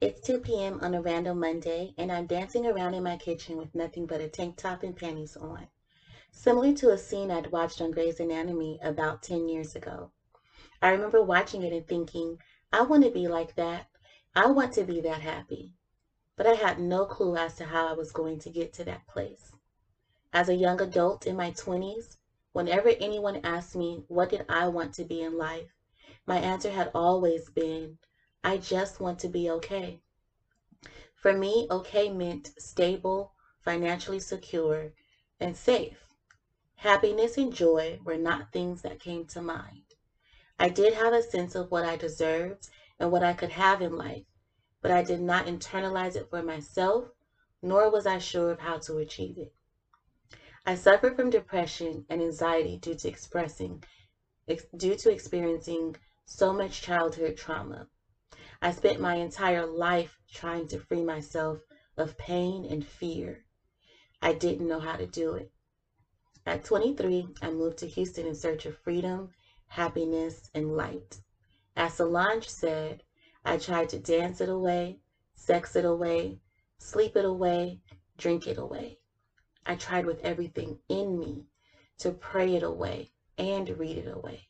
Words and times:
It's 0.00 0.20
2 0.20 0.38
p.m. 0.40 0.78
on 0.82 0.94
a 0.94 1.00
random 1.00 1.40
Monday, 1.40 1.94
and 1.96 2.12
I'm 2.12 2.26
dancing 2.26 2.66
around 2.66 2.94
in 2.94 3.02
my 3.02 3.16
kitchen 3.16 3.56
with 3.56 3.74
nothing 3.74 4.06
but 4.06 4.20
a 4.20 4.28
tank 4.28 4.56
top 4.56 4.82
and 4.82 4.94
panties 4.94 5.36
on. 5.36 5.66
Similar 6.32 6.72
to 6.74 6.90
a 6.90 6.98
scene 6.98 7.30
I'd 7.30 7.52
watched 7.52 7.80
on 7.80 7.90
Grey's 7.92 8.20
Anatomy 8.20 8.78
about 8.82 9.22
10 9.22 9.48
years 9.48 9.74
ago. 9.74 10.10
I 10.82 10.90
remember 10.90 11.22
watching 11.22 11.62
it 11.62 11.72
and 11.72 11.86
thinking, 11.86 12.38
I 12.72 12.82
want 12.82 13.04
to 13.04 13.10
be 13.10 13.28
like 13.28 13.54
that. 13.56 13.86
I 14.34 14.46
want 14.48 14.72
to 14.74 14.84
be 14.84 15.00
that 15.00 15.20
happy. 15.20 15.74
But 16.36 16.46
I 16.46 16.54
had 16.54 16.78
no 16.78 17.06
clue 17.06 17.36
as 17.36 17.54
to 17.56 17.64
how 17.66 17.86
I 17.86 17.92
was 17.92 18.12
going 18.12 18.38
to 18.38 18.50
get 18.50 18.72
to 18.74 18.84
that 18.84 19.06
place. 19.06 19.52
As 20.32 20.48
a 20.48 20.54
young 20.54 20.80
adult 20.82 21.26
in 21.26 21.36
my 21.36 21.50
20s, 21.52 22.16
whenever 22.52 22.92
anyone 23.00 23.40
asked 23.44 23.76
me 23.76 24.02
what 24.08 24.30
did 24.30 24.44
I 24.48 24.68
want 24.68 24.92
to 24.94 25.04
be 25.04 25.22
in 25.22 25.38
life, 25.38 25.68
my 26.26 26.38
answer 26.38 26.70
had 26.70 26.90
always 26.94 27.48
been, 27.50 27.96
I 28.44 28.58
just 28.58 29.00
want 29.00 29.18
to 29.20 29.28
be 29.28 29.50
okay. 29.50 30.00
For 31.16 31.32
me, 31.32 31.66
okay 31.70 32.08
meant 32.10 32.52
stable, 32.58 33.34
financially 33.60 34.20
secure, 34.20 34.92
and 35.40 35.56
safe. 35.56 36.08
Happiness 36.76 37.36
and 37.38 37.52
joy 37.52 38.00
were 38.04 38.16
not 38.18 38.52
things 38.52 38.82
that 38.82 39.00
came 39.00 39.24
to 39.26 39.40
mind. 39.40 39.94
I 40.58 40.68
did 40.68 40.94
have 40.94 41.12
a 41.12 41.22
sense 41.22 41.54
of 41.56 41.70
what 41.70 41.84
I 41.84 41.96
deserved 41.96 42.68
and 42.98 43.10
what 43.12 43.22
I 43.24 43.34
could 43.34 43.50
have 43.50 43.82
in 43.82 43.96
life, 43.96 44.24
but 44.82 44.90
I 44.90 45.02
did 45.02 45.20
not 45.20 45.46
internalize 45.46 46.16
it 46.16 46.30
for 46.30 46.42
myself, 46.42 47.08
nor 47.62 47.90
was 47.90 48.06
I 48.06 48.18
sure 48.18 48.50
of 48.50 48.60
how 48.60 48.78
to 48.78 48.98
achieve 48.98 49.38
it. 49.38 49.52
I 50.66 50.74
suffered 50.74 51.16
from 51.16 51.30
depression 51.30 52.04
and 52.10 52.20
anxiety 52.20 52.76
due 52.76 52.94
to 52.96 53.08
expressing, 53.08 53.82
ex- 54.48 54.66
due 54.76 54.94
to 54.96 55.10
experiencing 55.10 55.96
so 56.26 56.52
much 56.52 56.82
childhood 56.82 57.36
trauma. 57.36 57.88
I 58.64 58.70
spent 58.70 58.98
my 58.98 59.16
entire 59.16 59.66
life 59.66 60.18
trying 60.32 60.68
to 60.68 60.78
free 60.78 61.04
myself 61.04 61.58
of 61.98 62.16
pain 62.16 62.64
and 62.64 62.82
fear. 62.82 63.44
I 64.22 64.32
didn't 64.32 64.66
know 64.66 64.80
how 64.80 64.96
to 64.96 65.04
do 65.04 65.34
it. 65.34 65.52
At 66.46 66.64
23, 66.64 67.34
I 67.42 67.50
moved 67.50 67.76
to 67.80 67.86
Houston 67.86 68.26
in 68.26 68.34
search 68.34 68.64
of 68.64 68.78
freedom, 68.78 69.32
happiness, 69.66 70.48
and 70.54 70.78
light. 70.78 71.20
As 71.76 71.92
Solange 71.92 72.48
said, 72.48 73.02
I 73.44 73.58
tried 73.58 73.90
to 73.90 73.98
dance 73.98 74.40
it 74.40 74.48
away, 74.48 75.00
sex 75.34 75.76
it 75.76 75.84
away, 75.84 76.40
sleep 76.78 77.18
it 77.18 77.26
away, 77.26 77.82
drink 78.16 78.46
it 78.46 78.56
away. 78.56 78.98
I 79.66 79.74
tried 79.74 80.06
with 80.06 80.24
everything 80.24 80.78
in 80.88 81.18
me 81.18 81.48
to 81.98 82.12
pray 82.12 82.54
it 82.54 82.62
away 82.62 83.10
and 83.36 83.68
read 83.78 83.98
it 83.98 84.08
away. 84.10 84.48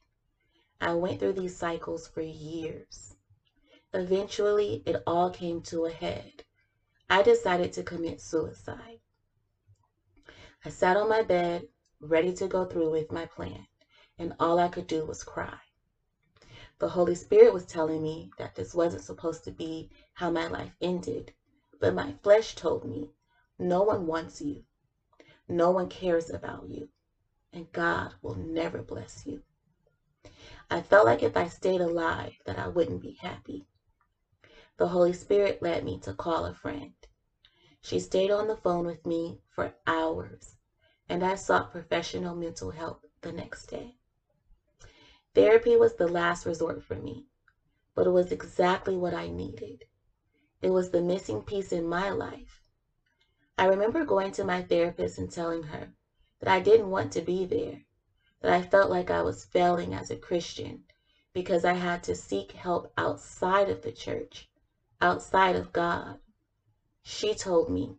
I 0.81 0.95
went 0.95 1.19
through 1.19 1.33
these 1.33 1.56
cycles 1.56 2.06
for 2.06 2.21
years. 2.21 3.14
Eventually, 3.95 4.83
it 4.87 4.97
all 5.06 5.31
came 5.31 5.62
to 5.62 5.84
a 5.84 5.91
head. 5.91 6.42
I 7.09 7.23
decided 7.23 7.73
to 7.75 7.84
commit 7.84 8.20
suicide. 8.20 8.98
I 10.64 10.70
sat 10.70 10.97
on 10.97 11.09
my 11.09 11.23
bed, 11.23 11.69
ready 12.00 12.33
to 12.34 12.48
go 12.48 12.65
through 12.65 12.91
with 12.91 13.12
my 13.12 13.27
plan, 13.27 13.67
and 14.19 14.34
all 14.41 14.59
I 14.59 14.67
could 14.69 14.89
do 14.89 15.05
was 15.05 15.22
cry. 15.22 15.59
The 16.81 16.89
Holy 16.89 17.15
Spirit 17.15 17.53
was 17.53 17.67
telling 17.67 18.03
me 18.03 18.31
that 18.37 18.56
this 18.56 18.75
wasn't 18.75 19.05
supposed 19.05 19.45
to 19.45 19.53
be 19.53 19.91
how 20.15 20.28
my 20.28 20.48
life 20.48 20.75
ended, 20.81 21.33
but 21.81 21.95
my 21.95 22.15
flesh 22.25 22.56
told 22.56 22.84
me 22.84 23.12
no 23.61 23.83
one 23.83 24.06
wants 24.06 24.41
you, 24.41 24.65
no 25.48 25.70
one 25.70 25.89
cares 25.89 26.31
about 26.31 26.69
you, 26.69 26.89
and 27.53 27.70
God 27.72 28.15
will 28.22 28.34
never 28.34 28.83
bless 28.83 29.25
you. 29.25 29.42
I 30.70 30.81
felt 30.81 31.06
like 31.06 31.22
if 31.22 31.37
I 31.37 31.47
stayed 31.47 31.81
alive 31.81 32.33
that 32.47 32.59
I 32.59 32.69
wouldn't 32.69 33.03
be 33.03 33.17
happy 33.20 33.67
the 34.77 34.89
Holy 34.89 35.12
Spirit 35.12 35.62
led 35.62 35.84
me 35.84 35.98
to 36.00 36.12
call 36.12 36.44
a 36.44 36.53
friend. 36.53 36.91
She 37.80 38.00
stayed 38.00 38.30
on 38.30 38.48
the 38.48 38.56
phone 38.56 38.86
with 38.86 39.06
me 39.06 39.39
for 39.48 39.72
hours, 39.86 40.56
and 41.08 41.22
I 41.22 41.36
sought 41.36 41.70
professional 41.70 42.34
mental 42.34 42.71
help 42.71 43.06
the 43.21 43.31
next 43.31 43.66
day. 43.66 43.94
Therapy 45.34 45.76
was 45.76 45.94
the 45.94 46.09
last 46.09 46.44
resort 46.44 46.82
for 46.82 46.97
me, 46.97 47.26
but 47.94 48.06
it 48.06 48.10
was 48.10 48.32
exactly 48.32 48.97
what 48.97 49.15
I 49.15 49.28
needed. 49.28 49.84
It 50.60 50.71
was 50.71 50.91
the 50.91 51.00
missing 51.00 51.43
piece 51.43 51.70
in 51.70 51.87
my 51.88 52.10
life. 52.10 52.62
I 53.56 53.66
remember 53.66 54.04
going 54.04 54.32
to 54.32 54.44
my 54.44 54.62
therapist 54.62 55.19
and 55.19 55.31
telling 55.31 55.65
her 55.65 55.93
that 56.41 56.49
I 56.49 56.59
didn't 56.59 56.91
want 56.91 57.12
to 57.12 57.22
be 57.22 57.44
there, 57.44 57.82
that 58.41 58.53
I 58.53 58.62
felt 58.62 58.91
like 58.91 59.10
I 59.10 59.22
was 59.22 59.44
failing 59.44 59.94
as 59.94 60.10
a 60.10 60.16
Christian 60.16 60.82
because 61.32 61.65
I 61.65 61.75
had 61.75 62.03
to 62.04 62.15
seek 62.15 62.53
help 62.53 62.93
outside 62.97 63.69
of 63.69 63.82
the 63.82 63.93
church 63.93 64.49
outside 65.00 65.56
of 65.56 65.72
God. 65.72 66.19
She 67.03 67.34
told 67.34 67.71
me 67.71 67.97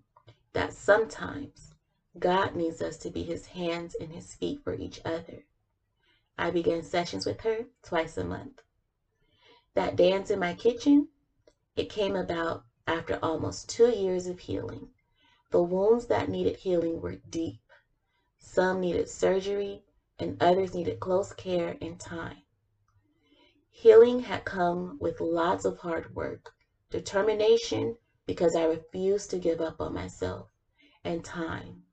that 0.53 0.73
sometimes 0.73 1.75
God 2.19 2.55
needs 2.55 2.81
us 2.81 2.97
to 2.97 3.11
be 3.11 3.23
his 3.23 3.47
hands 3.47 3.95
and 3.99 4.13
his 4.13 4.33
feet 4.35 4.59
for 4.63 4.73
each 4.73 4.99
other. 5.05 5.45
I 6.37 6.51
began 6.51 6.83
sessions 6.83 7.25
with 7.25 7.41
her 7.41 7.65
twice 7.83 8.17
a 8.17 8.23
month. 8.23 8.61
That 9.75 9.95
dance 9.95 10.31
in 10.31 10.39
my 10.39 10.53
kitchen, 10.53 11.07
it 11.75 11.89
came 11.89 12.15
about 12.15 12.63
after 12.87 13.19
almost 13.21 13.69
two 13.69 13.89
years 13.89 14.27
of 14.27 14.39
healing. 14.39 14.89
The 15.51 15.61
wounds 15.61 16.07
that 16.07 16.29
needed 16.29 16.57
healing 16.57 17.01
were 17.01 17.17
deep. 17.29 17.61
Some 18.39 18.81
needed 18.81 19.09
surgery, 19.09 19.83
and 20.19 20.37
others 20.41 20.73
needed 20.73 20.99
close 20.99 21.33
care 21.33 21.77
and 21.81 21.99
time. 21.99 22.43
Healing 23.71 24.21
had 24.21 24.45
come 24.45 24.97
with 24.99 25.21
lots 25.21 25.65
of 25.65 25.79
hard 25.79 26.15
work, 26.15 26.54
determination 26.95 27.93
because 28.25 28.55
I 28.55 28.63
refuse 28.63 29.27
to 29.27 29.37
give 29.37 29.59
up 29.59 29.81
on 29.81 29.93
myself, 29.93 30.47
and 31.03 31.21
time. 31.23 31.83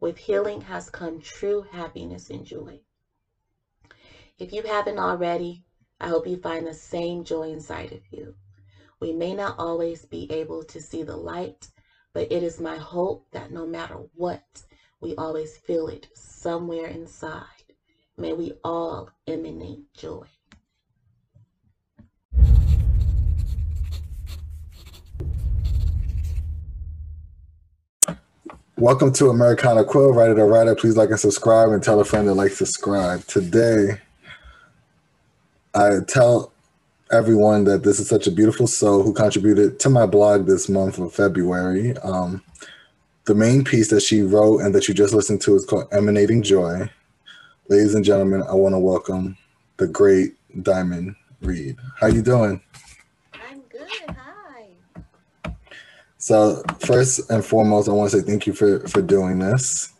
With 0.00 0.18
healing 0.18 0.60
has 0.62 0.90
come 0.90 1.18
true 1.18 1.62
happiness 1.62 2.28
and 2.28 2.44
joy. 2.44 2.80
If 4.38 4.52
you 4.52 4.62
haven't 4.62 4.98
already, 4.98 5.62
I 5.98 6.08
hope 6.08 6.26
you 6.26 6.36
find 6.36 6.66
the 6.66 6.74
same 6.74 7.24
joy 7.24 7.48
inside 7.48 7.92
of 7.92 8.00
you. 8.10 8.34
We 9.00 9.12
may 9.12 9.32
not 9.32 9.54
always 9.56 10.04
be 10.04 10.26
able 10.30 10.62
to 10.64 10.78
see 10.80 11.02
the 11.02 11.16
light, 11.16 11.68
but 12.12 12.26
it 12.30 12.42
is 12.42 12.60
my 12.60 12.76
hope 12.76 13.24
that 13.32 13.50
no 13.50 13.64
matter 13.64 13.96
what, 14.12 14.62
we 15.00 15.14
always 15.14 15.56
feel 15.56 15.88
it 15.88 16.06
somewhere 16.14 16.86
inside. 16.86 17.72
May 18.18 18.34
we 18.34 18.52
all 18.62 19.08
emanate 19.26 19.84
joy. 19.96 20.26
Welcome 28.76 29.12
to 29.12 29.30
Americana 29.30 29.84
Quill, 29.84 30.12
writer 30.12 30.34
to 30.34 30.44
writer. 30.44 30.74
Please 30.74 30.96
like 30.96 31.10
and 31.10 31.20
subscribe 31.20 31.68
and 31.68 31.80
tell 31.80 32.00
a 32.00 32.04
friend 32.04 32.26
to 32.26 32.34
like 32.34 32.50
subscribe. 32.50 33.24
Today, 33.26 34.00
I 35.76 36.00
tell 36.08 36.50
everyone 37.12 37.62
that 37.64 37.84
this 37.84 38.00
is 38.00 38.08
such 38.08 38.26
a 38.26 38.32
beautiful 38.32 38.66
soul 38.66 39.04
who 39.04 39.14
contributed 39.14 39.78
to 39.78 39.88
my 39.90 40.06
blog 40.06 40.46
this 40.46 40.68
month 40.68 40.98
of 40.98 41.14
February. 41.14 41.96
Um, 41.98 42.42
the 43.26 43.34
main 43.36 43.62
piece 43.62 43.90
that 43.90 44.02
she 44.02 44.22
wrote 44.22 44.62
and 44.62 44.74
that 44.74 44.88
you 44.88 44.94
just 44.94 45.14
listened 45.14 45.40
to 45.42 45.54
is 45.54 45.64
called 45.64 45.86
Emanating 45.92 46.42
Joy. 46.42 46.90
Ladies 47.68 47.94
and 47.94 48.04
gentlemen, 48.04 48.42
I 48.42 48.54
want 48.54 48.74
to 48.74 48.80
welcome 48.80 49.36
the 49.76 49.86
great 49.86 50.34
Diamond 50.64 51.14
Reed. 51.42 51.76
How 52.00 52.08
you 52.08 52.22
doing? 52.22 52.60
So 56.24 56.62
first 56.78 57.30
and 57.30 57.44
foremost, 57.44 57.86
I 57.86 57.92
want 57.92 58.10
to 58.10 58.18
say 58.18 58.26
thank 58.26 58.46
you 58.46 58.54
for 58.54 58.80
for 58.88 59.02
doing 59.02 59.40
this 59.40 59.92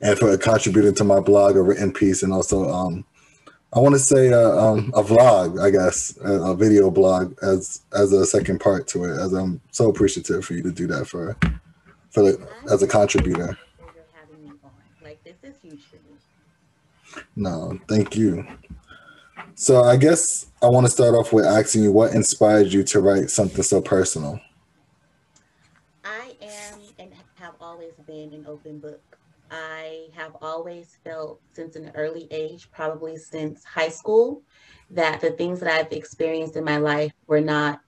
and 0.00 0.16
for 0.16 0.38
contributing 0.38 0.94
to 0.94 1.02
my 1.02 1.18
blog, 1.18 1.56
a 1.56 1.62
written 1.62 1.92
piece, 1.92 2.22
and 2.22 2.32
also 2.32 2.70
um, 2.70 3.04
I 3.72 3.80
want 3.80 3.96
to 3.96 3.98
say 3.98 4.28
a, 4.28 4.56
um, 4.56 4.92
a 4.94 5.02
vlog, 5.02 5.60
I 5.60 5.70
guess, 5.70 6.16
a, 6.24 6.52
a, 6.52 6.54
video 6.54 6.92
blog 6.92 7.36
as 7.42 7.82
as 7.92 8.12
a 8.12 8.24
second 8.24 8.60
part 8.60 8.86
to 8.88 9.02
it. 9.02 9.18
As 9.18 9.32
I'm 9.32 9.60
so 9.72 9.90
appreciative 9.90 10.44
for 10.44 10.54
you 10.54 10.62
to 10.62 10.70
do 10.70 10.86
that 10.86 11.08
for 11.08 11.36
for 12.10 12.22
the, 12.22 12.48
as 12.70 12.84
a 12.84 12.86
contributor. 12.86 13.58
Like 15.02 15.24
this 15.24 15.42
is 15.42 15.56
huge 15.60 15.82
for 15.86 15.96
me. 15.96 17.22
No, 17.34 17.80
thank 17.88 18.14
you. 18.14 18.46
So 19.56 19.82
I 19.82 19.96
guess 19.96 20.46
I 20.62 20.68
want 20.68 20.86
to 20.86 20.92
start 20.92 21.16
off 21.16 21.32
with 21.32 21.46
asking 21.46 21.82
you 21.82 21.90
what 21.90 22.14
inspired 22.14 22.68
you 22.68 22.84
to 22.84 23.00
write 23.00 23.28
something 23.28 23.64
so 23.64 23.82
personal. 23.82 24.40
Been 28.08 28.32
an 28.32 28.46
open 28.48 28.78
book. 28.78 29.18
I 29.50 30.08
have 30.14 30.34
always 30.42 30.96
felt 31.04 31.40
since 31.52 31.76
an 31.76 31.92
early 31.94 32.26
age, 32.30 32.68
probably 32.72 33.16
since 33.16 33.64
high 33.64 33.90
school, 33.90 34.42
that 34.90 35.20
the 35.20 35.30
things 35.30 35.60
that 35.60 35.70
I've 35.70 35.92
experienced 35.92 36.56
in 36.56 36.64
my 36.64 36.78
life 36.78 37.12
were 37.26 37.40
not 37.40 37.80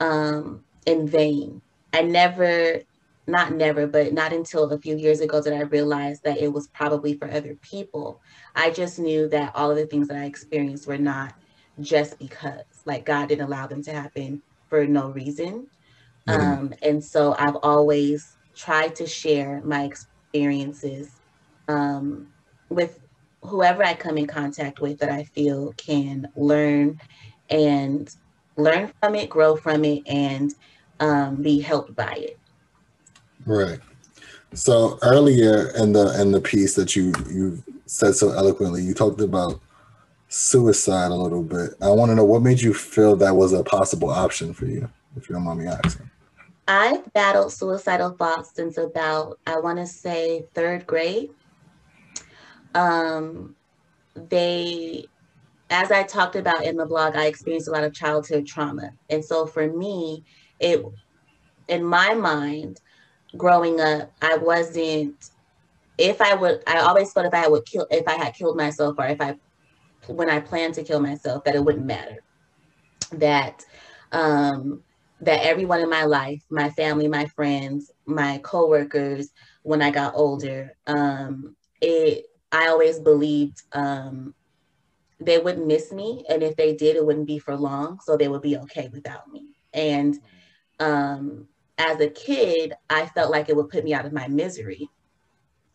um, 0.00 0.64
in 0.84 1.06
vain. 1.06 1.62
I 1.92 2.02
never, 2.02 2.80
not 3.26 3.52
never, 3.52 3.86
but 3.86 4.12
not 4.12 4.32
until 4.32 4.64
a 4.70 4.78
few 4.78 4.96
years 4.96 5.20
ago 5.20 5.40
did 5.40 5.52
I 5.52 5.62
realize 5.62 6.20
that 6.22 6.38
it 6.38 6.52
was 6.52 6.68
probably 6.68 7.16
for 7.16 7.30
other 7.30 7.56
people. 7.62 8.20
I 8.54 8.70
just 8.70 8.98
knew 8.98 9.28
that 9.28 9.54
all 9.54 9.70
of 9.70 9.76
the 9.76 9.86
things 9.86 10.08
that 10.08 10.18
I 10.18 10.24
experienced 10.24 10.88
were 10.88 10.98
not 10.98 11.34
just 11.80 12.18
because, 12.18 12.64
like 12.84 13.04
God 13.06 13.28
didn't 13.28 13.46
allow 13.46 13.68
them 13.68 13.82
to 13.84 13.92
happen 13.92 14.42
for 14.68 14.86
no 14.86 15.10
reason. 15.10 15.68
Mm-hmm. 16.28 16.40
Um, 16.40 16.74
and 16.82 17.04
so 17.04 17.36
I've 17.38 17.56
always 17.62 18.35
tried 18.56 18.96
to 18.96 19.06
share 19.06 19.60
my 19.64 19.84
experiences 19.84 21.10
um, 21.68 22.26
with 22.68 23.00
whoever 23.42 23.84
I 23.84 23.94
come 23.94 24.18
in 24.18 24.26
contact 24.26 24.80
with 24.80 24.98
that 24.98 25.10
I 25.10 25.24
feel 25.24 25.72
can 25.76 26.28
learn 26.34 27.00
and 27.50 28.12
learn 28.56 28.90
from 29.00 29.14
it, 29.14 29.28
grow 29.30 29.56
from 29.56 29.84
it, 29.84 30.02
and 30.06 30.54
um, 31.00 31.42
be 31.42 31.60
helped 31.60 31.94
by 31.94 32.12
it. 32.12 32.38
Right. 33.44 33.78
So 34.54 34.98
earlier 35.02 35.70
in 35.76 35.92
the 35.92 36.20
in 36.20 36.32
the 36.32 36.40
piece 36.40 36.74
that 36.74 36.96
you 36.96 37.12
you 37.28 37.62
said 37.86 38.14
so 38.14 38.30
eloquently, 38.30 38.82
you 38.82 38.94
talked 38.94 39.20
about 39.20 39.60
suicide 40.28 41.10
a 41.10 41.14
little 41.14 41.42
bit. 41.42 41.74
I 41.80 41.90
want 41.90 42.10
to 42.10 42.14
know 42.14 42.24
what 42.24 42.42
made 42.42 42.60
you 42.60 42.74
feel 42.74 43.16
that 43.16 43.36
was 43.36 43.52
a 43.52 43.62
possible 43.62 44.10
option 44.10 44.52
for 44.52 44.66
you, 44.66 44.90
if 45.16 45.28
you 45.28 45.34
don't 45.34 45.44
mind 45.44 45.60
me 45.60 45.66
asking. 45.66 46.10
I've 46.68 47.12
battled 47.12 47.52
suicidal 47.52 48.10
thoughts 48.10 48.52
since 48.54 48.76
about 48.76 49.38
I 49.46 49.58
want 49.60 49.78
to 49.78 49.86
say 49.86 50.44
third 50.54 50.86
grade. 50.86 51.30
Um, 52.74 53.54
they, 54.14 55.04
as 55.70 55.90
I 55.90 56.02
talked 56.02 56.36
about 56.36 56.64
in 56.64 56.76
the 56.76 56.86
blog, 56.86 57.16
I 57.16 57.26
experienced 57.26 57.68
a 57.68 57.70
lot 57.70 57.84
of 57.84 57.94
childhood 57.94 58.46
trauma, 58.46 58.90
and 59.10 59.24
so 59.24 59.46
for 59.46 59.68
me, 59.68 60.24
it, 60.58 60.84
in 61.68 61.84
my 61.84 62.14
mind, 62.14 62.80
growing 63.36 63.80
up, 63.80 64.12
I 64.20 64.36
wasn't. 64.36 65.30
If 65.98 66.20
I 66.20 66.34
would, 66.34 66.62
I 66.66 66.80
always 66.80 67.12
felt 67.12 67.26
if 67.26 67.32
I 67.32 67.48
would 67.48 67.64
kill, 67.64 67.86
if 67.90 68.06
I 68.06 68.14
had 68.14 68.34
killed 68.34 68.56
myself, 68.56 68.96
or 68.98 69.06
if 69.06 69.20
I, 69.20 69.36
when 70.08 70.28
I 70.28 70.40
planned 70.40 70.74
to 70.74 70.82
kill 70.82 71.00
myself, 71.00 71.44
that 71.44 71.54
it 71.54 71.64
wouldn't 71.64 71.86
matter. 71.86 72.22
That, 73.12 73.64
um, 74.12 74.82
that 75.20 75.44
everyone 75.44 75.80
in 75.80 75.88
my 75.90 76.04
life, 76.04 76.42
my 76.50 76.70
family, 76.70 77.08
my 77.08 77.26
friends, 77.26 77.90
my 78.06 78.38
coworkers, 78.42 79.30
when 79.62 79.82
I 79.82 79.90
got 79.90 80.14
older, 80.14 80.76
um, 80.86 81.56
it 81.80 82.26
I 82.52 82.68
always 82.68 83.00
believed 83.00 83.62
um, 83.72 84.34
they 85.20 85.38
wouldn't 85.38 85.66
miss 85.66 85.92
me, 85.92 86.24
and 86.28 86.42
if 86.42 86.56
they 86.56 86.74
did, 86.74 86.96
it 86.96 87.04
wouldn't 87.04 87.26
be 87.26 87.38
for 87.38 87.56
long, 87.56 87.98
so 88.04 88.16
they 88.16 88.28
would 88.28 88.42
be 88.42 88.56
okay 88.58 88.88
without 88.92 89.28
me. 89.30 89.56
And 89.72 90.18
um, 90.78 91.48
as 91.78 92.00
a 92.00 92.08
kid, 92.08 92.74
I 92.88 93.06
felt 93.06 93.30
like 93.30 93.48
it 93.48 93.56
would 93.56 93.70
put 93.70 93.84
me 93.84 93.94
out 93.94 94.06
of 94.06 94.12
my 94.12 94.28
misery. 94.28 94.88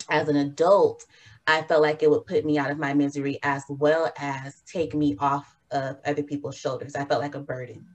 As 0.09 0.27
an 0.29 0.37
adult, 0.37 1.05
I 1.47 1.63
felt 1.63 1.81
like 1.81 2.03
it 2.03 2.09
would 2.09 2.25
put 2.25 2.45
me 2.45 2.57
out 2.57 2.71
of 2.71 2.77
my 2.77 2.93
misery 2.93 3.39
as 3.43 3.63
well 3.69 4.11
as 4.17 4.61
take 4.61 4.93
me 4.93 5.15
off 5.19 5.55
of 5.71 5.97
other 6.05 6.23
people's 6.23 6.57
shoulders. 6.57 6.95
I 6.95 7.05
felt 7.05 7.21
like 7.21 7.35
a 7.35 7.39
burden. 7.39 7.85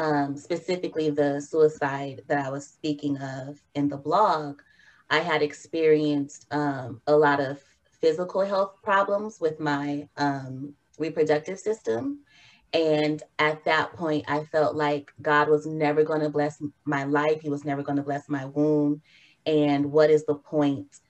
Um, 0.00 0.34
specifically, 0.34 1.10
the 1.10 1.42
suicide 1.42 2.22
that 2.26 2.46
I 2.46 2.48
was 2.48 2.66
speaking 2.66 3.18
of 3.18 3.60
in 3.74 3.86
the 3.86 3.98
blog, 3.98 4.62
I 5.10 5.18
had 5.18 5.42
experienced 5.42 6.46
um, 6.50 7.02
a 7.06 7.14
lot 7.14 7.38
of 7.38 7.62
physical 8.00 8.40
health 8.40 8.76
problems 8.82 9.40
with 9.42 9.60
my 9.60 10.08
um, 10.16 10.72
reproductive 10.98 11.58
system. 11.58 12.20
And 12.72 13.22
at 13.38 13.62
that 13.66 13.92
point, 13.92 14.24
I 14.26 14.44
felt 14.44 14.74
like 14.74 15.12
God 15.20 15.50
was 15.50 15.66
never 15.66 16.02
going 16.02 16.22
to 16.22 16.30
bless 16.30 16.62
my 16.86 17.04
life. 17.04 17.42
He 17.42 17.50
was 17.50 17.66
never 17.66 17.82
going 17.82 17.96
to 17.96 18.02
bless 18.02 18.26
my 18.26 18.46
womb. 18.46 19.02
And 19.44 19.92
what 19.92 20.08
is 20.08 20.24
the 20.24 20.36
point 20.36 21.00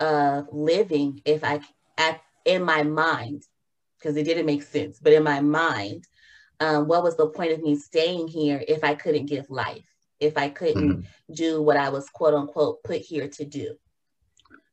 of 0.00 0.48
living 0.50 1.22
if 1.24 1.44
I, 1.44 1.60
at, 1.98 2.20
in 2.44 2.64
my 2.64 2.82
mind, 2.82 3.44
because 3.96 4.16
it 4.16 4.24
didn't 4.24 4.46
make 4.46 4.64
sense, 4.64 4.98
but 5.00 5.12
in 5.12 5.22
my 5.22 5.40
mind, 5.40 6.08
um, 6.60 6.86
what 6.86 7.02
was 7.02 7.16
the 7.16 7.26
point 7.26 7.52
of 7.52 7.62
me 7.62 7.76
staying 7.76 8.28
here 8.28 8.62
if 8.68 8.84
I 8.84 8.94
couldn't 8.94 9.26
give 9.26 9.50
life, 9.50 9.84
if 10.20 10.36
I 10.36 10.50
couldn't 10.50 10.90
mm-hmm. 10.90 11.34
do 11.34 11.62
what 11.62 11.76
I 11.76 11.88
was 11.88 12.08
quote 12.10 12.34
unquote 12.34 12.82
put 12.84 13.00
here 13.00 13.28
to 13.28 13.44
do? 13.44 13.76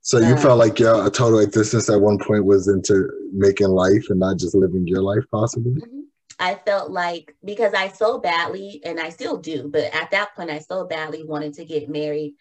So 0.01 0.19
you 0.19 0.37
felt 0.37 0.57
like 0.57 0.79
your 0.79 1.05
a 1.05 1.09
total 1.09 1.39
existence 1.39 1.89
at 1.89 1.99
one 1.99 2.17
point 2.17 2.45
was 2.45 2.69
into 2.69 3.09
making 3.33 3.67
life 3.67 4.05
and 4.09 4.19
not 4.19 4.37
just 4.37 4.55
living 4.55 4.87
your 4.87 5.01
life, 5.01 5.23
possibly. 5.31 5.81
Mm-hmm. 5.81 5.99
I 6.39 6.55
felt 6.65 6.91
like 6.91 7.35
because 7.43 7.73
I 7.73 7.89
so 7.89 8.19
badly, 8.19 8.79
and 8.85 8.99
I 8.99 9.09
still 9.09 9.37
do, 9.37 9.67
but 9.67 9.93
at 9.93 10.11
that 10.11 10.35
point, 10.35 10.49
I 10.49 10.59
so 10.59 10.85
badly 10.85 11.23
wanted 11.23 11.55
to 11.55 11.65
get 11.65 11.89
married 11.89 12.35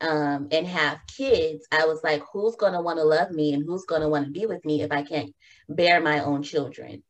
um, 0.00 0.48
and 0.52 0.66
have 0.66 1.00
kids. 1.16 1.66
I 1.72 1.86
was 1.86 2.04
like, 2.04 2.22
who's 2.32 2.56
going 2.56 2.74
to 2.74 2.82
want 2.82 2.98
to 2.98 3.04
love 3.04 3.30
me 3.30 3.52
and 3.52 3.64
who's 3.66 3.84
going 3.84 4.02
to 4.02 4.08
want 4.08 4.26
to 4.26 4.30
be 4.30 4.46
with 4.46 4.64
me 4.64 4.82
if 4.82 4.92
I 4.92 5.02
can't 5.02 5.34
bear 5.68 6.00
my 6.00 6.22
own 6.22 6.42
children? 6.42 7.02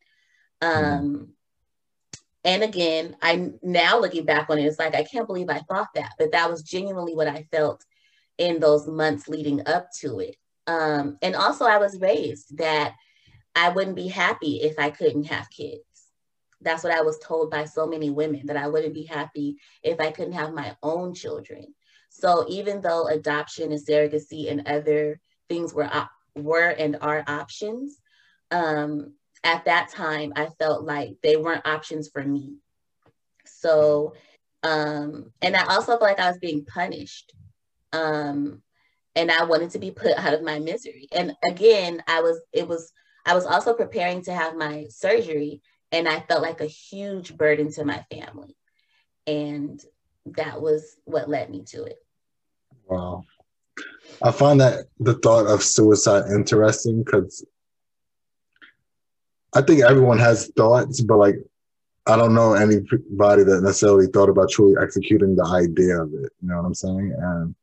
Mm-hmm. 0.63 0.85
Um, 0.85 1.05
mm-hmm. 1.05 1.25
And 2.49 2.63
again, 2.63 3.15
I'm 3.21 3.59
now 3.63 4.01
looking 4.01 4.25
back 4.25 4.49
on 4.49 4.59
it, 4.59 4.65
it's 4.65 4.79
like 4.79 4.95
I 4.95 5.05
can't 5.05 5.27
believe 5.27 5.51
I 5.51 5.59
thought 5.59 5.89
that, 5.95 6.13
but 6.19 6.33
that 6.33 6.51
was 6.51 6.63
genuinely 6.63 7.15
what 7.15 7.29
I 7.29 7.47
felt 7.53 7.85
in 8.39 8.59
those 8.59 8.87
months 8.87 9.29
leading 9.29 9.69
up 9.69 9.89
to 10.01 10.21
it. 10.21 10.37
Um, 10.67 11.19
and 11.21 11.37
also, 11.37 11.67
I 11.67 11.77
was 11.77 12.01
raised 12.01 12.57
that 12.57 12.95
I 13.55 13.69
wouldn't 13.69 13.97
be 13.97 14.09
happy 14.09 14.63
if 14.63 14.79
I 14.79 14.89
couldn't 14.89 15.25
have 15.25 15.51
kids. 15.51 15.83
That's 16.63 16.83
what 16.83 16.95
I 16.95 17.03
was 17.03 17.19
told 17.19 17.51
by 17.51 17.67
so 17.67 17.87
many 17.87 18.09
women 18.09 18.47
that 18.47 18.57
I 18.57 18.69
wouldn't 18.69 18.95
be 18.95 19.05
happy 19.05 19.59
if 19.83 20.01
I 20.01 20.11
couldn't 20.11 20.33
have 20.33 20.55
my 20.55 20.75
own 20.83 21.13
children. 21.13 21.75
So 22.09 22.47
even 22.49 22.81
though 22.81 23.09
adoption 23.09 23.73
and 23.73 23.87
surrogacy 23.87 24.51
and 24.51 24.67
other 24.67 25.21
things 25.51 25.75
were 25.75 25.91
were 26.35 26.71
and 26.71 26.97
are 27.03 27.25
options, 27.27 28.01
um, 28.51 29.13
at 29.45 29.65
that 29.67 29.91
time 29.91 30.33
I 30.37 30.47
felt 30.59 30.85
like 30.85 31.17
they 31.23 31.37
weren't 31.37 31.67
options 31.67 32.09
for 32.09 32.23
me. 32.23 32.57
So, 33.47 34.15
um, 34.63 35.33
and 35.41 35.57
I 35.57 35.67
also 35.67 35.93
felt 35.93 36.03
like 36.03 36.21
I 36.21 36.29
was 36.29 36.39
being 36.39 36.65
punished 36.65 37.35
um, 37.93 38.63
and 39.15 39.31
I 39.31 39.45
wanted 39.45 39.71
to 39.71 39.79
be 39.79 39.91
put 39.91 40.17
out 40.17 40.35
of 40.35 40.43
my 40.43 40.59
misery. 40.59 41.09
And 41.13 41.35
again, 41.49 42.03
I 42.07 42.21
was 42.21 42.41
it 42.53 42.69
was 42.69 42.93
I 43.27 43.35
was 43.35 43.47
also 43.47 43.75
preparing 43.75 44.23
to 44.23 44.33
have 44.33 44.57
my 44.57 44.87
surgery, 44.89 45.61
and 45.93 46.09
I 46.09 46.21
felt 46.21 46.43
like 46.43 46.61
a 46.61 46.67
huge 46.67 47.37
burden 47.37 47.71
to 47.73 47.85
my 47.85 48.05
family, 48.11 48.57
and 49.27 49.83
that 50.27 50.61
was 50.61 50.97
what 51.05 51.29
led 51.29 51.51
me 51.51 51.65
to 51.69 51.85
it. 51.85 51.99
Wow. 52.87 53.25
I 54.23 54.33
find 54.33 54.61
that 54.61 54.87
the 54.99 55.15
thought 55.15 55.47
of 55.47 55.63
suicide 55.63 56.31
interesting 56.31 57.03
because 57.05 57.45
I 59.55 59.63
think 59.63 59.83
everyone 59.83 60.19
has 60.19 60.49
thoughts, 60.57 61.01
but 61.01 61.17
like 61.17 61.37
I 62.07 62.17
don't 62.17 62.35
know 62.35 62.55
anybody 62.55 63.45
that 63.45 63.61
necessarily 63.63 64.07
thought 64.07 64.31
about 64.31 64.51
truly 64.51 64.77
executing 64.81 65.37
the 65.37 65.45
idea 65.45 66.01
of 66.01 66.13
it. 66.15 66.33
You 66.41 66.49
know 66.49 66.57
what 66.57 66.65
I'm 66.65 66.75
saying? 66.75 67.15
And 67.19 67.55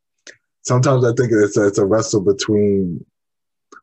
sometimes 0.61 1.03
I 1.03 1.13
think 1.13 1.31
it's 1.31 1.57
a, 1.57 1.65
it's 1.65 1.79
a 1.79 1.85
wrestle 1.85 2.21
between 2.21 3.03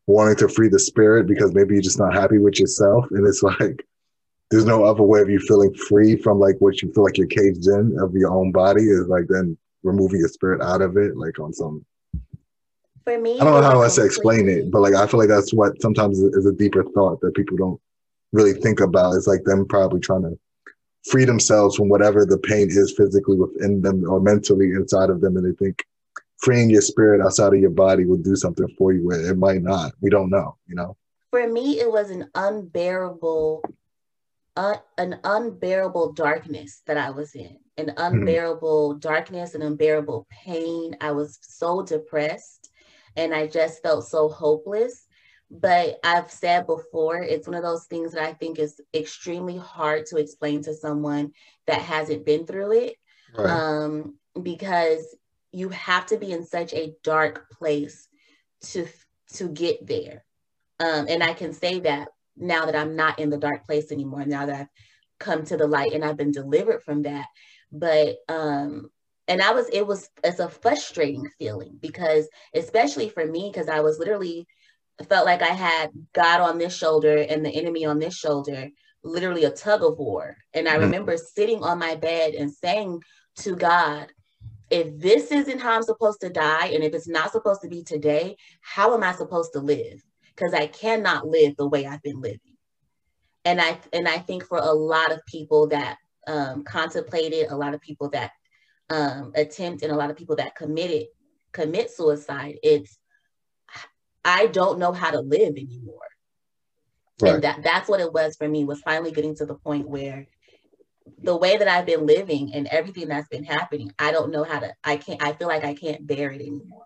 wanting 0.07 0.37
to 0.37 0.49
free 0.49 0.69
the 0.69 0.79
spirit 0.79 1.27
because 1.27 1.53
maybe 1.53 1.75
you're 1.75 1.83
just 1.83 1.99
not 1.99 2.15
happy 2.15 2.39
with 2.39 2.61
yourself, 2.61 3.07
and 3.11 3.27
it's 3.27 3.43
like 3.61 3.85
there's 4.51 4.67
no 4.67 4.85
other 4.85 5.03
way 5.03 5.21
of 5.21 5.31
you 5.31 5.41
feeling 5.41 5.75
free 5.75 6.17
from 6.17 6.39
like 6.39 6.57
what 6.59 6.83
you 6.83 6.93
feel 6.93 7.05
like 7.05 7.17
you're 7.17 7.27
caged 7.27 7.67
in 7.67 7.99
of 8.01 8.15
your 8.15 8.31
own 8.31 8.53
body 8.53 8.83
is 8.83 9.09
like 9.09 9.25
then 9.29 9.57
removing 9.83 10.21
your 10.21 10.29
spirit 10.29 10.61
out 10.61 10.83
of 10.83 10.97
it, 10.97 11.17
like 11.17 11.39
on 11.39 11.53
some. 11.53 11.85
For 13.05 13.19
me, 13.19 13.41
I 13.41 13.45
don't 13.45 13.63
know 13.63 13.69
how 13.69 13.83
else 13.83 13.97
to 13.97 14.05
explain 14.05 14.49
it, 14.49 14.71
but 14.71 14.81
like 14.81 14.95
I 14.95 15.07
feel 15.07 15.19
like 15.19 15.29
that's 15.29 15.53
what 15.53 15.81
sometimes 15.83 16.21
is 16.21 16.47
a 16.47 16.53
deeper 16.53 16.85
thought 16.85 17.21
that 17.23 17.35
people 17.35 17.57
don't 17.57 17.81
really 18.33 18.55
think 18.55 18.81
about. 18.81 19.15
It's 19.15 19.27
like 19.27 19.45
them 19.45 19.67
probably 19.67 20.01
trying 20.01 20.23
to 20.23 20.39
free 21.09 21.25
themselves 21.25 21.77
from 21.77 21.89
whatever 21.89 22.25
the 22.25 22.39
pain 22.39 22.69
is 22.71 22.95
physically 22.97 23.37
within 23.37 23.83
them 23.83 24.09
or 24.09 24.21
mentally 24.21 24.71
inside 24.71 25.11
of 25.11 25.21
them, 25.21 25.37
and 25.37 25.47
they 25.47 25.65
think 25.65 25.85
freeing 26.39 26.71
your 26.71 26.83
spirit 26.83 27.25
outside 27.25 27.55
of 27.55 27.61
your 27.61 27.71
body 27.71 28.05
will 28.05 28.17
do 28.17 28.37
something 28.37 28.69
for 28.77 28.93
you. 28.93 29.11
It 29.13 29.39
might 29.39 29.63
not. 29.63 29.93
We 30.01 30.11
don't 30.11 30.31
know, 30.31 30.57
you 30.67 30.75
know? 30.75 30.97
For 31.31 31.47
me, 31.49 31.81
it 31.81 31.91
was 31.91 32.11
an 32.11 32.29
unbearable, 32.35 33.63
uh, 34.57 34.75
an 34.99 35.19
unbearable 35.25 36.13
darkness 36.13 36.83
that 36.87 36.99
I 36.99 37.11
was 37.11 37.35
in, 37.35 37.57
an 37.79 37.87
mm-hmm. 37.87 38.19
unbearable 38.19 38.91
mm-hmm. 38.91 38.99
darkness, 38.99 39.55
an 39.55 39.63
unbearable 39.63 40.27
pain. 40.31 40.97
I 41.01 41.13
was 41.13 41.39
so 41.41 41.83
depressed 41.83 42.71
and 43.17 43.35
I 43.35 43.47
just 43.47 43.83
felt 43.83 44.07
so 44.07 44.29
hopeless. 44.29 45.07
But 45.55 45.99
I've 46.03 46.31
said 46.31 46.67
before, 46.67 47.23
it's 47.23 47.47
one 47.47 47.57
of 47.57 47.63
those 47.63 47.85
things 47.85 48.13
that 48.13 48.23
I 48.23 48.33
think 48.33 48.59
is 48.59 48.81
extremely 48.95 49.59
hard 49.59 50.07
to 50.07 50.17
explain 50.17 50.63
to 50.63 50.75
someone 50.75 51.33
that 51.67 51.83
hasn't 51.83 52.25
been 52.25 52.47
through 52.47 52.73
it. 52.73 52.97
Right. 53.37 53.51
Um, 53.51 54.15
because 54.43 55.15
you 55.53 55.69
have 55.69 56.07
to 56.07 56.17
be 56.17 56.33
in 56.33 56.45
such 56.45 56.73
a 56.73 56.95
dark 57.03 57.51
place 57.51 58.09
to 58.63 58.87
to 59.35 59.49
get 59.49 59.87
there 59.87 60.25
um, 60.81 61.07
and 61.09 61.23
i 61.23 61.33
can 61.33 61.53
say 61.53 61.81
that 61.81 62.09
now 62.37 62.65
that 62.65 62.77
i'm 62.77 62.97
not 62.97 63.19
in 63.19 63.31
the 63.31 63.37
dark 63.37 63.65
place 63.67 63.93
anymore 63.93 64.25
now 64.25 64.47
that 64.47 64.61
i've 64.61 64.69
come 65.19 65.45
to 65.45 65.57
the 65.57 65.67
light 65.67 65.93
and 65.93 66.05
i've 66.05 66.17
been 66.17 66.33
delivered 66.33 66.83
from 66.83 67.03
that 67.03 67.27
but 67.71 68.17
um 68.29 68.91
and 69.29 69.41
i 69.43 69.53
was 69.53 69.69
it 69.73 69.87
was 69.87 70.09
it's 70.25 70.41
a 70.41 70.49
frustrating 70.49 71.29
feeling 71.39 71.79
because 71.81 72.29
especially 72.55 73.09
for 73.09 73.25
me 73.25 73.51
because 73.53 73.69
i 73.69 73.81
was 73.81 73.99
literally 73.99 74.47
felt 75.03 75.27
like 75.27 75.43
i 75.43 75.53
had 75.53 75.91
god 76.13 76.41
on 76.41 76.59
this 76.59 76.77
shoulder 76.77 77.19
and 77.19 77.45
the 77.45 77.51
enemy 77.51 77.85
on 77.85 77.99
this 77.99 78.15
shoulder 78.15 78.69
literally 79.05 79.45
a 79.45 79.51
tug 79.51 79.83
of 79.83 79.99
war. 79.99 80.37
And 80.55 80.69
I 80.69 80.73
mm-hmm. 80.73 80.83
remember 80.83 81.17
sitting 81.17 81.63
on 81.63 81.79
my 81.79 81.95
bed 81.95 82.35
and 82.35 82.51
saying 82.51 83.03
to 83.37 83.57
God, 83.57 84.09
if 84.71 84.99
this 84.99 85.31
isn't 85.31 85.61
how 85.61 85.73
I'm 85.73 85.83
supposed 85.83 86.21
to 86.23 86.31
die, 86.31 86.69
and 86.69 86.83
if 86.83 86.95
it's 86.95 87.09
not 87.09 87.33
supposed 87.33 87.61
to 87.63 87.69
be 87.69 87.83
today, 87.83 88.37
how 88.63 88.95
am 88.95 89.03
I 89.03 89.13
supposed 89.13 89.53
to 89.53 89.61
live? 89.61 90.03
Because 90.35 90.55
I 90.55 90.67
cannot 90.67 91.27
live 91.27 91.57
the 91.57 91.69
way 91.69 91.87
I've 91.87 92.03
been 92.03 92.21
living. 92.21 92.41
And 93.45 93.61
I 93.61 93.79
and 93.93 94.09
I 94.09 94.19
think 94.19 94.45
for 94.45 94.59
a 94.59 94.73
lot 94.73 95.13
of 95.13 95.21
people 95.27 95.67
that 95.69 95.99
um, 96.27 96.63
contemplated, 96.63 97.51
a 97.51 97.57
lot 97.57 97.75
of 97.75 97.81
people 97.81 98.09
that 98.11 98.31
um, 98.89 99.33
attempt, 99.35 99.83
and 99.83 99.93
a 99.93 99.97
lot 99.97 100.11
of 100.11 100.17
people 100.17 100.37
that 100.37 100.55
committed 100.55 101.07
commit 101.53 101.91
suicide, 101.91 102.55
it's 102.63 102.99
I 104.25 104.47
don't 104.47 104.79
know 104.79 104.93
how 104.93 105.11
to 105.11 105.21
live 105.21 105.57
anymore. 105.57 105.99
Right. 107.21 107.35
And 107.35 107.45
that 107.45 107.63
that's 107.63 107.89
what 107.89 108.01
it 108.01 108.13
was 108.13 108.37
for 108.37 108.49
me 108.49 108.65
was 108.65 108.81
finally 108.81 109.13
getting 109.13 109.35
to 109.37 109.47
the 109.47 109.55
point 109.55 109.89
where 109.89 110.27
the 111.23 111.37
way 111.37 111.57
that 111.57 111.69
I've 111.69 111.87
been 111.87 112.07
living 112.07 112.53
and 112.55 112.67
everything 112.69 113.09
that's 113.09 113.29
been 113.29 113.45
happening, 113.45 113.93
I 113.99 114.13
don't 114.13 114.33
know 114.33 114.45
how 114.45 114.61
to 114.61 114.73
I 114.83 114.97
can't 114.97 115.23
I 115.23 115.33
feel 115.33 115.49
like 115.49 115.65
I 115.65 115.75
can't 115.75 116.07
bear 116.07 116.31
it 116.31 116.41
anymore. 116.41 116.85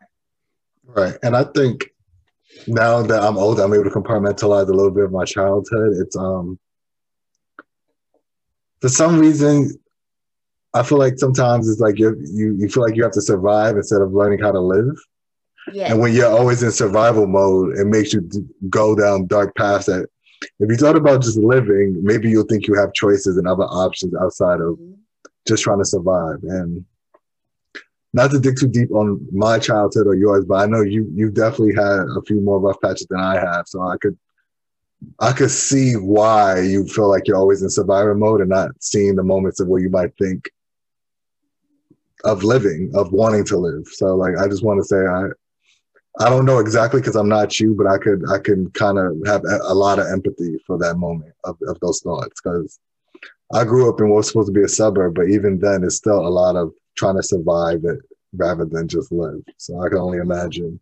Right. 0.84 1.16
And 1.22 1.36
I 1.36 1.44
think 1.44 1.90
now 2.66 3.02
that 3.02 3.22
I'm 3.22 3.38
older, 3.38 3.62
I'm 3.62 3.74
able 3.74 3.84
to 3.84 3.90
compartmentalize 3.90 4.68
a 4.68 4.72
little 4.72 4.90
bit 4.90 5.04
of 5.04 5.12
my 5.12 5.24
childhood. 5.24 5.96
It's 5.98 6.16
um 6.16 6.58
for 8.80 8.88
some 8.88 9.18
reason 9.18 9.70
I 10.74 10.82
feel 10.82 10.98
like 10.98 11.18
sometimes 11.18 11.68
it's 11.68 11.80
like 11.80 11.98
you 11.98 12.16
you 12.20 12.56
you 12.58 12.68
feel 12.68 12.82
like 12.82 12.96
you 12.96 13.02
have 13.02 13.12
to 13.12 13.22
survive 13.22 13.76
instead 13.76 14.02
of 14.02 14.12
learning 14.12 14.40
how 14.40 14.52
to 14.52 14.60
live. 14.60 14.96
Yeah. 15.72 15.90
And 15.90 16.00
when 16.00 16.14
you're 16.14 16.30
always 16.30 16.62
in 16.62 16.70
survival 16.70 17.26
mode, 17.26 17.76
it 17.76 17.86
makes 17.86 18.12
you 18.12 18.28
go 18.68 18.94
down 18.94 19.26
dark 19.26 19.54
paths 19.56 19.86
that 19.86 20.08
if 20.60 20.70
you 20.70 20.76
thought 20.76 20.96
about 20.96 21.22
just 21.22 21.38
living, 21.38 21.98
maybe 22.02 22.30
you'll 22.30 22.44
think 22.44 22.66
you 22.66 22.74
have 22.74 22.92
choices 22.92 23.36
and 23.36 23.48
other 23.48 23.64
options 23.64 24.14
outside 24.14 24.60
of 24.60 24.74
mm-hmm. 24.74 24.92
just 25.46 25.62
trying 25.62 25.78
to 25.78 25.84
survive. 25.84 26.38
And 26.42 26.84
not 28.12 28.30
to 28.30 28.40
dig 28.40 28.58
too 28.58 28.68
deep 28.68 28.90
on 28.92 29.26
my 29.32 29.58
childhood 29.58 30.06
or 30.06 30.14
yours, 30.14 30.44
but 30.46 30.56
I 30.56 30.66
know 30.66 30.80
you 30.80 31.10
you 31.14 31.30
definitely 31.30 31.74
had 31.74 32.06
a 32.16 32.22
few 32.26 32.40
more 32.40 32.60
rough 32.60 32.80
patches 32.80 33.06
than 33.10 33.20
I 33.20 33.34
have. 33.38 33.66
So 33.66 33.82
I 33.82 33.96
could 33.98 34.16
I 35.20 35.32
could 35.32 35.50
see 35.50 35.94
why 35.94 36.60
you 36.60 36.86
feel 36.86 37.10
like 37.10 37.26
you're 37.26 37.36
always 37.36 37.62
in 37.62 37.68
survivor 37.68 38.14
mode 38.14 38.40
and 38.40 38.50
not 38.50 38.70
seeing 38.80 39.16
the 39.16 39.22
moments 39.22 39.60
of 39.60 39.68
where 39.68 39.82
you 39.82 39.90
might 39.90 40.16
think 40.16 40.48
of 42.24 42.42
living, 42.42 42.90
of 42.94 43.12
wanting 43.12 43.44
to 43.46 43.58
live. 43.58 43.86
So 43.86 44.16
like 44.16 44.38
I 44.38 44.48
just 44.48 44.64
want 44.64 44.80
to 44.80 44.84
say 44.84 45.06
I 45.06 45.26
I 46.18 46.30
don't 46.30 46.46
know 46.46 46.58
exactly 46.58 47.00
because 47.00 47.16
I'm 47.16 47.28
not 47.28 47.60
you, 47.60 47.74
but 47.74 47.86
I 47.86 47.98
could 47.98 48.24
I 48.30 48.38
can 48.38 48.70
kind 48.70 48.98
of 48.98 49.16
have 49.26 49.42
a, 49.44 49.74
lot 49.74 49.98
of 49.98 50.06
empathy 50.06 50.56
for 50.66 50.78
that 50.78 50.96
moment 50.96 51.34
of, 51.44 51.58
of 51.68 51.78
those 51.80 52.00
thoughts 52.00 52.40
because 52.42 52.78
I 53.52 53.64
grew 53.64 53.92
up 53.92 54.00
in 54.00 54.08
what 54.08 54.16
was 54.16 54.28
supposed 54.28 54.48
to 54.48 54.52
be 54.52 54.64
a 54.64 54.68
suburb, 54.68 55.14
but 55.14 55.28
even 55.28 55.58
then, 55.58 55.84
it's 55.84 55.96
still 55.96 56.26
a 56.26 56.28
lot 56.28 56.56
of 56.56 56.72
trying 56.96 57.16
to 57.16 57.22
survive 57.22 57.84
it 57.84 57.98
rather 58.34 58.64
than 58.64 58.88
just 58.88 59.12
live. 59.12 59.42
So 59.58 59.80
I 59.80 59.88
can 59.88 59.98
only 59.98 60.18
imagine 60.18 60.80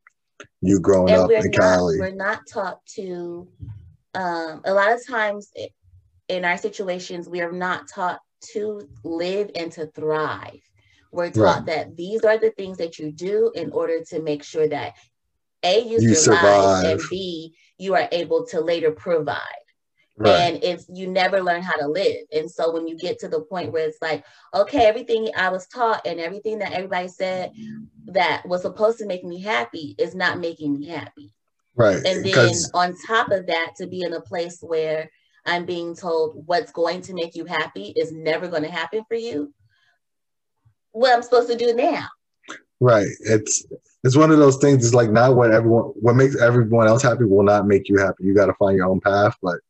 you 0.60 0.80
growing 0.80 1.12
and 1.12 1.22
up 1.22 1.30
in 1.30 1.50
not, 1.50 1.52
Cali. 1.52 1.98
We're 1.98 2.14
not 2.14 2.40
taught 2.50 2.84
to. 2.94 3.48
Um, 4.14 4.60
a 4.64 4.72
lot 4.72 4.92
of 4.92 5.04
times 5.04 5.50
in 6.28 6.44
our 6.44 6.56
situations, 6.56 7.28
we 7.28 7.40
are 7.40 7.50
not 7.50 7.88
taught 7.88 8.20
to 8.52 8.88
live 9.02 9.50
and 9.56 9.72
to 9.72 9.86
thrive. 9.88 10.60
We're 11.10 11.30
taught 11.30 11.58
right. 11.58 11.66
that 11.66 11.96
these 11.96 12.24
are 12.24 12.38
the 12.38 12.50
things 12.50 12.78
that 12.78 12.98
you 12.98 13.10
do 13.10 13.50
in 13.54 13.72
order 13.72 14.02
to 14.10 14.22
make 14.22 14.44
sure 14.44 14.68
that 14.68 14.94
a, 15.64 15.82
you, 15.82 16.00
you 16.00 16.14
survive, 16.14 16.40
survive, 16.40 16.84
and 16.84 17.00
B, 17.10 17.54
you 17.78 17.94
are 17.94 18.08
able 18.12 18.46
to 18.46 18.60
later 18.60 18.90
provide. 18.90 19.40
Right. 20.16 20.30
And 20.30 20.62
it's 20.62 20.86
you 20.88 21.08
never 21.08 21.42
learn 21.42 21.62
how 21.62 21.74
to 21.76 21.88
live. 21.88 22.26
And 22.32 22.48
so 22.48 22.72
when 22.72 22.86
you 22.86 22.96
get 22.96 23.18
to 23.20 23.28
the 23.28 23.40
point 23.40 23.72
where 23.72 23.88
it's 23.88 24.00
like, 24.00 24.24
okay, 24.54 24.86
everything 24.86 25.30
I 25.36 25.48
was 25.48 25.66
taught 25.66 26.06
and 26.06 26.20
everything 26.20 26.58
that 26.60 26.72
everybody 26.72 27.08
said 27.08 27.50
that 28.06 28.46
was 28.46 28.62
supposed 28.62 28.98
to 28.98 29.06
make 29.06 29.24
me 29.24 29.40
happy 29.40 29.96
is 29.98 30.14
not 30.14 30.38
making 30.38 30.78
me 30.78 30.86
happy. 30.86 31.34
Right. 31.74 31.96
And 32.04 32.24
then 32.24 32.54
on 32.74 32.94
top 33.08 33.32
of 33.32 33.48
that, 33.48 33.72
to 33.78 33.88
be 33.88 34.02
in 34.02 34.12
a 34.12 34.20
place 34.20 34.58
where 34.60 35.10
I'm 35.46 35.66
being 35.66 35.96
told 35.96 36.46
what's 36.46 36.70
going 36.70 37.00
to 37.02 37.14
make 37.14 37.34
you 37.34 37.44
happy 37.44 37.92
is 37.96 38.12
never 38.12 38.46
going 38.46 38.62
to 38.62 38.70
happen 38.70 39.02
for 39.08 39.16
you. 39.16 39.52
What 40.92 41.12
I'm 41.12 41.22
supposed 41.22 41.50
to 41.50 41.56
do 41.56 41.74
now. 41.74 42.06
Right. 42.78 43.08
It's 43.20 43.66
it's 44.04 44.16
one 44.16 44.30
of 44.30 44.38
those 44.38 44.58
things. 44.58 44.84
It's 44.84 44.94
like 44.94 45.10
not 45.10 45.34
what 45.34 45.50
everyone 45.50 45.84
what 45.96 46.14
makes 46.14 46.40
everyone 46.40 46.86
else 46.86 47.02
happy 47.02 47.24
will 47.24 47.42
not 47.42 47.66
make 47.66 47.88
you 47.88 47.98
happy. 47.98 48.24
You 48.24 48.34
got 48.34 48.46
to 48.46 48.54
find 48.54 48.76
your 48.76 48.86
own 48.86 49.00
path. 49.00 49.34
But 49.42 49.60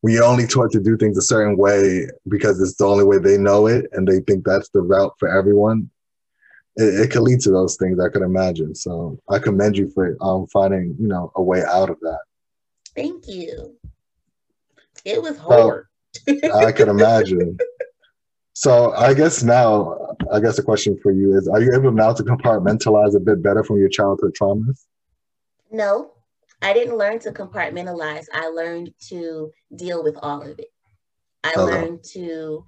when 0.00 0.14
you're 0.14 0.24
only 0.24 0.46
taught 0.46 0.70
to 0.72 0.80
do 0.80 0.96
things 0.96 1.18
a 1.18 1.22
certain 1.22 1.56
way 1.56 2.08
because 2.28 2.60
it's 2.60 2.76
the 2.76 2.86
only 2.86 3.04
way 3.04 3.18
they 3.18 3.36
know 3.36 3.66
it, 3.66 3.86
and 3.92 4.06
they 4.06 4.20
think 4.20 4.44
that's 4.44 4.68
the 4.68 4.80
route 4.80 5.12
for 5.18 5.28
everyone, 5.28 5.90
it, 6.76 7.00
it 7.00 7.10
could 7.10 7.22
lead 7.22 7.40
to 7.40 7.50
those 7.50 7.76
things. 7.76 7.98
I 7.98 8.08
could 8.08 8.22
imagine. 8.22 8.72
So 8.76 9.18
I 9.28 9.40
commend 9.40 9.76
you 9.76 9.90
for 9.90 10.16
um, 10.20 10.46
finding 10.46 10.94
you 11.00 11.08
know 11.08 11.32
a 11.34 11.42
way 11.42 11.64
out 11.64 11.90
of 11.90 11.98
that. 12.00 12.20
Thank 12.94 13.26
you. 13.26 13.74
It 15.04 15.20
was 15.20 15.36
hard. 15.38 15.86
I 16.54 16.70
could 16.70 16.88
imagine. 16.88 17.58
So 18.58 18.94
I 18.94 19.12
guess 19.12 19.42
now, 19.42 20.16
I 20.32 20.40
guess 20.40 20.56
the 20.56 20.62
question 20.62 20.98
for 21.02 21.12
you 21.12 21.36
is: 21.36 21.46
Are 21.46 21.60
you 21.60 21.74
able 21.74 21.92
now 21.92 22.14
to 22.14 22.22
compartmentalize 22.22 23.14
a 23.14 23.20
bit 23.20 23.42
better 23.42 23.62
from 23.62 23.78
your 23.78 23.90
childhood 23.90 24.34
traumas? 24.34 24.86
No, 25.70 26.12
I 26.62 26.72
didn't 26.72 26.96
learn 26.96 27.18
to 27.18 27.32
compartmentalize. 27.32 28.24
I 28.32 28.48
learned 28.48 28.94
to 29.08 29.52
deal 29.76 30.02
with 30.02 30.16
all 30.22 30.40
of 30.40 30.58
it. 30.58 30.72
I 31.44 31.50
uh-huh. 31.50 31.64
learned 31.66 32.04
to, 32.14 32.64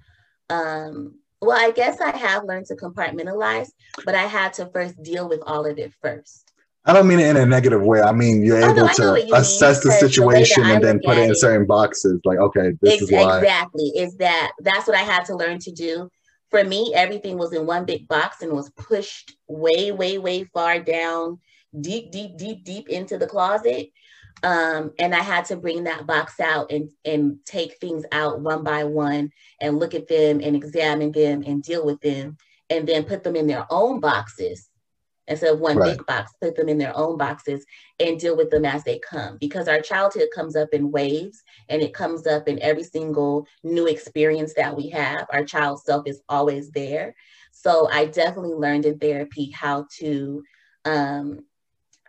um, 0.51 1.21
well, 1.41 1.59
I 1.59 1.71
guess 1.71 2.03
I 2.03 2.15
have 2.15 2.45
learned 2.45 2.67
to 2.67 2.77
compartmentalize, 2.77 3.71
but 4.05 4.15
I 4.15 4.27
had 4.27 4.53
to 4.55 4.67
first 4.67 5.03
deal 5.03 5.27
with 5.27 5.41
all 5.47 5.65
of 5.65 5.79
it 5.79 5.95
first. 6.03 6.48
I 6.89 6.95
don't 6.95 7.07
mean 7.07 7.21
it 7.21 7.27
in 7.27 7.37
a 7.37 7.45
negative 7.45 7.83
way. 7.83 8.01
I 8.01 8.13
mean 8.13 8.43
you're 8.43 8.63
oh, 8.63 8.71
able 8.71 8.87
no, 8.87 8.93
to 8.95 9.35
assess 9.37 9.83
the 9.83 9.93
situation 9.93 10.65
the 10.65 10.75
and 10.75 10.83
then 10.85 11.01
put 11.05 11.19
it 11.19 11.29
in 11.29 11.35
certain 11.35 11.67
boxes. 11.67 12.19
Like, 12.25 12.39
okay, 12.39 12.73
this 12.81 13.03
is 13.03 13.13
why. 13.13 13.39
Exactly. 13.39 13.93
Is 13.95 14.17
that 14.17 14.53
that's 14.61 14.87
what 14.87 14.97
I 14.97 15.03
had 15.03 15.27
to 15.27 15.37
learn 15.37 15.59
to 15.61 15.71
do. 15.71 16.09
For 16.51 16.65
me, 16.65 16.95
everything 16.97 17.37
was 17.37 17.53
in 17.53 17.67
one 17.67 17.85
big 17.85 18.09
box 18.09 18.41
and 18.41 18.53
was 18.53 18.71
pushed 18.71 19.37
way, 19.49 19.93
way, 19.93 20.17
way 20.17 20.45
far 20.45 20.79
down, 20.79 21.41
deep, 21.79 22.11
deep, 22.11 22.39
deep, 22.39 22.65
deep 22.65 22.89
into 22.89 23.19
the 23.19 23.27
closet. 23.27 23.91
Um, 24.43 24.93
and 24.99 25.15
I 25.15 25.21
had 25.21 25.45
to 25.47 25.57
bring 25.57 25.85
that 25.85 26.07
box 26.07 26.41
out 26.41 26.73
and 26.73 26.89
and 27.05 27.37
take 27.45 27.77
things 27.79 28.05
out 28.13 28.41
one 28.41 28.65
by 28.65 28.85
one 28.85 29.31
and 29.61 29.79
look 29.79 29.95
at 29.95 30.09
them 30.09 30.41
and 30.43 30.57
examine 30.57 31.13
them 31.13 31.43
and 31.47 31.63
deal 31.63 31.85
with 31.85 32.01
them 32.01 32.39
and 32.71 32.89
then 32.89 33.05
put 33.05 33.25
them 33.25 33.37
in 33.37 33.47
their 33.47 33.67
own 33.69 34.01
boxes 34.01 34.68
instead 35.29 35.53
of 35.53 35.61
one 35.61 35.77
right. 35.77 35.97
big 35.97 36.07
box, 36.07 36.33
put 36.41 36.57
them 36.57 36.69
in 36.69 36.79
their 36.79 36.97
own 36.97 37.17
boxes 37.17 37.65
and 38.01 38.19
deal 38.19 38.37
with 38.37 38.51
them 38.51 38.65
as 38.65 38.85
they 38.85 38.99
come. 38.99 39.37
Because 39.39 39.69
our 39.69 39.81
childhood 39.81 40.29
comes 40.35 40.57
up 40.57 40.71
in 40.73 40.91
waves 40.91 41.43
and 41.69 41.83
it 41.83 41.95
comes 41.95 42.27
up 42.27 42.49
in 42.49 42.61
every 42.61 42.85
single 42.85 43.47
new 43.63 43.87
experience 43.87 44.55
that 44.55 44.77
we 44.77 44.89
have. 44.89 45.27
Our 45.33 45.45
child 45.45 45.83
self 45.83 46.07
is 46.07 46.23
always 46.29 46.71
there. 46.71 47.15
So 47.53 47.89
I 47.91 48.07
definitely 48.07 48.55
learned 48.55 48.87
in 48.87 48.99
therapy 48.99 49.51
how 49.51 49.87
to, 49.99 50.43
um, 50.85 51.41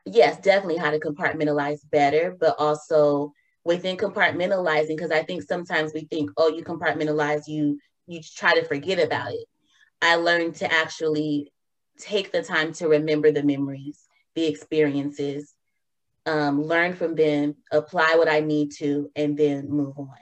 yes, 0.06 0.40
definitely 0.40 0.78
how 0.78 0.92
to 0.92 1.00
compartmentalize 1.00 1.80
better, 1.90 2.36
but 2.40 2.56
also 2.58 3.34
within 3.64 3.98
compartmentalizing, 3.98 4.96
because 4.96 5.12
I 5.12 5.24
think 5.24 5.44
sometimes 5.44 5.94
we 5.94 6.06
think, 6.06 6.32
oh, 6.38 6.50
you 6.50 6.64
compartmentalize, 6.64 7.48
you 7.48 7.80
you 8.08 8.22
try 8.24 8.56
to 8.56 8.66
forget 8.66 9.00
about 9.00 9.32
it. 9.32 9.46
I 10.02 10.16
learned 10.16 10.56
to 10.56 10.74
actually 10.74 11.52
take 12.00 12.32
the 12.32 12.41
time 12.41 12.74
to 12.74 12.88
remember 12.88 13.32
the 13.32 13.44
memories, 13.44 14.08
the 14.36 14.46
experiences, 14.46 15.53
um, 16.25 16.63
learn 16.63 16.96
from 16.96 17.15
them, 17.15 17.56
apply 17.72 18.15
what 18.15 18.29
I 18.29 18.39
need 18.39 18.72
to, 18.77 19.12
and 19.15 19.38
then 19.38 19.70
move 19.70 19.98
on. 19.98 20.15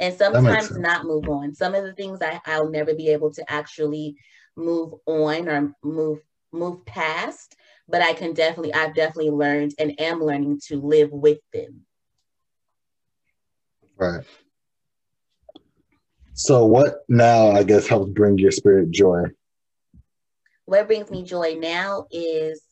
And 0.00 0.14
sometimes 0.14 0.76
not 0.76 1.04
move 1.04 1.28
on. 1.28 1.54
Some 1.54 1.74
of 1.74 1.84
the 1.84 1.92
things 1.92 2.20
I, 2.20 2.40
I'll 2.46 2.70
never 2.70 2.94
be 2.94 3.08
able 3.10 3.32
to 3.34 3.50
actually 3.50 4.16
move 4.56 4.94
on 5.06 5.48
or 5.48 5.74
move 5.82 6.20
move 6.52 6.84
past, 6.86 7.56
but 7.88 8.00
I 8.00 8.12
can 8.12 8.32
definitely, 8.32 8.72
I've 8.72 8.94
definitely 8.94 9.30
learned 9.30 9.74
and 9.78 10.00
am 10.00 10.22
learning 10.22 10.60
to 10.68 10.80
live 10.80 11.10
with 11.10 11.38
them. 11.52 11.84
Right. 13.96 14.24
So 16.34 16.64
what 16.64 17.04
now 17.08 17.50
I 17.50 17.62
guess 17.64 17.86
helps 17.86 18.12
bring 18.12 18.38
your 18.38 18.52
spirit 18.52 18.90
joy? 18.90 19.24
What 20.66 20.86
brings 20.86 21.10
me 21.10 21.22
joy 21.22 21.56
now 21.58 22.06
is 22.10 22.62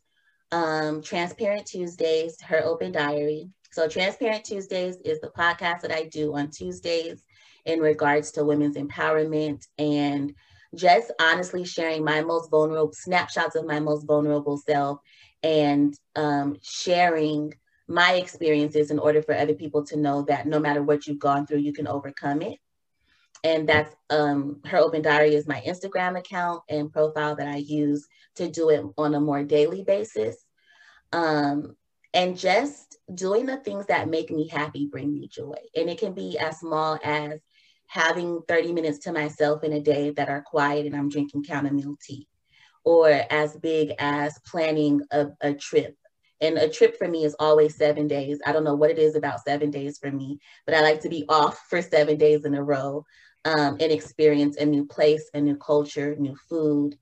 um, 0.50 1.02
Transparent 1.02 1.66
Tuesdays, 1.66 2.40
her 2.42 2.62
open 2.64 2.92
diary. 2.92 3.48
So, 3.70 3.88
Transparent 3.88 4.44
Tuesdays 4.44 4.96
is 5.04 5.20
the 5.20 5.28
podcast 5.28 5.80
that 5.80 5.92
I 5.92 6.04
do 6.04 6.34
on 6.34 6.50
Tuesdays 6.50 7.24
in 7.64 7.80
regards 7.80 8.32
to 8.32 8.44
women's 8.44 8.76
empowerment 8.76 9.66
and 9.78 10.34
just 10.74 11.12
honestly 11.20 11.64
sharing 11.64 12.04
my 12.04 12.22
most 12.22 12.50
vulnerable 12.50 12.92
snapshots 12.92 13.56
of 13.56 13.66
my 13.66 13.80
most 13.80 14.06
vulnerable 14.06 14.58
self 14.58 15.00
and 15.42 15.94
um, 16.16 16.56
sharing 16.62 17.54
my 17.88 18.14
experiences 18.14 18.90
in 18.90 18.98
order 18.98 19.22
for 19.22 19.34
other 19.34 19.54
people 19.54 19.84
to 19.84 19.96
know 19.96 20.22
that 20.22 20.46
no 20.46 20.58
matter 20.58 20.82
what 20.82 21.06
you've 21.06 21.18
gone 21.18 21.46
through, 21.46 21.58
you 21.58 21.72
can 21.72 21.88
overcome 21.88 22.42
it. 22.42 22.58
And 23.44 23.68
that's 23.68 23.94
um, 24.10 24.60
her 24.66 24.78
open 24.78 25.02
diary 25.02 25.34
is 25.34 25.48
my 25.48 25.60
Instagram 25.66 26.18
account 26.18 26.62
and 26.68 26.92
profile 26.92 27.34
that 27.36 27.48
I 27.48 27.56
use 27.56 28.06
to 28.36 28.48
do 28.48 28.70
it 28.70 28.84
on 28.96 29.14
a 29.14 29.20
more 29.20 29.42
daily 29.42 29.82
basis. 29.82 30.36
Um, 31.12 31.76
and 32.14 32.38
just 32.38 32.98
doing 33.14 33.46
the 33.46 33.56
things 33.56 33.86
that 33.86 34.08
make 34.08 34.30
me 34.30 34.48
happy 34.48 34.86
bring 34.86 35.12
me 35.12 35.28
joy. 35.28 35.56
And 35.74 35.90
it 35.90 35.98
can 35.98 36.12
be 36.12 36.38
as 36.38 36.60
small 36.60 36.98
as 37.02 37.40
having 37.86 38.42
30 38.48 38.72
minutes 38.72 38.98
to 39.00 39.12
myself 39.12 39.64
in 39.64 39.72
a 39.72 39.80
day 39.80 40.10
that 40.10 40.28
are 40.28 40.42
quiet 40.42 40.86
and 40.86 40.94
I'm 40.94 41.08
drinking 41.08 41.44
chamomile 41.44 41.96
tea, 42.00 42.28
or 42.84 43.08
as 43.30 43.56
big 43.56 43.92
as 43.98 44.38
planning 44.46 45.02
a, 45.10 45.28
a 45.40 45.52
trip 45.54 45.96
and 46.42 46.58
a 46.58 46.68
trip 46.68 46.98
for 46.98 47.06
me 47.06 47.24
is 47.24 47.36
always 47.38 47.76
seven 47.76 48.08
days. 48.08 48.40
I 48.44 48.50
don't 48.50 48.64
know 48.64 48.74
what 48.74 48.90
it 48.90 48.98
is 48.98 49.14
about 49.14 49.44
seven 49.44 49.70
days 49.70 49.96
for 49.96 50.10
me, 50.10 50.40
but 50.66 50.74
I 50.74 50.82
like 50.82 51.00
to 51.02 51.08
be 51.08 51.24
off 51.28 51.56
for 51.70 51.80
seven 51.80 52.18
days 52.18 52.44
in 52.44 52.56
a 52.56 52.62
row 52.62 53.06
um, 53.44 53.76
and 53.80 53.92
experience 53.92 54.56
a 54.56 54.64
new 54.64 54.86
place, 54.86 55.30
a 55.34 55.40
new 55.40 55.56
culture, 55.56 56.16
new 56.16 56.36
food. 56.48 56.96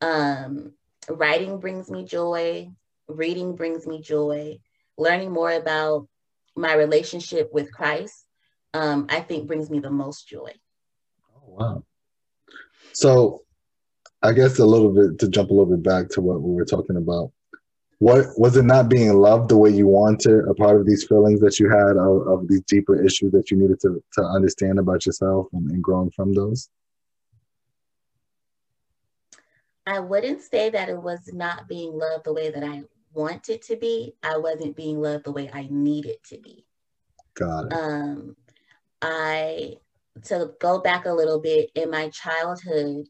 Um, 0.00 0.72
writing 1.08 1.58
brings 1.58 1.90
me 1.90 2.04
joy. 2.04 2.70
Reading 3.08 3.56
brings 3.56 3.86
me 3.86 4.00
joy. 4.00 4.58
Learning 4.96 5.32
more 5.32 5.52
about 5.52 6.08
my 6.56 6.74
relationship 6.74 7.50
with 7.52 7.72
Christ, 7.72 8.26
um, 8.74 9.06
I 9.08 9.20
think 9.20 9.46
brings 9.46 9.70
me 9.70 9.80
the 9.80 9.90
most 9.90 10.28
joy. 10.28 10.52
Oh, 11.34 11.42
wow. 11.46 11.84
So 12.92 13.42
I 14.22 14.32
guess 14.32 14.58
a 14.58 14.66
little 14.66 14.92
bit 14.92 15.18
to 15.20 15.28
jump 15.28 15.50
a 15.50 15.54
little 15.54 15.74
bit 15.76 15.82
back 15.82 16.10
to 16.10 16.20
what 16.20 16.42
we 16.42 16.52
were 16.52 16.64
talking 16.64 16.96
about 16.96 17.32
what 18.00 18.26
was 18.38 18.56
it 18.56 18.64
not 18.64 18.88
being 18.88 19.12
loved 19.12 19.50
the 19.50 19.58
way 19.58 19.68
you 19.68 19.86
wanted 19.86 20.48
a 20.48 20.54
part 20.54 20.80
of 20.80 20.86
these 20.86 21.04
feelings 21.04 21.38
that 21.40 21.60
you 21.60 21.68
had 21.68 21.98
of, 21.98 22.26
of 22.26 22.48
these 22.48 22.62
deeper 22.62 23.04
issues 23.04 23.30
that 23.30 23.50
you 23.50 23.58
needed 23.58 23.78
to, 23.78 24.02
to 24.14 24.22
understand 24.22 24.78
about 24.78 25.04
yourself 25.04 25.48
and, 25.52 25.70
and 25.70 25.84
growing 25.84 26.10
from 26.10 26.32
those? 26.32 26.70
I 29.86 30.00
wouldn't 30.00 30.40
say 30.40 30.70
that 30.70 30.88
it 30.88 31.00
was 31.00 31.30
not 31.34 31.68
being 31.68 31.92
loved 31.92 32.24
the 32.24 32.32
way 32.32 32.50
that 32.50 32.64
i 32.64 32.82
wanted 33.12 33.60
to 33.62 33.76
be. 33.76 34.14
I 34.22 34.38
wasn't 34.38 34.76
being 34.76 34.98
loved 34.98 35.24
the 35.24 35.32
way 35.32 35.50
i 35.52 35.68
needed 35.70 36.16
to 36.28 36.38
be. 36.38 36.64
Got 37.34 37.66
it. 37.66 37.72
Um 37.74 38.34
i 39.02 39.74
to 40.24 40.52
go 40.58 40.80
back 40.80 41.04
a 41.04 41.12
little 41.12 41.38
bit 41.38 41.70
in 41.74 41.90
my 41.90 42.08
childhood 42.08 43.06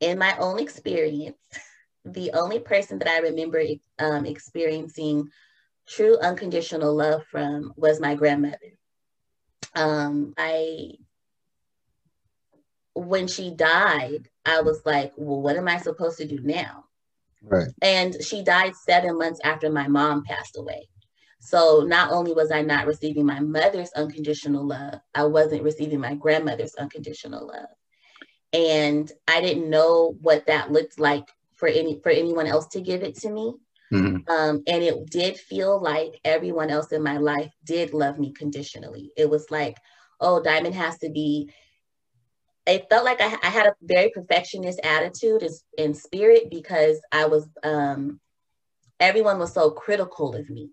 in 0.00 0.18
my 0.18 0.36
own 0.36 0.58
experience 0.58 1.36
the 2.06 2.30
only 2.32 2.60
person 2.60 2.98
that 2.98 3.08
I 3.08 3.18
remember 3.18 3.62
um, 3.98 4.26
experiencing 4.26 5.28
true 5.88 6.16
unconditional 6.18 6.94
love 6.94 7.24
from 7.30 7.72
was 7.76 8.00
my 8.00 8.14
grandmother. 8.14 8.78
Um, 9.74 10.32
I, 10.38 10.92
when 12.94 13.26
she 13.26 13.50
died, 13.50 14.28
I 14.44 14.62
was 14.62 14.80
like, 14.84 15.12
well, 15.16 15.42
what 15.42 15.56
am 15.56 15.68
I 15.68 15.78
supposed 15.78 16.18
to 16.18 16.26
do 16.26 16.38
now? 16.40 16.84
Right. 17.42 17.68
And 17.82 18.16
she 18.24 18.42
died 18.42 18.74
seven 18.76 19.18
months 19.18 19.40
after 19.44 19.70
my 19.70 19.88
mom 19.88 20.24
passed 20.24 20.56
away. 20.56 20.88
So 21.40 21.84
not 21.86 22.10
only 22.12 22.32
was 22.32 22.50
I 22.50 22.62
not 22.62 22.86
receiving 22.86 23.26
my 23.26 23.40
mother's 23.40 23.92
unconditional 23.92 24.66
love, 24.66 25.00
I 25.14 25.24
wasn't 25.24 25.62
receiving 25.62 26.00
my 26.00 26.14
grandmother's 26.14 26.74
unconditional 26.76 27.46
love. 27.46 27.68
And 28.52 29.10
I 29.28 29.40
didn't 29.40 29.68
know 29.68 30.16
what 30.22 30.46
that 30.46 30.72
looked 30.72 30.98
like 30.98 31.28
for 31.56 31.68
any 31.68 32.00
for 32.02 32.10
anyone 32.10 32.46
else 32.46 32.66
to 32.68 32.80
give 32.80 33.02
it 33.02 33.16
to 33.16 33.30
me. 33.30 33.54
Mm-hmm. 33.92 34.30
Um, 34.30 34.62
and 34.66 34.82
it 34.82 35.10
did 35.10 35.36
feel 35.36 35.80
like 35.80 36.20
everyone 36.24 36.70
else 36.70 36.92
in 36.92 37.02
my 37.02 37.18
life 37.18 37.52
did 37.64 37.94
love 37.94 38.18
me 38.18 38.32
conditionally. 38.32 39.12
It 39.16 39.30
was 39.30 39.50
like, 39.50 39.76
oh, 40.20 40.42
Diamond 40.42 40.74
has 40.74 40.98
to 40.98 41.10
be. 41.10 41.50
It 42.66 42.86
felt 42.90 43.04
like 43.04 43.20
I, 43.20 43.36
I 43.44 43.48
had 43.48 43.66
a 43.66 43.76
very 43.80 44.10
perfectionist 44.10 44.80
attitude 44.82 45.46
in 45.78 45.94
spirit 45.94 46.50
because 46.50 47.00
I 47.12 47.26
was. 47.26 47.48
Um, 47.62 48.20
everyone 48.98 49.38
was 49.38 49.52
so 49.52 49.70
critical 49.70 50.34
of 50.34 50.48
me. 50.50 50.70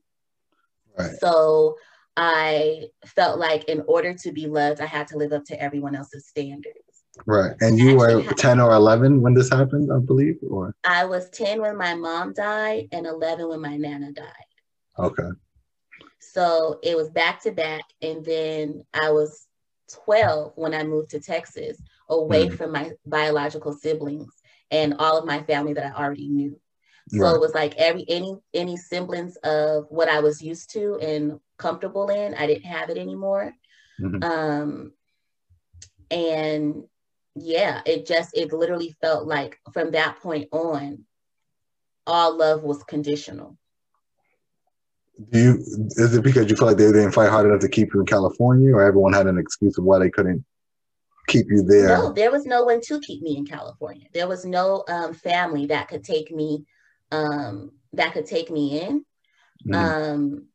Right. 0.98 1.12
So 1.20 1.76
I 2.16 2.86
felt 3.06 3.40
like 3.40 3.66
in 3.66 3.84
order 3.88 4.14
to 4.14 4.32
be 4.32 4.48
loved, 4.48 4.82
I 4.82 4.86
had 4.86 5.08
to 5.10 5.18
live 5.18 5.34
up 5.34 5.46
to 5.46 5.62
everyone 5.62 5.96
else's 5.96 6.28
standards. 6.28 6.78
Right. 7.26 7.56
And 7.62 7.78
you 7.78 7.96
were 7.96 8.24
10 8.24 8.60
or 8.60 8.74
11 8.74 9.22
when 9.22 9.34
this 9.34 9.50
happened, 9.50 9.92
I 9.94 10.00
believe, 10.00 10.38
or? 10.50 10.76
I 10.84 11.06
was 11.06 11.30
10 11.30 11.62
when 11.62 11.78
my 11.78 11.94
mom 11.94 12.34
died 12.34 12.88
and 12.92 13.06
11 13.06 13.50
when 13.50 13.62
my 13.62 13.78
nana 13.78 14.12
died. 14.12 14.26
Okay. 14.98 15.30
So 16.20 16.80
it 16.82 16.98
was 16.98 17.10
back 17.10 17.44
to 17.44 17.52
back. 17.52 17.84
And 18.02 18.26
then 18.26 18.84
I 18.94 19.12
was 19.12 19.48
12 20.06 20.54
when 20.56 20.74
I 20.74 20.84
moved 20.84 21.12
to 21.12 21.20
Texas, 21.20 21.78
away 22.10 22.48
mm 22.48 22.58
from 22.58 22.72
my 22.72 22.92
biological 23.06 23.74
siblings 23.74 24.34
and 24.72 24.96
all 25.00 25.18
of 25.18 25.26
my 25.26 25.42
family 25.44 25.74
that 25.74 25.96
I 25.96 26.04
already 26.04 26.28
knew. 26.28 26.60
So 27.10 27.20
right. 27.20 27.36
it 27.36 27.42
was 27.42 27.54
like 27.54 27.76
every 27.76 28.06
any 28.08 28.38
any 28.54 28.78
semblance 28.78 29.36
of 29.38 29.86
what 29.90 30.10
I 30.10 30.20
was 30.20 30.42
used 30.42 30.72
to 30.72 30.98
and 31.02 31.40
comfortable 31.58 32.10
in, 32.10 32.34
I 32.34 32.48
didn't 32.48 32.66
have 32.66 32.90
it 32.90 32.98
anymore. 32.98 33.54
Mm-hmm. 34.00 34.24
Um, 34.24 34.94
and 36.10 36.84
yeah, 37.36 37.82
it 37.86 38.06
just, 38.06 38.38
it 38.38 38.54
literally 38.54 38.96
felt 39.02 39.28
like 39.28 39.60
from 39.74 39.92
that 39.92 40.20
point 40.20 40.50
on, 40.52 41.06
all 42.06 42.38
love 42.38 42.64
was 42.64 42.84
conditional. 42.84 43.58
Do 45.30 45.40
you, 45.40 45.54
is 45.96 46.16
it 46.16 46.24
because 46.24 46.50
you 46.50 46.56
feel 46.56 46.68
like 46.68 46.78
they 46.78 46.92
didn't 46.92 47.12
fight 47.12 47.30
hard 47.30 47.46
enough 47.46 47.62
to 47.62 47.70
keep 47.70 47.94
you 47.94 48.00
in 48.00 48.06
California 48.06 48.74
or 48.74 48.82
everyone 48.82 49.14
had 49.14 49.28
an 49.28 49.38
excuse 49.38 49.78
of 49.78 49.84
why 49.84 50.00
they 50.00 50.10
couldn't 50.10 50.44
keep 51.28 51.46
you 51.50 51.64
there? 51.64 51.88
No, 51.88 52.12
there 52.12 52.32
was 52.32 52.46
no 52.46 52.64
one 52.64 52.82
to 52.82 53.00
keep 53.00 53.22
me 53.22 53.38
in 53.38 53.46
California. 53.46 54.08
There 54.14 54.28
was 54.28 54.44
no 54.44 54.84
um, 54.90 55.14
family 55.14 55.68
that 55.68 55.88
could 55.88 56.04
take 56.04 56.32
me, 56.32 56.66
um, 57.12 57.72
that 57.94 58.14
could 58.14 58.26
take 58.26 58.50
me 58.50 58.82
in. 58.82 59.06
Mm-hmm. 59.68 59.76
Um, 59.76 60.48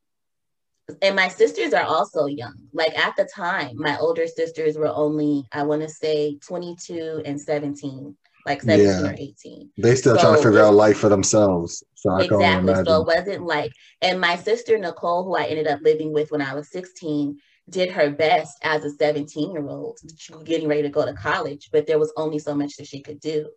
and 1.03 1.15
my 1.17 1.29
sisters 1.29 1.73
are 1.73 1.85
also 1.85 2.27
young. 2.27 2.57
Like 2.73 2.99
at 2.99 3.15
the 3.17 3.29
time, 3.35 3.73
my 3.77 3.99
older 3.99 4.27
sisters 4.27 4.77
were 4.77 4.89
only, 4.89 5.45
I 5.53 5.63
want 5.63 5.83
to 5.83 5.89
say 5.89 6.39
22 6.39 7.23
and 7.25 7.41
17, 7.41 8.17
like 8.47 8.63
17 8.63 8.87
yeah. 8.87 9.11
or 9.11 9.15
18. 9.15 9.71
They 9.77 9.95
still 9.95 10.17
so 10.17 10.23
trying 10.23 10.37
to 10.37 10.43
figure 10.43 10.63
out 10.63 10.75
life 10.75 10.99
for 10.99 11.09
themselves. 11.09 11.83
So 11.95 12.11
I 12.11 12.23
exactly. 12.23 12.75
So 12.75 13.03
it 13.03 13.07
wasn't 13.07 13.45
like, 13.45 13.73
and 14.01 14.21
my 14.21 14.37
sister 14.37 14.79
Nicole, 14.79 15.25
who 15.25 15.37
I 15.37 15.45
ended 15.45 15.67
up 15.67 15.81
living 15.83 16.13
with 16.13 16.31
when 16.31 16.43
I 16.43 16.55
was 16.55 16.71
16, 16.71 17.39
did 17.69 17.91
her 17.91 18.11
best 18.11 18.59
as 18.63 18.85
a 18.85 18.91
17 18.91 19.53
year 19.53 19.69
old, 19.69 19.99
getting 20.45 20.69
ready 20.69 20.83
to 20.83 20.89
go 20.89 21.05
to 21.05 21.13
college, 21.13 21.69
but 21.71 21.87
there 21.87 21.99
was 21.99 22.13
only 22.17 22.39
so 22.39 22.55
much 22.55 22.77
that 22.77 22.87
she 22.87 23.03
could 23.03 23.21
do. 23.21 23.51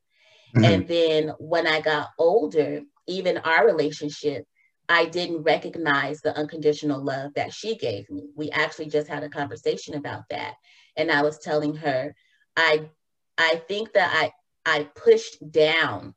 Mm-hmm. 0.55 0.65
And 0.65 0.87
then 0.87 1.33
when 1.39 1.65
I 1.65 1.79
got 1.79 2.09
older, 2.17 2.81
even 3.07 3.37
our 3.37 3.65
relationship 3.65 4.45
I 4.91 5.05
didn't 5.05 5.43
recognize 5.43 6.19
the 6.19 6.37
unconditional 6.37 7.01
love 7.01 7.33
that 7.35 7.53
she 7.53 7.77
gave 7.77 8.09
me. 8.09 8.27
We 8.35 8.51
actually 8.51 8.87
just 8.87 9.07
had 9.07 9.23
a 9.23 9.29
conversation 9.29 9.95
about 9.95 10.23
that. 10.31 10.55
And 10.97 11.09
I 11.09 11.21
was 11.21 11.39
telling 11.39 11.75
her, 11.75 12.13
I 12.57 12.89
I 13.37 13.61
think 13.69 13.93
that 13.93 14.11
I 14.13 14.31
I 14.79 14.83
pushed 14.83 15.49
down 15.49 16.13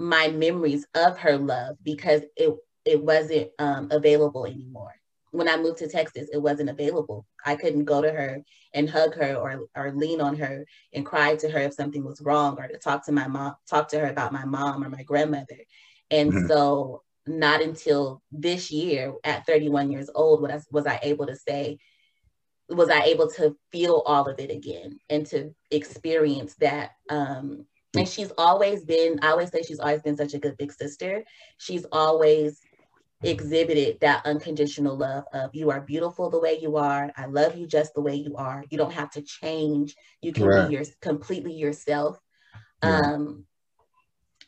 my 0.00 0.26
memories 0.28 0.84
of 0.96 1.16
her 1.18 1.38
love 1.38 1.76
because 1.84 2.22
it 2.36 2.52
it 2.84 3.00
wasn't 3.00 3.50
um, 3.60 3.86
available 3.92 4.46
anymore. 4.46 4.94
When 5.30 5.48
I 5.48 5.56
moved 5.56 5.78
to 5.78 5.88
Texas, 5.88 6.28
it 6.32 6.42
wasn't 6.42 6.70
available. 6.70 7.24
I 7.46 7.54
couldn't 7.54 7.84
go 7.84 8.02
to 8.02 8.10
her 8.10 8.42
and 8.74 8.90
hug 8.90 9.14
her 9.14 9.36
or 9.36 9.68
or 9.76 9.92
lean 9.92 10.20
on 10.20 10.34
her 10.38 10.66
and 10.92 11.06
cry 11.06 11.36
to 11.36 11.48
her 11.50 11.60
if 11.60 11.74
something 11.74 12.02
was 12.02 12.20
wrong 12.20 12.58
or 12.58 12.66
to 12.66 12.78
talk 12.78 13.06
to 13.06 13.12
my 13.12 13.28
mom, 13.28 13.54
talk 13.70 13.86
to 13.90 14.00
her 14.00 14.08
about 14.08 14.32
my 14.32 14.44
mom 14.44 14.82
or 14.82 14.88
my 14.88 15.04
grandmother. 15.04 15.60
And 16.10 16.32
mm-hmm. 16.32 16.48
so 16.48 17.02
not 17.28 17.62
until 17.62 18.22
this 18.32 18.70
year 18.70 19.14
at 19.24 19.46
31 19.46 19.90
years 19.90 20.10
old 20.14 20.42
was 20.42 20.50
I, 20.50 20.60
was 20.70 20.86
I 20.86 20.98
able 21.02 21.26
to 21.26 21.36
say, 21.36 21.78
was 22.68 22.90
I 22.90 23.02
able 23.04 23.30
to 23.32 23.56
feel 23.72 24.02
all 24.06 24.28
of 24.28 24.38
it 24.38 24.50
again 24.50 24.98
and 25.08 25.26
to 25.26 25.54
experience 25.70 26.54
that. 26.60 26.92
Um, 27.08 27.66
and 27.96 28.06
she's 28.06 28.32
always 28.36 28.84
been, 28.84 29.18
I 29.22 29.30
always 29.30 29.50
say 29.50 29.62
she's 29.62 29.80
always 29.80 30.02
been 30.02 30.16
such 30.16 30.34
a 30.34 30.38
good 30.38 30.56
big 30.56 30.72
sister. 30.72 31.24
She's 31.56 31.86
always 31.90 32.60
exhibited 33.22 33.98
that 34.00 34.24
unconditional 34.24 34.96
love 34.96 35.24
of 35.32 35.50
you 35.52 35.70
are 35.70 35.80
beautiful 35.80 36.30
the 36.30 36.38
way 36.38 36.58
you 36.60 36.76
are. 36.76 37.10
I 37.16 37.26
love 37.26 37.56
you 37.56 37.66
just 37.66 37.94
the 37.94 38.00
way 38.00 38.14
you 38.14 38.36
are. 38.36 38.64
You 38.70 38.78
don't 38.78 38.92
have 38.92 39.10
to 39.12 39.22
change. 39.22 39.96
You 40.22 40.32
can 40.32 40.44
right. 40.46 40.68
be 40.68 40.74
your 40.74 40.84
completely 41.00 41.54
yourself. 41.54 42.18
Yeah. 42.82 43.00
Um, 43.00 43.44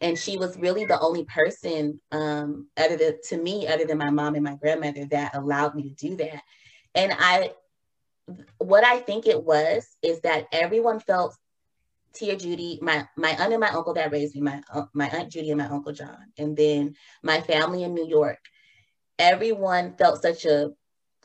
and 0.00 0.18
she 0.18 0.36
was 0.36 0.56
really 0.58 0.84
the 0.84 0.98
only 1.00 1.24
person 1.24 2.00
um, 2.12 2.68
other 2.76 2.96
than, 2.96 3.18
to 3.28 3.36
me 3.36 3.66
other 3.68 3.84
than 3.84 3.98
my 3.98 4.10
mom 4.10 4.34
and 4.34 4.44
my 4.44 4.56
grandmother 4.56 5.04
that 5.10 5.34
allowed 5.34 5.74
me 5.74 5.82
to 5.82 6.08
do 6.08 6.16
that. 6.16 6.42
And 6.94 7.12
i 7.18 7.52
what 8.58 8.84
i 8.84 9.00
think 9.00 9.26
it 9.26 9.42
was 9.42 9.84
is 10.02 10.20
that 10.20 10.46
everyone 10.52 11.00
felt 11.00 11.36
tia 12.14 12.36
judy 12.36 12.78
my 12.80 13.08
my 13.16 13.30
aunt 13.30 13.52
and 13.52 13.60
my 13.60 13.68
uncle 13.70 13.94
that 13.94 14.12
raised 14.12 14.36
me 14.36 14.40
my 14.40 14.62
uh, 14.72 14.84
my 14.94 15.08
aunt 15.08 15.32
judy 15.32 15.50
and 15.50 15.58
my 15.58 15.66
uncle 15.66 15.92
john 15.92 16.26
and 16.38 16.56
then 16.56 16.94
my 17.24 17.40
family 17.40 17.82
in 17.82 17.92
new 17.92 18.06
york 18.06 18.38
everyone 19.18 19.96
felt 19.96 20.22
such 20.22 20.44
a 20.44 20.70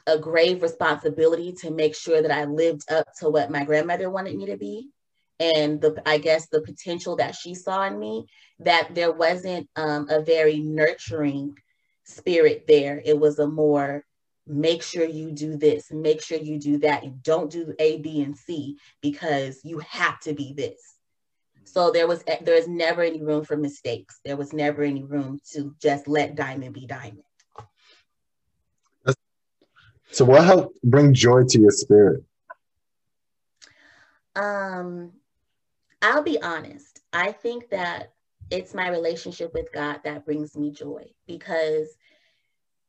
a 0.08 0.20
grave 0.20 0.62
responsibility 0.62 1.54
to 1.54 1.72
make 1.72 1.96
sure 1.96 2.22
that 2.22 2.32
I 2.32 2.46
lived 2.46 2.92
up 2.92 3.08
to 3.20 3.30
what 3.30 3.50
my 3.50 3.64
grandmother 3.64 4.10
wanted 4.10 4.36
me 4.36 4.46
to 4.48 4.58
be. 4.58 4.90
And 5.40 5.82
the 5.82 6.02
I 6.06 6.18
guess 6.18 6.48
the 6.48 6.62
potential 6.62 7.18
that 7.18 7.36
she 7.36 7.56
saw 7.56 7.84
in 7.86 8.00
me 8.00 8.26
that 8.60 8.96
there 8.96 9.12
wasn't 9.12 9.70
um, 9.76 10.08
a 10.10 10.22
very 10.22 10.60
nurturing 10.60 11.58
spirit 12.04 12.66
there. 12.68 13.02
It 13.04 13.20
was 13.20 13.40
a 13.40 13.48
more 13.48 14.04
make 14.48 14.84
sure 14.84 15.06
you 15.06 15.32
do 15.32 15.58
this, 15.58 15.92
make 15.92 16.22
sure 16.22 16.38
you 16.38 16.60
do 16.60 16.78
that. 16.80 17.04
You 17.04 17.16
don't 17.24 17.52
do 17.52 17.74
A, 17.80 17.98
B, 17.98 18.22
and 18.22 18.38
C 18.38 18.78
because 19.02 19.60
you 19.64 19.80
have 19.80 20.20
to 20.22 20.34
be 20.34 20.54
this. 20.54 20.96
So 21.64 21.92
there 21.92 22.08
was 22.08 22.24
there 22.24 22.56
was 22.56 22.68
never 22.68 23.02
any 23.02 23.24
room 23.24 23.44
for 23.44 23.58
mistakes. 23.58 24.20
There 24.24 24.38
was 24.38 24.54
never 24.54 24.84
any 24.84 25.04
room 25.04 25.40
to 25.54 25.76
just 25.82 26.08
let 26.08 26.36
diamond 26.36 26.74
be 26.74 26.86
diamond. 26.86 27.24
So 30.12 30.24
what 30.24 30.46
helped 30.46 30.82
bring 30.84 31.14
joy 31.14 31.44
to 31.50 31.60
your 31.60 31.72
spirit? 31.72 32.24
Um, 34.36 35.12
I'll 36.02 36.24
be 36.24 36.42
honest. 36.42 37.02
I 37.12 37.32
think 37.32 37.70
that 37.72 38.14
it's 38.52 38.74
my 38.74 38.90
relationship 38.90 39.54
with 39.54 39.72
God 39.74 40.02
that 40.04 40.26
brings 40.26 40.56
me 40.56 40.72
joy 40.72 41.06
because 41.28 41.88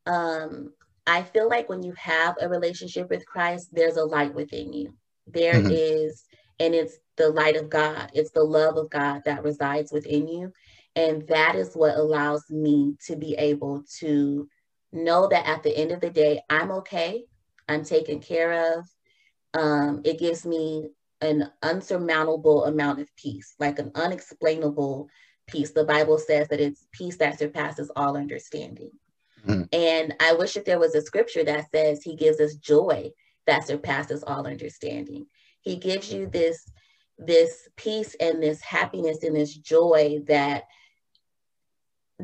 um, 0.07 0.73
I 1.07 1.23
feel 1.23 1.49
like 1.49 1.69
when 1.69 1.83
you 1.83 1.93
have 1.97 2.37
a 2.41 2.49
relationship 2.49 3.09
with 3.09 3.27
Christ, 3.27 3.69
there's 3.73 3.97
a 3.97 4.05
light 4.05 4.35
within 4.35 4.73
you. 4.73 4.95
There 5.27 5.55
mm-hmm. 5.55 5.71
is, 5.71 6.25
and 6.61 6.75
it's 6.75 6.99
the 7.17 7.31
light 7.31 7.57
of 7.57 7.71
God, 7.71 8.11
it's 8.13 8.31
the 8.31 8.45
love 8.45 8.77
of 8.77 8.91
God 8.91 9.23
that 9.25 9.45
resides 9.45 9.93
within 9.93 10.29
you. 10.29 10.53
And 10.95 11.27
that 11.29 11.57
is 11.57 11.75
what 11.75 11.97
allows 11.97 12.51
me 12.51 12.97
to 13.07 13.17
be 13.17 13.35
able 13.35 13.85
to 13.99 14.49
know 14.93 15.29
that 15.29 15.47
at 15.47 15.63
the 15.63 15.77
end 15.77 15.93
of 15.93 16.01
the 16.01 16.11
day, 16.11 16.41
I'm 16.49 16.71
okay, 16.73 17.25
I'm 17.69 17.85
taken 17.85 18.21
care 18.21 18.79
of. 18.79 18.87
Um, 19.55 20.03
it 20.05 20.19
gives 20.19 20.47
me 20.47 20.89
an 21.21 21.51
unsurmountable 21.63 22.65
amount 22.65 23.01
of 23.01 23.15
peace, 23.17 23.55
like 23.59 23.79
an 23.79 23.91
unexplainable 23.95 25.09
peace. 25.47 25.71
The 25.71 25.85
Bible 25.85 26.19
says 26.19 26.49
that 26.49 26.61
it's 26.61 26.87
peace 26.93 27.17
that 27.19 27.39
surpasses 27.39 27.91
all 27.97 28.17
understanding. 28.17 28.91
Mm-hmm. 29.47 29.63
And 29.73 30.15
I 30.21 30.33
wish 30.35 30.55
that 30.55 30.65
there 30.65 30.79
was 30.79 30.95
a 30.95 31.03
scripture 31.03 31.45
that 31.45 31.71
says 31.71 32.03
he 32.03 32.17
gives 32.17 32.41
us 32.41 32.57
joy 32.57 33.11
that 33.47 33.67
surpasses 33.67 34.25
all 34.25 34.47
understanding. 34.47 35.27
He 35.61 35.77
gives 35.77 36.13
you 36.13 36.27
this 36.27 36.71
this 37.19 37.69
peace 37.77 38.15
and 38.21 38.43
this 38.43 38.61
happiness 38.61 39.23
and 39.23 39.35
this 39.35 39.55
joy 39.55 40.19
that 40.27 40.65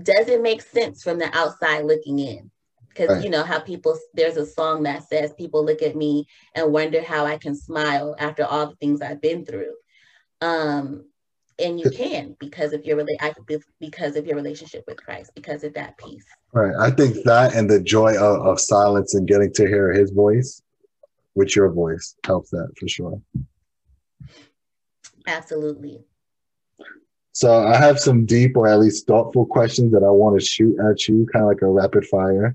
doesn't 0.00 0.42
make 0.42 0.60
sense 0.60 1.02
from 1.02 1.18
the 1.18 1.34
outside 1.36 1.84
looking 1.84 2.18
in 2.18 2.50
because 2.88 3.08
right. 3.08 3.24
you 3.24 3.30
know 3.30 3.42
how 3.42 3.58
people 3.58 3.98
there's 4.14 4.36
a 4.36 4.46
song 4.46 4.82
that 4.82 5.02
says 5.02 5.32
people 5.34 5.64
look 5.64 5.82
at 5.82 5.96
me 5.96 6.26
and 6.54 6.72
wonder 6.72 7.02
how 7.02 7.26
i 7.26 7.36
can 7.36 7.54
smile 7.54 8.14
after 8.18 8.44
all 8.44 8.68
the 8.68 8.76
things 8.76 9.02
i've 9.02 9.20
been 9.20 9.44
through 9.44 9.72
um 10.40 11.04
and 11.62 11.80
you 11.80 11.90
can 11.90 12.36
because 12.38 12.72
of 12.72 12.84
your 12.84 13.04
because 13.80 14.16
of 14.16 14.26
your 14.26 14.36
relationship 14.36 14.84
with 14.86 15.02
christ 15.02 15.32
because 15.34 15.64
of 15.64 15.72
that 15.74 15.96
peace 15.98 16.24
right 16.52 16.74
i 16.78 16.90
think 16.90 17.16
that 17.24 17.54
and 17.54 17.70
the 17.70 17.80
joy 17.80 18.14
of, 18.16 18.46
of 18.46 18.60
silence 18.60 19.14
and 19.14 19.28
getting 19.28 19.52
to 19.52 19.66
hear 19.66 19.92
his 19.92 20.10
voice 20.10 20.62
with 21.34 21.54
your 21.56 21.70
voice 21.70 22.16
helps 22.26 22.50
that 22.50 22.68
for 22.78 22.88
sure 22.88 23.20
absolutely 25.26 26.00
so 27.34 27.66
I 27.66 27.76
have 27.78 27.98
some 27.98 28.26
deep 28.26 28.56
or 28.56 28.68
at 28.68 28.78
least 28.78 29.06
thoughtful 29.06 29.46
questions 29.46 29.90
that 29.92 30.04
I 30.04 30.10
want 30.10 30.38
to 30.38 30.44
shoot 30.44 30.76
at 30.78 31.08
you, 31.08 31.26
kind 31.32 31.44
of 31.44 31.48
like 31.48 31.62
a 31.62 31.66
rapid 31.66 32.04
fire. 32.06 32.54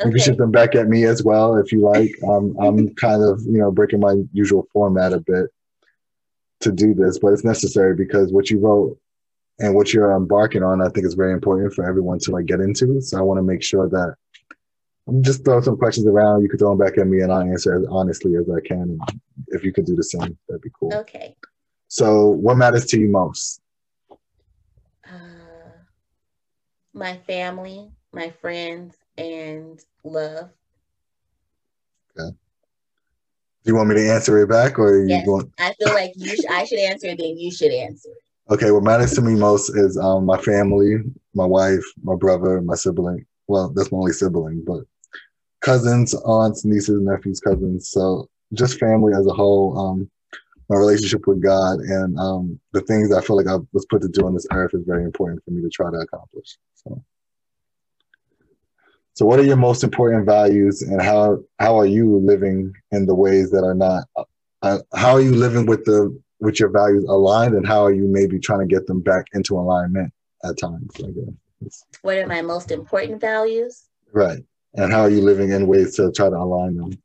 Okay. 0.00 0.08
You 0.08 0.10
can 0.12 0.20
shoot 0.20 0.38
them 0.38 0.50
back 0.50 0.74
at 0.74 0.88
me 0.88 1.04
as 1.04 1.22
well 1.22 1.56
if 1.56 1.70
you 1.70 1.82
like. 1.82 2.10
Um, 2.26 2.56
I'm 2.58 2.94
kind 2.94 3.22
of, 3.22 3.42
you 3.42 3.58
know, 3.58 3.70
breaking 3.70 4.00
my 4.00 4.16
usual 4.32 4.66
format 4.72 5.12
a 5.12 5.20
bit 5.20 5.50
to 6.64 6.72
do 6.72 6.94
this, 6.94 7.18
but 7.18 7.32
it's 7.32 7.44
necessary 7.44 7.94
because 7.94 8.32
what 8.32 8.50
you 8.50 8.58
wrote 8.58 8.98
and 9.60 9.74
what 9.74 9.92
you're 9.92 10.16
embarking 10.16 10.62
on, 10.62 10.82
I 10.82 10.88
think 10.88 11.06
is 11.06 11.14
very 11.14 11.32
important 11.32 11.72
for 11.72 11.88
everyone 11.88 12.18
to 12.20 12.32
like 12.32 12.46
get 12.46 12.60
into. 12.60 13.00
So 13.00 13.18
I 13.18 13.22
want 13.22 13.38
to 13.38 13.42
make 13.42 13.62
sure 13.62 13.88
that 13.88 14.16
I'm 15.06 15.22
just 15.22 15.44
throw 15.44 15.60
some 15.60 15.76
questions 15.76 16.06
around. 16.06 16.42
You 16.42 16.48
could 16.48 16.58
throw 16.58 16.70
them 16.70 16.78
back 16.78 16.98
at 16.98 17.06
me 17.06 17.20
and 17.20 17.32
I'll 17.32 17.42
answer 17.42 17.78
as 17.78 17.86
honestly 17.88 18.34
as 18.36 18.48
I 18.50 18.60
can. 18.66 18.82
And 18.82 19.00
if 19.48 19.62
you 19.62 19.72
could 19.72 19.86
do 19.86 19.94
the 19.94 20.02
same, 20.02 20.36
that'd 20.48 20.62
be 20.62 20.70
cool. 20.78 20.92
Okay. 20.94 21.36
So 21.88 22.28
what 22.28 22.56
matters 22.56 22.86
to 22.86 22.98
you 22.98 23.08
most? 23.08 23.60
Uh, 25.06 25.78
my 26.92 27.18
family, 27.18 27.90
my 28.12 28.30
friends, 28.30 28.96
and 29.16 29.78
love. 30.02 30.50
Okay. 32.18 32.36
Do 33.64 33.72
you 33.72 33.76
want 33.76 33.88
me 33.88 33.94
to 33.94 34.10
answer 34.10 34.38
it 34.38 34.48
back, 34.48 34.78
or 34.78 35.04
yes, 35.04 35.26
you 35.26 35.52
I 35.58 35.72
feel 35.72 35.94
like 35.94 36.12
you. 36.16 36.36
Sh- 36.36 36.44
I 36.50 36.64
should 36.64 36.80
answer 36.80 37.08
it, 37.08 37.18
then 37.18 37.38
you 37.38 37.50
should 37.50 37.72
answer 37.72 38.10
it. 38.10 38.52
Okay. 38.52 38.70
What 38.70 38.82
matters 38.82 39.14
to 39.14 39.22
me 39.22 39.34
most 39.34 39.70
is 39.70 39.96
um, 39.96 40.26
my 40.26 40.36
family, 40.36 40.96
my 41.34 41.46
wife, 41.46 41.82
my 42.02 42.14
brother, 42.14 42.60
my 42.60 42.74
sibling. 42.74 43.24
Well, 43.48 43.70
that's 43.70 43.90
my 43.90 43.96
only 43.96 44.12
sibling, 44.12 44.64
but 44.66 44.80
cousins, 45.62 46.14
aunts, 46.14 46.66
nieces, 46.66 47.00
nephews, 47.00 47.40
cousins. 47.40 47.88
So 47.88 48.28
just 48.52 48.78
family 48.78 49.14
as 49.14 49.26
a 49.26 49.32
whole. 49.32 49.78
Um, 49.78 50.10
my 50.68 50.76
relationship 50.76 51.26
with 51.26 51.42
God 51.42 51.80
and 51.80 52.18
um, 52.18 52.58
the 52.72 52.80
things 52.82 53.12
I 53.12 53.20
feel 53.20 53.36
like 53.36 53.46
I 53.46 53.56
was 53.72 53.86
put 53.86 54.00
to 54.02 54.08
do 54.08 54.26
on 54.26 54.34
this 54.34 54.46
earth 54.52 54.72
is 54.74 54.82
very 54.86 55.04
important 55.04 55.44
for 55.44 55.50
me 55.50 55.62
to 55.62 55.68
try 55.68 55.90
to 55.90 55.96
accomplish. 55.98 56.56
So. 56.74 57.02
So, 59.14 59.24
what 59.26 59.38
are 59.38 59.44
your 59.44 59.56
most 59.56 59.84
important 59.84 60.26
values, 60.26 60.82
and 60.82 61.00
how 61.00 61.38
how 61.60 61.78
are 61.78 61.86
you 61.86 62.18
living 62.18 62.72
in 62.90 63.06
the 63.06 63.14
ways 63.14 63.50
that 63.52 63.62
are 63.62 63.74
not? 63.74 64.04
Uh, 64.62 64.78
how 64.94 65.12
are 65.12 65.20
you 65.20 65.34
living 65.34 65.66
with 65.66 65.84
the 65.84 66.20
with 66.40 66.58
your 66.58 66.68
values 66.68 67.04
aligned, 67.04 67.54
and 67.54 67.66
how 67.66 67.84
are 67.84 67.92
you 67.92 68.08
maybe 68.08 68.40
trying 68.40 68.60
to 68.60 68.66
get 68.66 68.88
them 68.88 69.00
back 69.00 69.26
into 69.32 69.56
alignment 69.56 70.12
at 70.42 70.58
times? 70.58 70.90
I 70.98 71.10
guess. 71.62 71.84
What 72.02 72.18
are 72.18 72.26
my 72.26 72.42
most 72.42 72.72
important 72.72 73.20
values? 73.20 73.84
Right, 74.12 74.42
and 74.74 74.92
how 74.92 75.02
are 75.02 75.10
you 75.10 75.22
living 75.22 75.52
in 75.52 75.68
ways 75.68 75.94
to 75.96 76.10
try 76.10 76.28
to 76.28 76.36
align 76.36 76.76
them? 76.76 76.98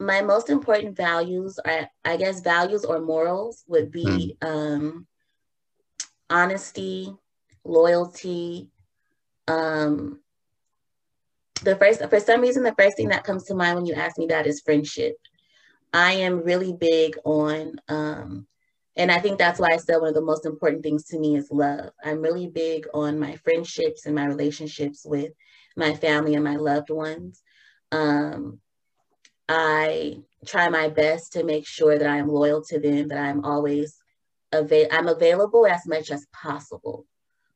My 0.00 0.22
most 0.22 0.48
important 0.48 0.96
values 0.96 1.60
are, 1.64 1.88
I 2.06 2.16
guess, 2.16 2.40
values 2.40 2.86
or 2.86 3.00
morals 3.00 3.64
would 3.68 3.92
be 3.92 4.34
mm. 4.40 4.48
um, 4.48 5.06
honesty, 6.30 7.14
loyalty, 7.64 8.70
um, 9.46 10.18
the 11.64 11.76
first 11.76 12.04
for 12.08 12.20
some 12.20 12.40
reason 12.40 12.62
the 12.62 12.74
first 12.78 12.96
thing 12.96 13.08
that 13.08 13.24
comes 13.24 13.44
to 13.44 13.54
mind 13.54 13.76
when 13.76 13.86
you 13.86 13.94
ask 13.94 14.18
me 14.18 14.26
that 14.26 14.46
is 14.46 14.60
friendship. 14.60 15.16
I 15.92 16.12
am 16.14 16.42
really 16.42 16.72
big 16.72 17.16
on 17.24 17.76
um 17.88 18.46
and 18.96 19.10
i 19.10 19.18
think 19.18 19.38
that's 19.38 19.60
why 19.60 19.68
i 19.72 19.76
said 19.76 19.98
one 19.98 20.08
of 20.08 20.14
the 20.14 20.20
most 20.20 20.46
important 20.46 20.82
things 20.82 21.04
to 21.06 21.18
me 21.18 21.36
is 21.36 21.50
love. 21.50 21.90
I'm 22.02 22.20
really 22.20 22.48
big 22.48 22.86
on 22.94 23.18
my 23.18 23.36
friendships 23.36 24.06
and 24.06 24.14
my 24.14 24.26
relationships 24.26 25.04
with 25.04 25.32
my 25.76 25.94
family 25.94 26.34
and 26.34 26.44
my 26.44 26.56
loved 26.56 26.90
ones. 26.90 27.42
Um 27.90 28.58
i 29.48 30.16
try 30.46 30.68
my 30.68 30.88
best 30.88 31.32
to 31.32 31.44
make 31.44 31.66
sure 31.66 31.98
that 31.98 32.08
i'm 32.08 32.28
loyal 32.28 32.62
to 32.64 32.78
them 32.78 33.08
that 33.08 33.18
i'm 33.18 33.44
always 33.44 33.96
avail 34.52 34.88
i'm 34.92 35.08
available 35.08 35.66
as 35.66 35.86
much 35.86 36.10
as 36.10 36.26
possible. 36.32 37.06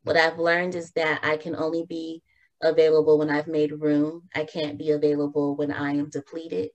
What 0.03 0.17
i've 0.17 0.39
learned 0.39 0.75
is 0.75 0.93
that 0.93 1.21
i 1.23 1.37
can 1.37 1.57
only 1.57 1.85
be 1.85 2.23
available 2.63 3.19
when 3.19 3.31
I've 3.31 3.47
made 3.47 3.81
room. 3.81 4.23
I 4.35 4.45
can't 4.45 4.79
be 4.79 4.91
available 4.91 5.57
when 5.57 5.73
I 5.73 5.93
am 5.93 6.11
depleted. 6.11 6.71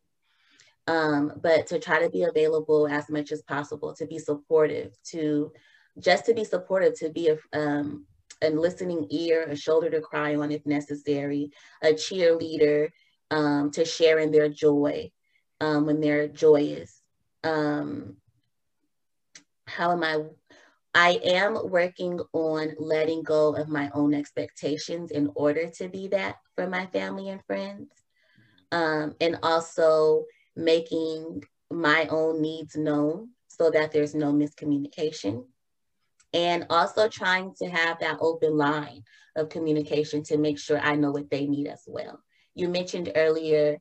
Um, 0.87 1.33
but 1.41 1.67
to 1.67 1.79
try 1.79 1.99
to 1.99 2.09
be 2.09 2.23
available 2.23 2.87
as 2.87 3.09
much 3.09 3.31
as 3.31 3.41
possible, 3.43 3.93
to 3.95 4.05
be 4.05 4.17
supportive, 4.17 4.93
to 5.11 5.51
just 5.99 6.25
to 6.25 6.33
be 6.33 6.43
supportive, 6.43 6.97
to 6.99 7.09
be 7.09 7.29
a, 7.29 7.37
um, 7.57 8.05
a 8.41 8.49
listening 8.49 9.07
ear, 9.11 9.43
a 9.43 9.55
shoulder 9.55 9.89
to 9.89 10.01
cry 10.01 10.35
on 10.35 10.51
if 10.51 10.65
necessary, 10.65 11.51
a 11.83 11.89
cheerleader, 11.89 12.89
um, 13.29 13.71
to 13.71 13.85
share 13.85 14.19
in 14.19 14.31
their 14.31 14.49
joy 14.49 15.11
um, 15.61 15.85
when 15.85 16.01
they're 16.01 16.27
joyous. 16.27 17.01
Um, 17.43 18.17
how 19.67 19.91
am 19.91 20.03
I 20.03 20.23
I 20.93 21.19
am 21.23 21.69
working 21.69 22.19
on 22.33 22.75
letting 22.77 23.23
go 23.23 23.55
of 23.55 23.69
my 23.69 23.89
own 23.93 24.13
expectations 24.13 25.11
in 25.11 25.31
order 25.35 25.69
to 25.77 25.87
be 25.87 26.09
that 26.09 26.35
for 26.55 26.67
my 26.67 26.85
family 26.87 27.29
and 27.29 27.41
friends. 27.45 27.91
Um, 28.71 29.15
and 29.19 29.37
also 29.43 30.25
making 30.55 31.43
my 31.69 32.07
own 32.09 32.41
needs 32.41 32.75
known 32.75 33.29
so 33.47 33.69
that 33.71 33.91
there's 33.91 34.15
no 34.15 34.33
miscommunication. 34.33 35.45
And 36.33 36.65
also 36.69 37.07
trying 37.09 37.53
to 37.55 37.67
have 37.67 37.99
that 37.99 38.17
open 38.21 38.57
line 38.57 39.03
of 39.35 39.49
communication 39.49 40.23
to 40.23 40.37
make 40.37 40.59
sure 40.59 40.79
I 40.79 40.95
know 40.95 41.11
what 41.11 41.29
they 41.29 41.45
need 41.45 41.67
as 41.67 41.83
well. 41.87 42.21
You 42.55 42.69
mentioned 42.69 43.11
earlier, 43.15 43.77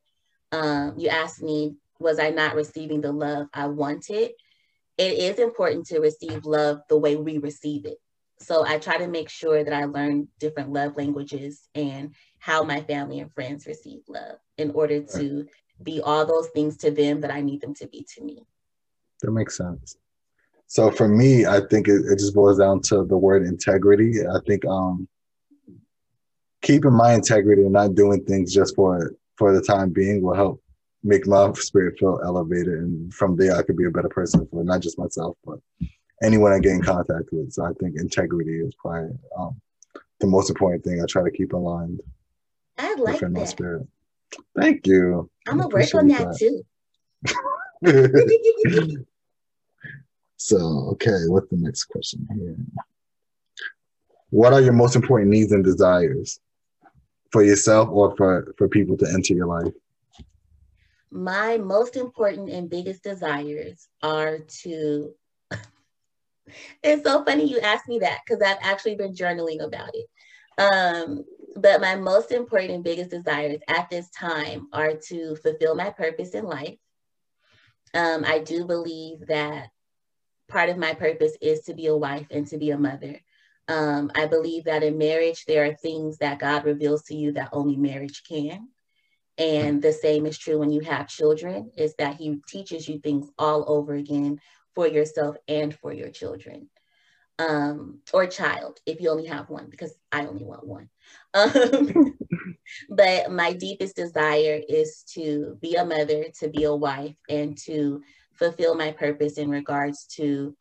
um, 0.52 0.94
you 0.96 1.08
asked 1.08 1.42
me, 1.42 1.74
was 1.98 2.18
I 2.18 2.30
not 2.30 2.54
receiving 2.54 3.00
the 3.00 3.12
love 3.12 3.46
I 3.52 3.66
wanted? 3.66 4.32
It 5.00 5.18
is 5.18 5.38
important 5.38 5.86
to 5.86 5.98
receive 5.98 6.44
love 6.44 6.82
the 6.90 6.98
way 6.98 7.16
we 7.16 7.38
receive 7.38 7.86
it. 7.86 7.96
so 8.38 8.66
I 8.66 8.78
try 8.78 8.98
to 8.98 9.08
make 9.08 9.30
sure 9.30 9.64
that 9.64 9.72
I 9.72 9.84
learn 9.84 10.28
different 10.38 10.72
love 10.72 10.96
languages 10.96 11.68
and 11.74 12.14
how 12.38 12.62
my 12.62 12.82
family 12.82 13.20
and 13.20 13.32
friends 13.32 13.66
receive 13.66 14.00
love 14.08 14.36
in 14.58 14.70
order 14.72 15.00
to 15.16 15.46
be 15.82 16.00
all 16.02 16.26
those 16.26 16.48
things 16.48 16.76
to 16.78 16.90
them 16.90 17.22
that 17.22 17.30
I 17.30 17.40
need 17.40 17.60
them 17.62 17.74
to 17.76 17.86
be 17.86 18.06
to 18.14 18.24
me. 18.24 18.44
That 19.22 19.30
makes 19.30 19.56
sense. 19.56 19.96
So 20.66 20.90
for 20.90 21.08
me, 21.08 21.46
I 21.46 21.60
think 21.70 21.88
it, 21.88 22.02
it 22.06 22.18
just 22.18 22.34
boils 22.34 22.58
down 22.58 22.80
to 22.82 23.04
the 23.04 23.16
word 23.16 23.44
integrity. 23.44 24.20
I 24.26 24.38
think 24.46 24.64
um, 24.66 25.08
keeping 26.62 26.92
my 26.92 27.14
integrity 27.14 27.62
and 27.62 27.72
not 27.72 27.94
doing 27.94 28.24
things 28.24 28.54
just 28.54 28.74
for 28.76 29.14
for 29.36 29.54
the 29.54 29.62
time 29.62 29.90
being 29.90 30.20
will 30.22 30.34
help 30.34 30.62
make 31.02 31.26
my 31.26 31.52
spirit 31.54 31.98
feel 31.98 32.20
elevated, 32.24 32.74
and 32.74 33.12
from 33.12 33.36
there 33.36 33.56
I 33.56 33.62
could 33.62 33.76
be 33.76 33.86
a 33.86 33.90
better 33.90 34.08
person 34.08 34.46
for 34.50 34.64
not 34.64 34.80
just 34.80 34.98
myself 34.98 35.36
but 35.44 35.58
anyone 36.22 36.52
I 36.52 36.58
get 36.58 36.72
in 36.72 36.82
contact 36.82 37.30
with. 37.32 37.52
So 37.52 37.64
I 37.64 37.72
think 37.80 37.96
integrity 37.96 38.58
is 38.58 38.74
probably 38.74 39.16
um, 39.38 39.60
the 40.20 40.26
most 40.26 40.50
important 40.50 40.84
thing 40.84 41.02
I 41.02 41.06
try 41.06 41.22
to 41.22 41.30
keep 41.30 41.52
aligned. 41.52 42.00
I 42.78 42.94
like 42.94 43.14
within 43.14 43.32
that. 43.34 43.40
my 43.40 43.46
spirit. 43.46 43.86
Thank 44.58 44.86
you. 44.86 45.30
I'm 45.48 45.58
gonna 45.58 45.68
work 45.68 45.94
on 45.94 46.08
that, 46.08 46.18
that. 46.18 46.38
too. 46.38 46.62
so 50.36 50.56
okay, 50.92 51.26
what's 51.26 51.48
the 51.48 51.56
next 51.56 51.84
question 51.84 52.26
here? 52.34 52.56
What 54.30 54.52
are 54.52 54.60
your 54.60 54.72
most 54.72 54.94
important 54.94 55.30
needs 55.30 55.52
and 55.52 55.64
desires 55.64 56.38
for 57.32 57.42
yourself 57.42 57.88
or 57.90 58.16
for 58.16 58.54
for 58.56 58.68
people 58.68 58.96
to 58.98 59.06
enter 59.12 59.34
your 59.34 59.46
life? 59.46 59.72
My 61.10 61.58
most 61.58 61.96
important 61.96 62.50
and 62.50 62.70
biggest 62.70 63.02
desires 63.02 63.88
are 64.02 64.38
to 64.62 65.14
it's 66.82 67.02
so 67.02 67.24
funny 67.24 67.44
you 67.50 67.58
asked 67.60 67.88
me 67.88 67.98
that 68.00 68.20
because 68.24 68.42
I've 68.42 68.58
actually 68.62 68.96
been 68.96 69.14
journaling 69.14 69.62
about 69.62 69.90
it. 69.94 70.06
Um, 70.58 71.24
but 71.56 71.80
my 71.80 71.96
most 71.96 72.30
important 72.30 72.72
and 72.72 72.84
biggest 72.84 73.10
desires 73.10 73.60
at 73.68 73.90
this 73.90 74.08
time 74.10 74.68
are 74.72 74.94
to 75.08 75.36
fulfill 75.36 75.74
my 75.74 75.90
purpose 75.90 76.30
in 76.30 76.44
life. 76.44 76.76
Um, 77.92 78.24
I 78.24 78.38
do 78.38 78.64
believe 78.66 79.26
that 79.26 79.68
part 80.48 80.68
of 80.68 80.76
my 80.76 80.94
purpose 80.94 81.36
is 81.40 81.62
to 81.62 81.74
be 81.74 81.86
a 81.86 81.96
wife 81.96 82.26
and 82.30 82.46
to 82.48 82.58
be 82.58 82.70
a 82.70 82.78
mother. 82.78 83.20
Um, 83.68 84.10
I 84.14 84.26
believe 84.26 84.64
that 84.64 84.82
in 84.82 84.98
marriage, 84.98 85.44
there 85.46 85.64
are 85.64 85.74
things 85.74 86.18
that 86.18 86.38
God 86.38 86.64
reveals 86.64 87.04
to 87.04 87.14
you 87.14 87.32
that 87.32 87.50
only 87.52 87.76
marriage 87.76 88.22
can. 88.28 88.68
And 89.40 89.82
the 89.82 89.92
same 89.92 90.26
is 90.26 90.38
true 90.38 90.58
when 90.58 90.70
you 90.70 90.80
have 90.82 91.08
children, 91.08 91.72
is 91.76 91.94
that 91.96 92.16
he 92.16 92.36
teaches 92.46 92.88
you 92.88 93.00
things 93.00 93.28
all 93.38 93.64
over 93.66 93.94
again 93.94 94.38
for 94.74 94.86
yourself 94.86 95.36
and 95.48 95.74
for 95.74 95.92
your 95.92 96.10
children 96.10 96.68
um, 97.40 98.00
or 98.12 98.26
child 98.26 98.78
if 98.86 99.00
you 99.00 99.08
only 99.10 99.26
have 99.26 99.48
one, 99.48 99.68
because 99.70 99.94
I 100.12 100.26
only 100.26 100.44
want 100.44 100.66
one. 100.66 100.88
Um, 101.34 102.16
but 102.88 103.32
my 103.32 103.52
deepest 103.52 103.96
desire 103.96 104.60
is 104.68 105.04
to 105.14 105.58
be 105.60 105.74
a 105.74 105.84
mother, 105.84 106.26
to 106.38 106.48
be 106.48 106.64
a 106.64 106.74
wife, 106.74 107.16
and 107.28 107.58
to 107.64 108.02
fulfill 108.32 108.74
my 108.76 108.92
purpose 108.92 109.38
in 109.38 109.50
regards 109.50 110.06
to 110.16 110.54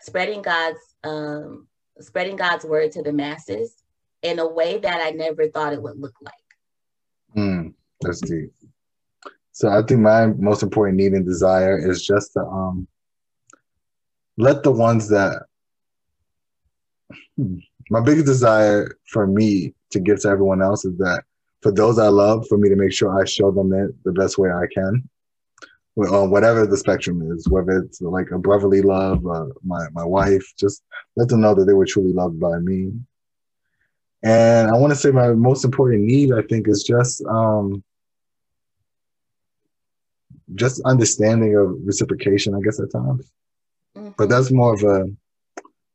spreading 0.00 0.42
God's 0.42 0.80
um, 1.04 1.68
spreading 2.00 2.36
God's 2.36 2.64
word 2.64 2.92
to 2.92 3.02
the 3.02 3.12
masses 3.12 3.74
in 4.22 4.38
a 4.38 4.48
way 4.48 4.78
that 4.78 5.00
I 5.00 5.10
never 5.10 5.48
thought 5.48 5.72
it 5.72 5.82
would 5.82 5.98
look 5.98 6.14
like. 6.20 6.34
That's 8.02 8.20
deep. 8.20 8.52
So 9.52 9.68
I 9.68 9.82
think 9.82 10.00
my 10.00 10.26
most 10.26 10.62
important 10.62 10.96
need 10.96 11.12
and 11.12 11.26
desire 11.26 11.78
is 11.78 12.04
just 12.04 12.32
to 12.34 12.40
um, 12.40 12.88
let 14.38 14.62
the 14.62 14.72
ones 14.72 15.08
that 15.10 15.42
my 17.90 18.00
biggest 18.00 18.26
desire 18.26 18.96
for 19.06 19.26
me 19.26 19.74
to 19.90 20.00
give 20.00 20.20
to 20.22 20.28
everyone 20.28 20.62
else 20.62 20.84
is 20.84 20.96
that 20.98 21.24
for 21.60 21.70
those 21.72 21.98
I 21.98 22.08
love, 22.08 22.46
for 22.48 22.58
me 22.58 22.68
to 22.68 22.76
make 22.76 22.92
sure 22.92 23.20
I 23.20 23.24
show 23.24 23.50
them 23.50 23.72
it 23.72 23.90
the 24.04 24.12
best 24.12 24.38
way 24.38 24.50
I 24.50 24.66
can, 24.74 25.08
on 25.96 26.30
whatever 26.30 26.66
the 26.66 26.76
spectrum 26.76 27.30
is, 27.32 27.48
whether 27.48 27.78
it's 27.78 28.00
like 28.00 28.30
a 28.30 28.38
brotherly 28.38 28.82
love, 28.82 29.24
uh, 29.26 29.46
my 29.64 29.86
my 29.92 30.04
wife, 30.04 30.44
just 30.58 30.82
let 31.16 31.28
them 31.28 31.40
know 31.42 31.54
that 31.54 31.66
they 31.66 31.74
were 31.74 31.86
truly 31.86 32.12
loved 32.12 32.40
by 32.40 32.58
me. 32.58 32.92
And 34.24 34.70
I 34.70 34.74
want 34.74 34.92
to 34.92 34.98
say 34.98 35.10
my 35.10 35.32
most 35.32 35.64
important 35.64 36.02
need, 36.02 36.32
I 36.32 36.42
think, 36.42 36.68
is 36.68 36.82
just 36.84 37.24
um, 37.26 37.82
just 40.54 40.80
understanding 40.84 41.56
of 41.56 41.74
reciprocation. 41.84 42.54
I 42.54 42.60
guess 42.60 42.80
at 42.80 42.92
times, 42.92 43.30
mm-hmm. 43.96 44.10
but 44.16 44.28
that's 44.28 44.50
more 44.50 44.74
of 44.74 44.82
a 44.82 45.06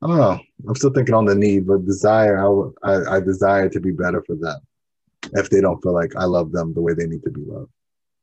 I 0.02 0.08
don't 0.08 0.18
know. 0.18 0.40
I'm 0.68 0.76
still 0.76 0.94
thinking 0.94 1.16
on 1.16 1.26
the 1.26 1.36
need, 1.36 1.68
but 1.68 1.86
desire. 1.86 2.38
I, 2.40 2.92
I, 2.92 3.16
I 3.16 3.20
desire 3.20 3.70
to 3.70 3.80
be 3.80 3.92
better 3.92 4.24
for 4.24 4.36
them 4.36 4.60
if 5.34 5.50
they 5.50 5.62
don't 5.62 5.82
feel 5.82 5.94
like 5.94 6.16
I 6.16 6.26
love 6.26 6.52
them 6.52 6.74
the 6.74 6.82
way 6.82 6.94
they 6.94 7.08
need 7.08 7.24
to 7.24 7.32
be 7.32 7.42
loved. 7.42 7.72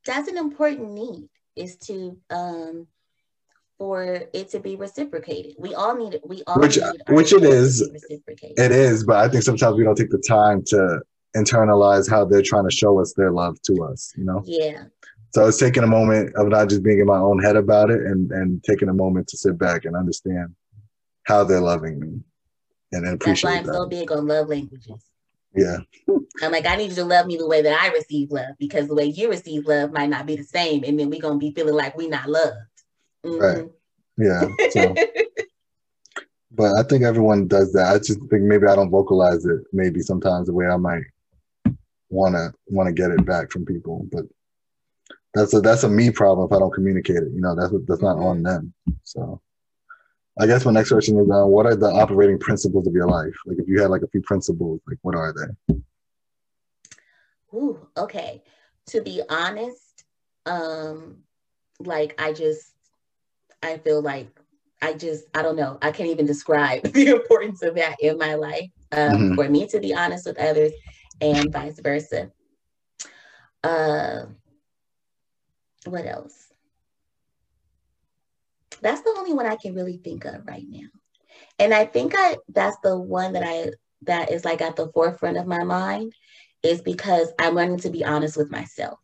That's 0.06 0.28
an 0.28 0.38
important 0.38 0.92
need. 0.92 1.28
Is 1.56 1.76
to 1.86 2.18
um 2.30 2.88
for 3.78 4.22
it 4.32 4.48
to 4.50 4.60
be 4.60 4.76
reciprocated. 4.76 5.54
We 5.58 5.74
all 5.74 5.96
need 5.96 6.14
it. 6.14 6.22
We 6.26 6.42
all 6.46 6.58
which 6.58 6.78
which 7.08 7.32
it 7.32 7.44
is. 7.44 7.80
It 7.80 8.72
is, 8.72 9.04
but 9.04 9.16
I 9.16 9.28
think 9.28 9.42
sometimes 9.42 9.76
we 9.76 9.84
don't 9.84 9.96
take 9.96 10.10
the 10.10 10.22
time 10.26 10.62
to 10.66 11.00
internalize 11.36 12.08
how 12.08 12.24
they're 12.24 12.42
trying 12.42 12.68
to 12.68 12.74
show 12.74 13.00
us 13.00 13.12
their 13.16 13.32
love 13.32 13.60
to 13.62 13.84
us. 13.84 14.12
You 14.16 14.24
know. 14.24 14.42
Yeah. 14.44 14.84
So 15.34 15.48
it's 15.48 15.58
taking 15.58 15.82
a 15.82 15.88
moment 15.88 16.34
of 16.36 16.48
not 16.48 16.68
just 16.68 16.84
being 16.84 17.00
in 17.00 17.06
my 17.06 17.18
own 17.18 17.42
head 17.42 17.56
about 17.56 17.90
it, 17.90 18.00
and 18.02 18.30
and 18.30 18.62
taking 18.62 18.88
a 18.88 18.94
moment 18.94 19.26
to 19.28 19.36
sit 19.36 19.58
back 19.58 19.84
and 19.84 19.96
understand 19.96 20.54
how 21.24 21.42
they're 21.42 21.60
loving 21.60 21.98
me 21.98 22.20
and 22.92 23.04
then 23.04 23.14
appreciate 23.14 23.50
That's 23.50 23.54
why 23.54 23.58
I'm 23.58 23.66
that. 23.66 23.74
so 23.74 23.86
big 23.86 24.12
on 24.12 24.26
love 24.26 24.48
languages. 24.48 25.04
Yeah. 25.54 25.78
I'm 26.42 26.52
like, 26.52 26.66
I 26.66 26.76
need 26.76 26.90
you 26.90 26.96
to 26.96 27.04
love 27.04 27.26
me 27.26 27.36
the 27.36 27.46
way 27.46 27.62
that 27.62 27.80
I 27.80 27.88
receive 27.88 28.30
love 28.30 28.54
because 28.58 28.88
the 28.88 28.94
way 28.94 29.06
you 29.06 29.28
receive 29.28 29.66
love 29.66 29.92
might 29.92 30.10
not 30.10 30.26
be 30.26 30.36
the 30.36 30.44
same. 30.44 30.84
And 30.84 30.98
then 30.98 31.10
we're 31.10 31.20
going 31.20 31.38
to 31.40 31.46
be 31.46 31.52
feeling 31.52 31.74
like 31.74 31.96
we're 31.96 32.08
not 32.08 32.28
loved. 32.28 32.56
Mm-hmm. 33.24 33.40
Right. 33.40 33.68
Yeah. 34.16 34.70
So, 34.70 34.94
but 36.52 36.72
I 36.78 36.82
think 36.84 37.04
everyone 37.04 37.48
does 37.48 37.72
that. 37.72 37.94
I 37.94 37.98
just 37.98 38.20
think 38.30 38.42
maybe 38.42 38.66
I 38.66 38.74
don't 38.74 38.90
vocalize 38.90 39.44
it 39.44 39.60
maybe 39.72 40.00
sometimes 40.00 40.46
the 40.46 40.54
way 40.54 40.66
I 40.66 40.76
might 40.76 41.04
want 42.10 42.34
to 42.34 42.52
want 42.66 42.88
to 42.88 42.92
get 42.92 43.10
it 43.10 43.24
back 43.24 43.50
from 43.50 43.64
people. 43.64 44.06
But 44.10 44.24
that's 45.34 45.54
a 45.54 45.60
that's 45.60 45.82
a 45.82 45.88
me 45.88 46.10
problem 46.10 46.46
if 46.46 46.52
I 46.52 46.58
don't 46.58 46.72
communicate 46.72 47.16
it. 47.16 47.32
You 47.34 47.40
know, 47.40 47.54
that's 47.54 47.72
that's 47.86 48.02
not 48.02 48.18
on 48.18 48.42
them. 48.42 48.72
So 49.02 49.40
I 50.38 50.46
guess 50.46 50.64
my 50.64 50.72
next 50.72 50.90
question 50.90 51.18
is, 51.18 51.30
uh, 51.30 51.46
what 51.46 51.66
are 51.66 51.76
the 51.76 51.90
operating 51.90 52.38
principles 52.38 52.86
of 52.86 52.92
your 52.92 53.08
life? 53.08 53.34
Like, 53.46 53.58
if 53.58 53.68
you 53.68 53.80
had 53.80 53.90
like 53.90 54.02
a 54.02 54.08
few 54.08 54.22
principles, 54.22 54.80
like 54.86 54.98
what 55.02 55.14
are 55.14 55.32
they? 55.32 55.74
Ooh, 57.56 57.86
okay. 57.96 58.42
To 58.86 59.00
be 59.00 59.22
honest, 59.28 60.04
um, 60.44 61.18
like 61.78 62.20
I 62.20 62.32
just, 62.32 62.72
I 63.62 63.78
feel 63.78 64.02
like 64.02 64.28
I 64.82 64.92
just, 64.94 65.24
I 65.34 65.42
don't 65.42 65.56
know, 65.56 65.78
I 65.80 65.92
can't 65.92 66.10
even 66.10 66.26
describe 66.26 66.82
the 66.92 67.08
importance 67.08 67.62
of 67.62 67.76
that 67.76 67.96
in 68.00 68.18
my 68.18 68.34
life. 68.34 68.70
Um, 68.92 69.10
mm-hmm. 69.10 69.34
For 69.34 69.48
me 69.48 69.66
to 69.68 69.80
be 69.80 69.94
honest 69.94 70.26
with 70.26 70.38
others, 70.38 70.72
and 71.20 71.52
vice 71.52 71.78
versa. 71.80 72.30
Uh, 73.62 74.26
what 75.94 76.06
else? 76.06 76.48
That's 78.82 79.02
the 79.02 79.14
only 79.16 79.32
one 79.32 79.46
I 79.46 79.56
can 79.56 79.74
really 79.74 79.96
think 79.96 80.24
of 80.24 80.44
right 80.46 80.66
now. 80.68 80.88
And 81.58 81.72
I 81.72 81.86
think 81.86 82.14
I 82.16 82.36
that's 82.48 82.76
the 82.82 82.98
one 82.98 83.32
that 83.34 83.44
I 83.44 83.70
that 84.02 84.32
is 84.32 84.44
like 84.44 84.60
at 84.60 84.76
the 84.76 84.90
forefront 84.92 85.36
of 85.36 85.46
my 85.46 85.62
mind 85.62 86.12
is 86.62 86.82
because 86.82 87.28
I'm 87.38 87.54
learning 87.54 87.78
to 87.78 87.90
be 87.90 88.04
honest 88.04 88.36
with 88.36 88.50
myself. 88.50 88.98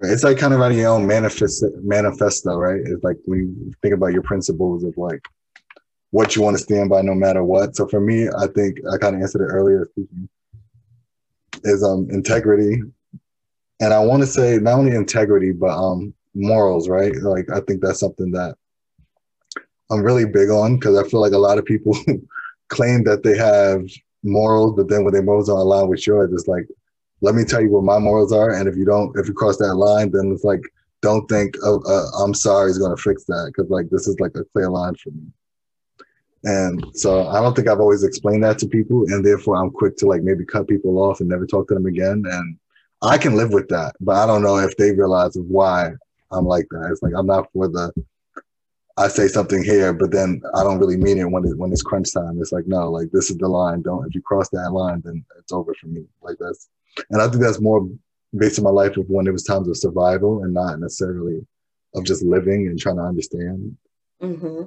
It's 0.00 0.22
like 0.22 0.38
kind 0.38 0.52
of 0.52 0.60
writing 0.60 0.78
your 0.78 0.90
own 0.90 1.06
manifest 1.06 1.64
manifesto, 1.82 2.56
right? 2.56 2.80
It's 2.84 3.02
like 3.02 3.16
when 3.24 3.38
you 3.38 3.72
think 3.82 3.94
about 3.94 4.12
your 4.12 4.22
principles 4.22 4.84
of 4.84 4.96
like 4.96 5.24
what 6.10 6.36
you 6.36 6.42
want 6.42 6.56
to 6.56 6.62
stand 6.62 6.90
by 6.90 7.00
no 7.02 7.14
matter 7.14 7.42
what. 7.42 7.74
So 7.74 7.88
for 7.88 8.00
me, 8.00 8.28
I 8.28 8.46
think 8.48 8.78
I 8.92 8.98
kind 8.98 9.16
of 9.16 9.22
answered 9.22 9.42
it 9.42 9.52
earlier 9.52 9.88
is 11.64 11.82
um 11.82 12.08
integrity. 12.10 12.82
And 13.80 13.94
I 13.94 14.00
want 14.00 14.22
to 14.22 14.26
say 14.26 14.58
not 14.58 14.78
only 14.78 14.94
integrity, 14.94 15.52
but 15.52 15.70
um 15.70 16.14
morals, 16.34 16.88
right? 16.88 17.14
Like 17.16 17.50
I 17.50 17.60
think 17.60 17.82
that's 17.82 18.00
something 18.00 18.30
that 18.32 18.56
I'm 19.90 20.02
really 20.02 20.26
big 20.26 20.50
on 20.50 20.76
because 20.76 20.98
I 20.98 21.08
feel 21.08 21.20
like 21.20 21.32
a 21.32 21.38
lot 21.38 21.58
of 21.58 21.64
people 21.64 21.96
claim 22.68 23.04
that 23.04 23.22
they 23.22 23.36
have 23.36 23.84
morals, 24.22 24.74
but 24.76 24.88
then 24.88 25.04
when 25.04 25.14
their 25.14 25.22
morals 25.22 25.48
don't 25.48 25.58
align 25.58 25.88
with 25.88 26.06
yours, 26.06 26.32
it's 26.32 26.48
like, 26.48 26.66
let 27.20 27.34
me 27.34 27.44
tell 27.44 27.60
you 27.60 27.70
what 27.70 27.84
my 27.84 27.98
morals 27.98 28.32
are, 28.32 28.50
and 28.50 28.68
if 28.68 28.76
you 28.76 28.84
don't, 28.84 29.16
if 29.18 29.26
you 29.26 29.34
cross 29.34 29.56
that 29.58 29.74
line, 29.74 30.10
then 30.12 30.30
it's 30.32 30.44
like, 30.44 30.60
don't 31.00 31.26
think, 31.28 31.54
oh, 31.62 31.80
uh, 31.86 32.22
I'm 32.22 32.34
sorry, 32.34 32.70
is 32.70 32.78
going 32.78 32.94
to 32.94 33.02
fix 33.02 33.24
that 33.24 33.52
because 33.52 33.70
like 33.70 33.88
this 33.90 34.06
is 34.06 34.18
like 34.20 34.32
a 34.36 34.44
clear 34.52 34.68
line 34.68 34.94
for 34.96 35.10
me. 35.10 35.22
And 36.44 36.84
so 36.94 37.26
I 37.28 37.40
don't 37.40 37.54
think 37.54 37.68
I've 37.68 37.80
always 37.80 38.04
explained 38.04 38.44
that 38.44 38.58
to 38.58 38.68
people, 38.68 39.04
and 39.08 39.24
therefore 39.24 39.56
I'm 39.56 39.70
quick 39.70 39.96
to 39.98 40.06
like 40.06 40.22
maybe 40.22 40.44
cut 40.44 40.68
people 40.68 40.98
off 40.98 41.20
and 41.20 41.28
never 41.28 41.46
talk 41.46 41.68
to 41.68 41.74
them 41.74 41.86
again. 41.86 42.22
And 42.30 42.56
I 43.02 43.18
can 43.18 43.36
live 43.36 43.52
with 43.52 43.68
that, 43.68 43.94
but 44.00 44.16
I 44.16 44.26
don't 44.26 44.42
know 44.42 44.58
if 44.58 44.76
they 44.76 44.92
realize 44.92 45.36
why 45.36 45.92
I'm 46.30 46.44
like 46.44 46.66
that. 46.70 46.88
It's 46.90 47.02
like 47.02 47.14
I'm 47.16 47.26
not 47.26 47.50
for 47.52 47.68
the 47.68 47.92
I 48.98 49.06
say 49.06 49.28
something 49.28 49.62
here, 49.62 49.92
but 49.92 50.10
then 50.10 50.42
I 50.54 50.64
don't 50.64 50.80
really 50.80 50.96
mean 50.96 51.18
it 51.18 51.30
when 51.30 51.44
it 51.44 51.56
when 51.56 51.72
it's 51.72 51.82
crunch 51.82 52.12
time. 52.12 52.38
It's 52.40 52.50
like 52.50 52.66
no, 52.66 52.90
like 52.90 53.10
this 53.12 53.30
is 53.30 53.36
the 53.38 53.48
line. 53.48 53.82
Don't 53.82 54.06
if 54.06 54.14
you 54.14 54.20
cross 54.20 54.48
that 54.50 54.72
line, 54.72 55.02
then 55.04 55.24
it's 55.38 55.52
over 55.52 55.72
for 55.74 55.86
me. 55.86 56.04
Like 56.20 56.36
that's, 56.40 56.68
and 57.10 57.22
I 57.22 57.28
think 57.28 57.42
that's 57.42 57.60
more 57.60 57.88
based 58.36 58.58
on 58.58 58.64
my 58.64 58.70
life 58.70 58.96
of 58.96 59.08
when 59.08 59.28
it 59.28 59.32
was 59.32 59.44
times 59.44 59.68
of 59.68 59.76
survival 59.76 60.42
and 60.42 60.52
not 60.52 60.80
necessarily 60.80 61.46
of 61.94 62.04
just 62.04 62.24
living 62.24 62.66
and 62.66 62.78
trying 62.78 62.96
to 62.96 63.02
understand. 63.02 63.76
Mm-hmm. 64.20 64.64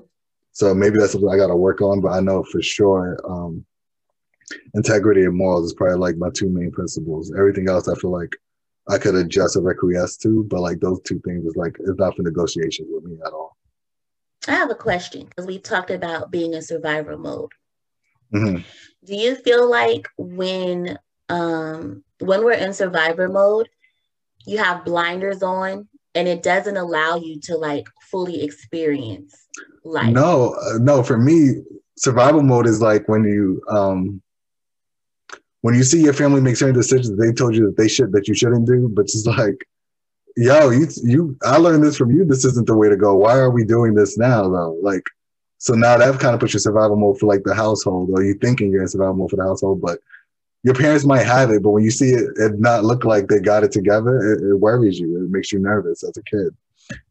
So 0.53 0.73
maybe 0.73 0.97
that's 0.97 1.11
something 1.11 1.29
I 1.29 1.37
got 1.37 1.47
to 1.47 1.55
work 1.55 1.81
on. 1.81 1.99
But 1.99 2.13
I 2.13 2.21
know 2.21 2.43
for 2.43 2.61
sure, 2.61 3.19
um, 3.27 3.65
integrity 4.75 5.25
and 5.25 5.35
morals 5.35 5.65
is 5.65 5.73
probably 5.73 5.97
like 5.97 6.15
my 6.15 6.29
two 6.33 6.49
main 6.49 6.71
principles. 6.71 7.33
Everything 7.37 7.69
else, 7.69 7.89
I 7.89 7.95
feel 7.95 8.11
like 8.11 8.31
I 8.91 8.97
could 8.97 9.15
adjust 9.15 9.55
or 9.55 9.71
acquiesce 9.71 10.17
to, 10.17 10.43
but 10.43 10.59
like 10.59 10.81
those 10.81 11.01
two 11.01 11.19
things 11.21 11.45
is 11.45 11.55
like 11.55 11.77
it's 11.79 11.97
not 11.97 12.15
for 12.15 12.23
negotiation 12.23 12.85
with 12.89 13.05
me 13.05 13.17
at 13.25 13.31
all. 13.31 13.55
I 14.47 14.51
have 14.51 14.69
a 14.69 14.75
question 14.75 15.27
because 15.27 15.47
we 15.47 15.59
talked 15.59 15.91
about 15.91 16.29
being 16.29 16.53
in 16.53 16.61
survivor 16.61 17.17
mode. 17.17 17.51
Mhm. 18.33 18.63
Do 19.05 19.15
you 19.15 19.35
feel 19.35 19.69
like 19.69 20.07
when 20.17 20.99
um 21.29 22.03
when 22.19 22.43
we're 22.43 22.53
in 22.53 22.73
survivor 22.73 23.29
mode, 23.29 23.69
you 24.45 24.57
have 24.57 24.83
blinders 24.83 25.41
on 25.41 25.87
and 26.13 26.27
it 26.27 26.43
doesn't 26.43 26.75
allow 26.75 27.15
you 27.15 27.39
to 27.41 27.55
like 27.55 27.85
fully 28.09 28.43
experience 28.43 29.47
life? 29.85 30.11
No, 30.11 30.53
uh, 30.55 30.79
no. 30.79 31.01
For 31.01 31.17
me, 31.17 31.61
survival 31.97 32.43
mode 32.43 32.67
is 32.67 32.81
like 32.81 33.07
when 33.07 33.23
you 33.23 33.61
um 33.69 34.21
when 35.61 35.75
you 35.75 35.83
see 35.83 36.01
your 36.01 36.13
family 36.13 36.41
make 36.41 36.57
certain 36.57 36.75
decisions 36.75 37.17
they 37.17 37.31
told 37.31 37.55
you 37.55 37.67
that 37.67 37.77
they 37.77 37.87
should 37.87 38.11
that 38.11 38.27
you 38.27 38.33
shouldn't 38.33 38.67
do, 38.67 38.89
but 38.89 39.03
it's 39.03 39.25
like, 39.25 39.65
yo, 40.35 40.69
you 40.69 40.87
you 41.03 41.37
I 41.43 41.57
learned 41.57 41.83
this 41.83 41.97
from 41.97 42.11
you. 42.11 42.25
This 42.25 42.45
isn't 42.45 42.67
the 42.67 42.75
way 42.75 42.89
to 42.89 42.97
go. 42.97 43.15
Why 43.15 43.37
are 43.37 43.51
we 43.51 43.63
doing 43.63 43.93
this 43.93 44.17
now 44.17 44.49
though? 44.49 44.77
Like, 44.81 45.03
so 45.57 45.73
now 45.73 45.97
that 45.97 46.19
kind 46.19 46.33
of 46.33 46.39
puts 46.39 46.53
you 46.53 46.57
in 46.57 46.61
survival 46.61 46.97
mode 46.97 47.19
for 47.19 47.27
like 47.27 47.43
the 47.43 47.55
household, 47.55 48.09
or 48.13 48.23
you 48.23 48.33
thinking 48.35 48.71
you're 48.71 48.81
in 48.81 48.87
survival 48.87 49.15
mode 49.15 49.29
for 49.29 49.37
the 49.37 49.43
household, 49.43 49.81
but 49.81 49.99
your 50.63 50.75
parents 50.75 51.05
might 51.05 51.25
have 51.25 51.49
it, 51.49 51.63
but 51.63 51.71
when 51.71 51.83
you 51.83 51.91
see 51.91 52.11
it, 52.11 52.29
it 52.37 52.59
not 52.59 52.83
look 52.83 53.03
like 53.03 53.27
they 53.27 53.39
got 53.39 53.63
it 53.63 53.71
together, 53.71 54.33
it, 54.33 54.43
it 54.43 54.55
worries 54.55 54.99
you. 54.99 55.23
It 55.23 55.31
makes 55.31 55.51
you 55.51 55.59
nervous 55.59 56.03
as 56.03 56.15
a 56.17 56.23
kid. 56.23 56.55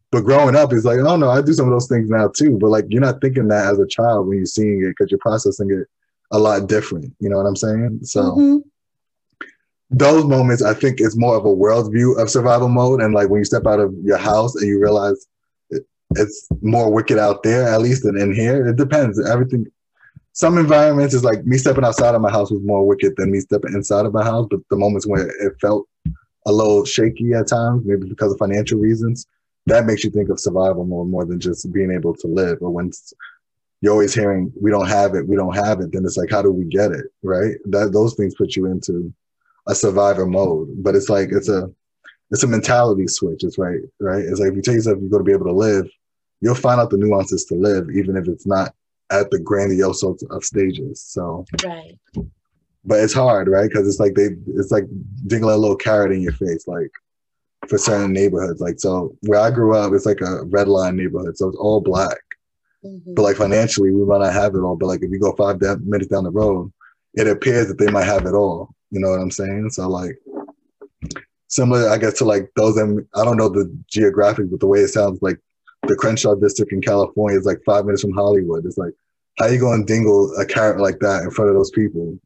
But 0.09 0.21
growing 0.21 0.55
up, 0.55 0.71
it's 0.73 0.85
like, 0.85 0.99
oh 0.99 1.15
no, 1.15 1.29
I 1.29 1.41
do 1.41 1.53
some 1.53 1.67
of 1.67 1.71
those 1.71 1.87
things 1.87 2.09
now 2.09 2.29
too. 2.29 2.57
But 2.57 2.69
like, 2.69 2.85
you're 2.89 3.01
not 3.01 3.21
thinking 3.21 3.47
that 3.49 3.71
as 3.73 3.79
a 3.79 3.87
child 3.87 4.27
when 4.27 4.37
you're 4.37 4.45
seeing 4.45 4.83
it 4.83 4.89
because 4.89 5.11
you're 5.11 5.19
processing 5.19 5.71
it 5.71 5.87
a 6.31 6.39
lot 6.39 6.67
different. 6.67 7.13
You 7.19 7.29
know 7.29 7.37
what 7.37 7.45
I'm 7.45 7.55
saying? 7.55 7.99
So 8.03 8.21
Mhm. 8.21 8.63
those 9.89 10.23
moments, 10.23 10.63
I 10.63 10.73
think, 10.73 11.01
is 11.01 11.17
more 11.17 11.35
of 11.35 11.45
a 11.45 11.49
worldview 11.49 12.17
of 12.17 12.29
survival 12.29 12.69
mode. 12.69 13.01
And 13.01 13.13
like 13.13 13.29
when 13.29 13.39
you 13.39 13.45
step 13.45 13.67
out 13.67 13.79
of 13.79 13.93
your 14.03 14.17
house 14.17 14.55
and 14.55 14.67
you 14.67 14.81
realize 14.81 15.27
it, 15.69 15.85
it's 16.15 16.47
more 16.61 16.91
wicked 16.91 17.17
out 17.17 17.43
there, 17.43 17.67
at 17.67 17.81
least 17.81 18.03
than 18.03 18.17
in 18.17 18.33
here. 18.33 18.67
It 18.67 18.77
depends. 18.77 19.19
Everything. 19.29 19.67
Some 20.33 20.57
environments 20.57 21.13
is 21.13 21.25
like 21.25 21.45
me 21.45 21.57
stepping 21.57 21.83
outside 21.83 22.15
of 22.15 22.21
my 22.21 22.31
house 22.31 22.51
was 22.51 22.61
more 22.63 22.87
wicked 22.87 23.15
than 23.17 23.31
me 23.31 23.41
stepping 23.41 23.73
inside 23.73 24.05
of 24.05 24.13
my 24.13 24.23
house. 24.23 24.47
But 24.49 24.61
the 24.69 24.77
moments 24.77 25.05
where 25.05 25.27
it 25.27 25.53
felt 25.59 25.87
a 26.45 26.51
little 26.51 26.85
shaky 26.85 27.33
at 27.33 27.47
times, 27.47 27.83
maybe 27.85 28.07
because 28.07 28.31
of 28.31 28.39
financial 28.39 28.79
reasons, 28.79 29.27
that 29.65 29.85
makes 29.85 30.03
you 30.05 30.09
think 30.09 30.29
of 30.29 30.39
survival 30.39 30.85
more 30.85 31.05
more 31.05 31.25
than 31.25 31.39
just 31.39 31.71
being 31.73 31.91
able 31.91 32.15
to 32.15 32.27
live. 32.27 32.59
Or 32.61 32.71
when 32.71 32.91
you're 33.81 33.91
always 33.91 34.13
hearing, 34.13 34.51
"We 34.61 34.71
don't 34.71 34.87
have 34.87 35.15
it, 35.15 35.27
we 35.27 35.35
don't 35.35 35.55
have 35.55 35.79
it," 35.81 35.91
then 35.91 36.05
it's 36.05 36.17
like, 36.17 36.29
how 36.29 36.41
do 36.41 36.51
we 36.51 36.65
get 36.65 36.91
it? 36.91 37.05
Right? 37.23 37.55
That 37.65 37.91
those 37.93 38.13
things 38.15 38.35
put 38.35 38.55
you 38.55 38.67
into 38.67 39.13
a 39.67 39.75
survivor 39.75 40.25
mode. 40.25 40.69
But 40.77 40.95
it's 40.95 41.09
like 41.09 41.29
it's 41.31 41.49
a 41.49 41.69
it's 42.31 42.43
a 42.43 42.47
mentality 42.47 43.07
switch. 43.07 43.43
It's 43.43 43.57
right, 43.57 43.79
right. 43.99 44.23
It's 44.23 44.39
like 44.39 44.49
if 44.49 44.55
you 44.55 44.61
tell 44.61 44.73
yourself 44.73 44.99
you're 45.01 45.09
going 45.09 45.23
to 45.23 45.27
be 45.27 45.33
able 45.33 45.47
to 45.47 45.51
live, 45.53 45.87
you'll 46.39 46.55
find 46.55 46.79
out 46.79 46.89
the 46.89 46.97
nuances 46.97 47.45
to 47.45 47.55
live, 47.55 47.89
even 47.91 48.15
if 48.15 48.27
it's 48.27 48.47
not 48.47 48.73
at 49.11 49.29
the 49.31 49.39
grandiose 49.39 50.03
of, 50.03 50.17
of 50.29 50.43
stages. 50.43 51.01
So, 51.01 51.45
Right. 51.65 51.99
but 52.85 52.99
it's 53.01 53.13
hard, 53.13 53.49
right? 53.49 53.67
Because 53.69 53.85
it's 53.87 53.99
like 53.99 54.15
they, 54.15 54.29
it's 54.55 54.71
like 54.71 54.85
dingling 55.27 55.55
a 55.55 55.57
little 55.57 55.75
carrot 55.75 56.13
in 56.13 56.21
your 56.21 56.31
face, 56.31 56.65
like 56.67 56.89
for 57.67 57.77
certain 57.77 58.13
neighborhoods. 58.13 58.61
Like 58.61 58.79
so, 58.79 59.15
where 59.23 59.41
I 59.41 59.51
grew 59.51 59.75
up, 59.75 59.91
it's 59.93 60.05
like 60.05 60.21
a 60.21 60.45
red 60.45 60.69
line 60.69 60.95
neighborhood, 60.95 61.37
so 61.37 61.49
it's 61.49 61.57
all 61.57 61.81
black. 61.81 62.17
Mhm. 62.85 63.15
But 63.15 63.21
like 63.23 63.37
financially, 63.37 63.91
we 63.91 64.05
might 64.05 64.19
not 64.19 64.33
have 64.33 64.55
it 64.55 64.59
all. 64.59 64.75
But 64.75 64.87
like 64.87 65.03
if 65.03 65.11
you 65.11 65.19
go 65.19 65.33
five 65.33 65.59
minutes 65.81 66.07
down 66.07 66.23
the 66.23 66.31
road, 66.31 66.71
it 67.13 67.27
appears 67.27 67.67
that 67.67 67.77
they 67.77 67.91
might 67.91 68.05
have 68.05 68.25
it 68.25 68.33
all. 68.33 68.73
You 68.89 68.99
know 68.99 69.09
what 69.11 69.19
I'm 69.19 69.31
saying? 69.31 69.69
So 69.71 69.87
like 69.87 70.17
similar, 71.47 71.89
I 71.89 71.97
guess, 71.97 72.17
to 72.19 72.25
like 72.25 72.51
those. 72.55 72.77
In, 72.77 73.07
I 73.15 73.23
don't 73.23 73.37
know 73.37 73.49
the 73.49 73.71
geographic, 73.87 74.49
but 74.49 74.59
the 74.59 74.67
way 74.67 74.79
it 74.79 74.89
sounds 74.89 75.21
like 75.21 75.39
the 75.87 75.95
Crenshaw 75.95 76.35
district 76.35 76.71
in 76.71 76.81
California 76.81 77.37
is 77.37 77.45
like 77.45 77.61
five 77.65 77.85
minutes 77.85 78.01
from 78.01 78.13
Hollywood. 78.13 78.65
It's 78.65 78.77
like 78.77 78.93
how 79.37 79.47
you 79.47 79.59
to 79.59 79.83
dingle 79.85 80.33
a 80.37 80.45
carrot 80.45 80.79
like 80.79 80.99
that 80.99 81.23
in 81.23 81.31
front 81.31 81.49
of 81.49 81.55
those 81.55 81.71
people? 81.71 82.17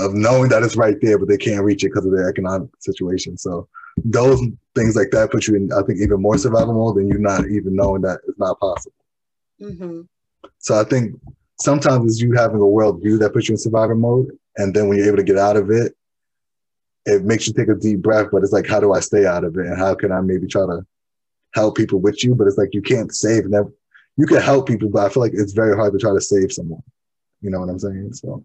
Of 0.00 0.14
knowing 0.14 0.48
that 0.48 0.62
it's 0.64 0.76
right 0.76 0.96
there, 1.00 1.18
but 1.18 1.28
they 1.28 1.36
can't 1.36 1.64
reach 1.64 1.84
it 1.84 1.88
because 1.88 2.04
of 2.04 2.12
their 2.12 2.28
economic 2.28 2.68
situation. 2.80 3.38
So 3.38 3.68
those 4.04 4.40
things 4.74 4.96
like 4.96 5.10
that 5.12 5.30
put 5.30 5.46
you 5.46 5.54
in, 5.54 5.70
I 5.72 5.82
think, 5.82 6.00
even 6.00 6.20
more 6.20 6.36
survival 6.36 6.74
mode 6.74 6.96
than 6.96 7.08
you 7.08 7.18
not 7.18 7.46
even 7.46 7.76
knowing 7.76 8.02
that 8.02 8.20
it's 8.26 8.38
not 8.38 8.58
possible. 8.58 8.94
Mhm. 9.60 10.06
So 10.58 10.78
I 10.78 10.84
think 10.84 11.14
sometimes 11.60 12.04
it's 12.12 12.20
you 12.20 12.32
having 12.34 12.60
a 12.60 12.66
world 12.66 13.02
view 13.02 13.18
that 13.18 13.32
puts 13.32 13.48
you 13.48 13.54
in 13.54 13.58
survivor 13.58 13.94
mode, 13.94 14.30
and 14.56 14.74
then 14.74 14.88
when 14.88 14.98
you're 14.98 15.06
able 15.08 15.16
to 15.16 15.22
get 15.24 15.38
out 15.38 15.56
of 15.56 15.70
it, 15.70 15.94
it 17.06 17.24
makes 17.24 17.46
you 17.46 17.52
take 17.54 17.68
a 17.68 17.74
deep 17.74 18.00
breath. 18.02 18.28
But 18.30 18.42
it's 18.42 18.52
like, 18.52 18.66
how 18.66 18.80
do 18.80 18.92
I 18.92 19.00
stay 19.00 19.26
out 19.26 19.44
of 19.44 19.56
it, 19.56 19.66
and 19.66 19.78
how 19.78 19.94
can 19.94 20.12
I 20.12 20.20
maybe 20.20 20.46
try 20.46 20.62
to 20.66 20.84
help 21.54 21.76
people 21.76 22.00
with 22.00 22.22
you? 22.22 22.34
But 22.34 22.46
it's 22.46 22.58
like 22.58 22.70
you 22.72 22.82
can't 22.82 23.12
save. 23.14 23.46
Never, 23.46 23.72
you 24.16 24.26
can 24.26 24.40
help 24.40 24.66
people, 24.68 24.88
but 24.88 25.06
I 25.06 25.08
feel 25.08 25.22
like 25.22 25.32
it's 25.34 25.52
very 25.52 25.74
hard 25.76 25.92
to 25.92 25.98
try 25.98 26.12
to 26.12 26.20
save 26.20 26.52
someone. 26.52 26.82
You 27.40 27.50
know 27.50 27.60
what 27.60 27.68
I'm 27.70 27.78
saying? 27.78 28.12
So 28.14 28.44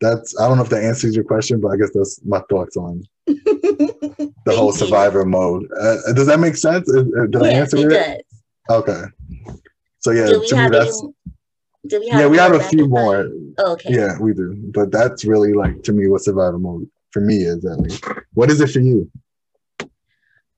that's 0.00 0.38
I 0.40 0.48
don't 0.48 0.56
know 0.56 0.62
if 0.64 0.70
that 0.70 0.82
answers 0.84 1.14
your 1.14 1.24
question, 1.24 1.60
but 1.60 1.68
I 1.68 1.76
guess 1.76 1.90
that's 1.94 2.20
my 2.24 2.40
thoughts 2.48 2.76
on 2.76 3.02
the 3.26 4.32
whole 4.48 4.70
Thank 4.72 4.80
you. 4.80 4.86
survivor 4.86 5.24
mode. 5.24 5.66
Uh, 5.78 6.12
does 6.14 6.26
that 6.26 6.40
make 6.40 6.56
sense? 6.56 6.88
Uh, 6.92 7.00
uh, 7.20 7.26
Did 7.26 7.42
I 7.42 7.48
answer 7.50 7.76
it 7.78 7.92
it? 7.92 8.24
does. 8.68 8.78
Okay. 8.78 9.02
So 10.00 10.10
yeah, 10.12 10.26
to 10.26 10.40
me 10.40 10.48
have 10.56 10.72
any? 10.72 10.84
that's 10.86 11.02
Do 11.86 12.00
we 12.00 12.08
have? 12.08 12.20
yeah, 12.20 12.26
we 12.26 12.36
have 12.38 12.54
a 12.54 12.60
few 12.60 12.86
more. 12.88 13.30
Okay. 13.58 13.94
Yeah, 13.94 14.18
we 14.18 14.32
do. 14.32 14.54
But 14.72 14.90
that's 14.90 15.24
really 15.24 15.52
like 15.52 15.82
to 15.84 15.92
me 15.92 16.08
what 16.08 16.22
survival 16.22 16.58
mode 16.58 16.88
for 17.10 17.20
me 17.20 17.36
is 17.42 17.64
at 17.64 17.80
least. 17.80 18.04
What 18.34 18.50
is 18.50 18.60
it 18.60 18.70
for 18.70 18.80
you? 18.80 19.10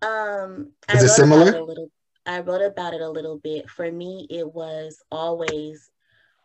Um, 0.02 0.72
I 0.88 0.94
Is 0.94 1.02
it 1.04 1.06
wrote 1.06 1.16
similar? 1.16 1.42
About 1.42 1.54
it 1.54 1.60
a 1.60 1.64
little, 1.64 1.90
I 2.26 2.40
wrote 2.40 2.62
about 2.62 2.94
it 2.94 3.00
a 3.00 3.08
little 3.08 3.38
bit. 3.38 3.70
For 3.70 3.90
me, 3.90 4.26
it 4.30 4.52
was 4.52 5.02
always, 5.10 5.90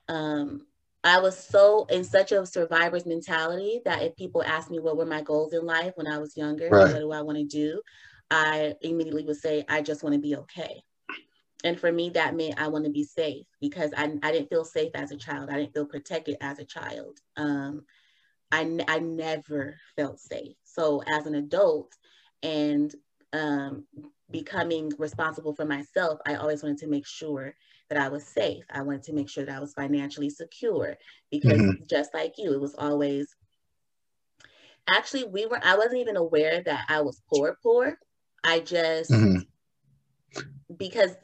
um, 0.07 0.65
I 1.03 1.19
was 1.19 1.37
so 1.37 1.85
in 1.89 2.03
such 2.03 2.31
a 2.31 2.45
survivor's 2.45 3.05
mentality 3.05 3.81
that 3.85 4.03
if 4.03 4.15
people 4.15 4.43
asked 4.43 4.69
me 4.69 4.79
what 4.79 4.97
were 4.97 5.05
my 5.05 5.21
goals 5.21 5.53
in 5.53 5.65
life 5.65 5.93
when 5.95 6.07
I 6.07 6.17
was 6.17 6.37
younger, 6.37 6.69
Right. 6.69 6.91
what 6.93 6.99
do 6.99 7.11
I 7.11 7.21
want 7.21 7.37
to 7.37 7.45
do, 7.45 7.81
I 8.29 8.75
immediately 8.81 9.23
would 9.23 9.37
say, 9.37 9.65
I 9.69 9.81
just 9.81 10.03
want 10.03 10.13
to 10.13 10.21
be 10.21 10.35
okay. 10.35 10.81
And 11.63 11.79
for 11.79 11.91
me, 11.91 12.09
that 12.11 12.35
meant 12.35 12.59
I 12.59 12.67
want 12.67 12.85
to 12.85 12.91
be 12.91 13.03
safe 13.03 13.45
because 13.59 13.91
I, 13.95 14.13
I 14.23 14.31
didn't 14.31 14.49
feel 14.49 14.65
safe 14.65 14.91
as 14.95 15.11
a 15.11 15.17
child. 15.17 15.49
I 15.49 15.57
didn't 15.57 15.73
feel 15.73 15.85
protected 15.85 16.37
as 16.41 16.59
a 16.59 16.65
child. 16.65 17.19
Um, 17.37 17.85
I, 18.51 18.79
I 18.87 18.99
never 18.99 19.77
felt 19.95 20.19
safe. 20.19 20.55
So 20.63 21.01
as 21.07 21.25
an 21.25 21.35
adult 21.35 21.93
and 22.43 22.93
um, 23.33 23.85
becoming 24.31 24.91
responsible 24.97 25.53
for 25.55 25.65
myself, 25.65 26.19
I 26.25 26.35
always 26.35 26.63
wanted 26.63 26.79
to 26.79 26.87
make 26.87 27.07
sure 27.07 27.55
that 27.89 27.97
I 27.99 28.09
was 28.09 28.25
safe. 28.27 28.63
I 28.71 28.81
wanted 28.81 29.03
to 29.03 29.13
make 29.13 29.29
sure 29.29 29.45
that 29.45 29.55
I 29.55 29.59
was 29.59 29.73
financially 29.73 30.29
secure 30.29 30.97
because 31.31 31.65
Mhm. 31.65 31.87
just 31.89 32.13
like 32.13 32.33
you, 32.37 32.53
it 32.53 32.61
was 32.61 32.75
always 32.75 33.35
actually 34.89 35.23
we 35.25 35.45
were 35.45 35.59
I 35.63 35.77
wasn't 35.77 35.99
even 36.01 36.17
aware 36.17 36.61
that 36.63 36.85
I 36.89 37.01
was 37.01 37.21
poor 37.29 37.57
poor. 37.61 37.97
I 38.43 38.59
just 38.59 39.27
Mhm. 39.27 39.47
because 40.77 41.15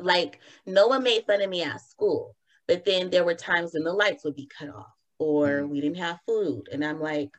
like 0.00 0.40
no 0.66 0.86
one 0.88 1.02
made 1.02 1.24
fun 1.26 1.42
of 1.42 1.50
me 1.50 1.62
at 1.62 1.80
school 1.80 2.36
but 2.66 2.84
then 2.84 3.10
there 3.10 3.24
were 3.24 3.34
times 3.34 3.72
when 3.74 3.84
the 3.84 3.92
lights 3.92 4.24
would 4.24 4.34
be 4.36 4.48
cut 4.58 4.68
off 4.68 4.92
or 5.18 5.48
Mhm. 5.48 5.68
we 5.70 5.80
didn't 5.80 5.98
have 5.98 6.20
food 6.26 6.68
and 6.72 6.84
i'm 6.84 7.00
like 7.00 7.30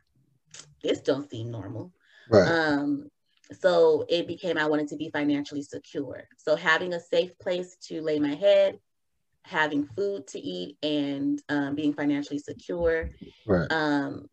this 0.82 1.00
don't 1.00 1.30
seem 1.30 1.50
normal 1.50 1.92
Right. 2.28 2.46
um 2.48 3.08
so 3.52 4.04
it 4.08 4.26
became 4.26 4.58
i 4.58 4.66
wanted 4.66 4.88
to 4.88 4.96
be 4.96 5.10
financially 5.10 5.62
secure 5.62 6.24
so 6.36 6.56
having 6.56 6.92
a 6.94 7.00
safe 7.00 7.36
place 7.38 7.76
to 7.88 8.00
lay 8.02 8.18
my 8.18 8.34
head 8.34 8.78
having 9.44 9.84
food 9.96 10.26
to 10.28 10.38
eat 10.38 10.76
and 10.82 11.42
um, 11.48 11.74
being 11.74 11.92
financially 11.92 12.38
secure 12.38 13.10
right. 13.46 13.70
um, 13.70 14.28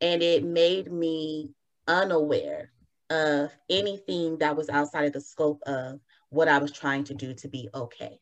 and 0.00 0.22
it 0.22 0.44
made 0.44 0.92
me 0.92 1.50
unaware 1.88 2.70
of 3.10 3.50
anything 3.70 4.38
that 4.38 4.56
was 4.56 4.68
outside 4.70 5.04
of 5.06 5.12
the 5.12 5.20
scope 5.20 5.60
of 5.66 6.00
what 6.34 6.48
I 6.48 6.58
was 6.58 6.72
trying 6.72 7.04
to 7.04 7.14
do 7.14 7.34
to 7.34 7.48
be 7.48 7.68
okay. 7.74 8.18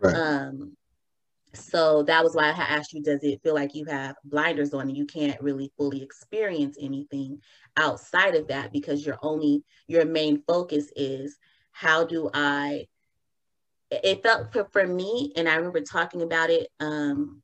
Right. 0.00 0.14
Um, 0.14 0.76
so 1.52 2.02
that 2.04 2.24
was 2.24 2.34
why 2.34 2.46
I 2.46 2.50
asked 2.50 2.92
you, 2.92 3.02
does 3.02 3.22
it 3.22 3.42
feel 3.42 3.54
like 3.54 3.74
you 3.74 3.84
have 3.86 4.16
blinders 4.24 4.74
on 4.74 4.88
and 4.88 4.96
you 4.96 5.06
can't 5.06 5.40
really 5.40 5.72
fully 5.76 6.02
experience 6.02 6.76
anything 6.80 7.40
outside 7.76 8.34
of 8.34 8.48
that 8.48 8.72
because 8.72 9.06
your 9.06 9.18
only 9.22 9.62
your 9.86 10.04
main 10.04 10.42
focus 10.46 10.90
is 10.96 11.38
how 11.70 12.04
do 12.04 12.30
I 12.34 12.86
it 13.90 14.22
felt 14.22 14.52
for, 14.52 14.64
for 14.72 14.86
me, 14.86 15.32
and 15.36 15.48
I 15.48 15.54
remember 15.56 15.80
talking 15.80 16.22
about 16.22 16.50
it. 16.50 16.68
Um, 16.80 17.42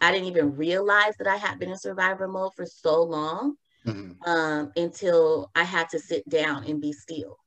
I 0.00 0.10
didn't 0.10 0.28
even 0.28 0.56
realize 0.56 1.14
that 1.18 1.28
I 1.28 1.36
had 1.36 1.58
been 1.58 1.70
in 1.70 1.78
survivor 1.78 2.28
mode 2.28 2.54
for 2.54 2.66
so 2.66 3.02
long 3.02 3.56
mm-hmm. 3.86 4.28
um, 4.28 4.72
until 4.76 5.50
I 5.54 5.64
had 5.64 5.88
to 5.90 5.98
sit 5.98 6.28
down 6.28 6.64
and 6.64 6.80
be 6.80 6.92
still. 6.92 7.38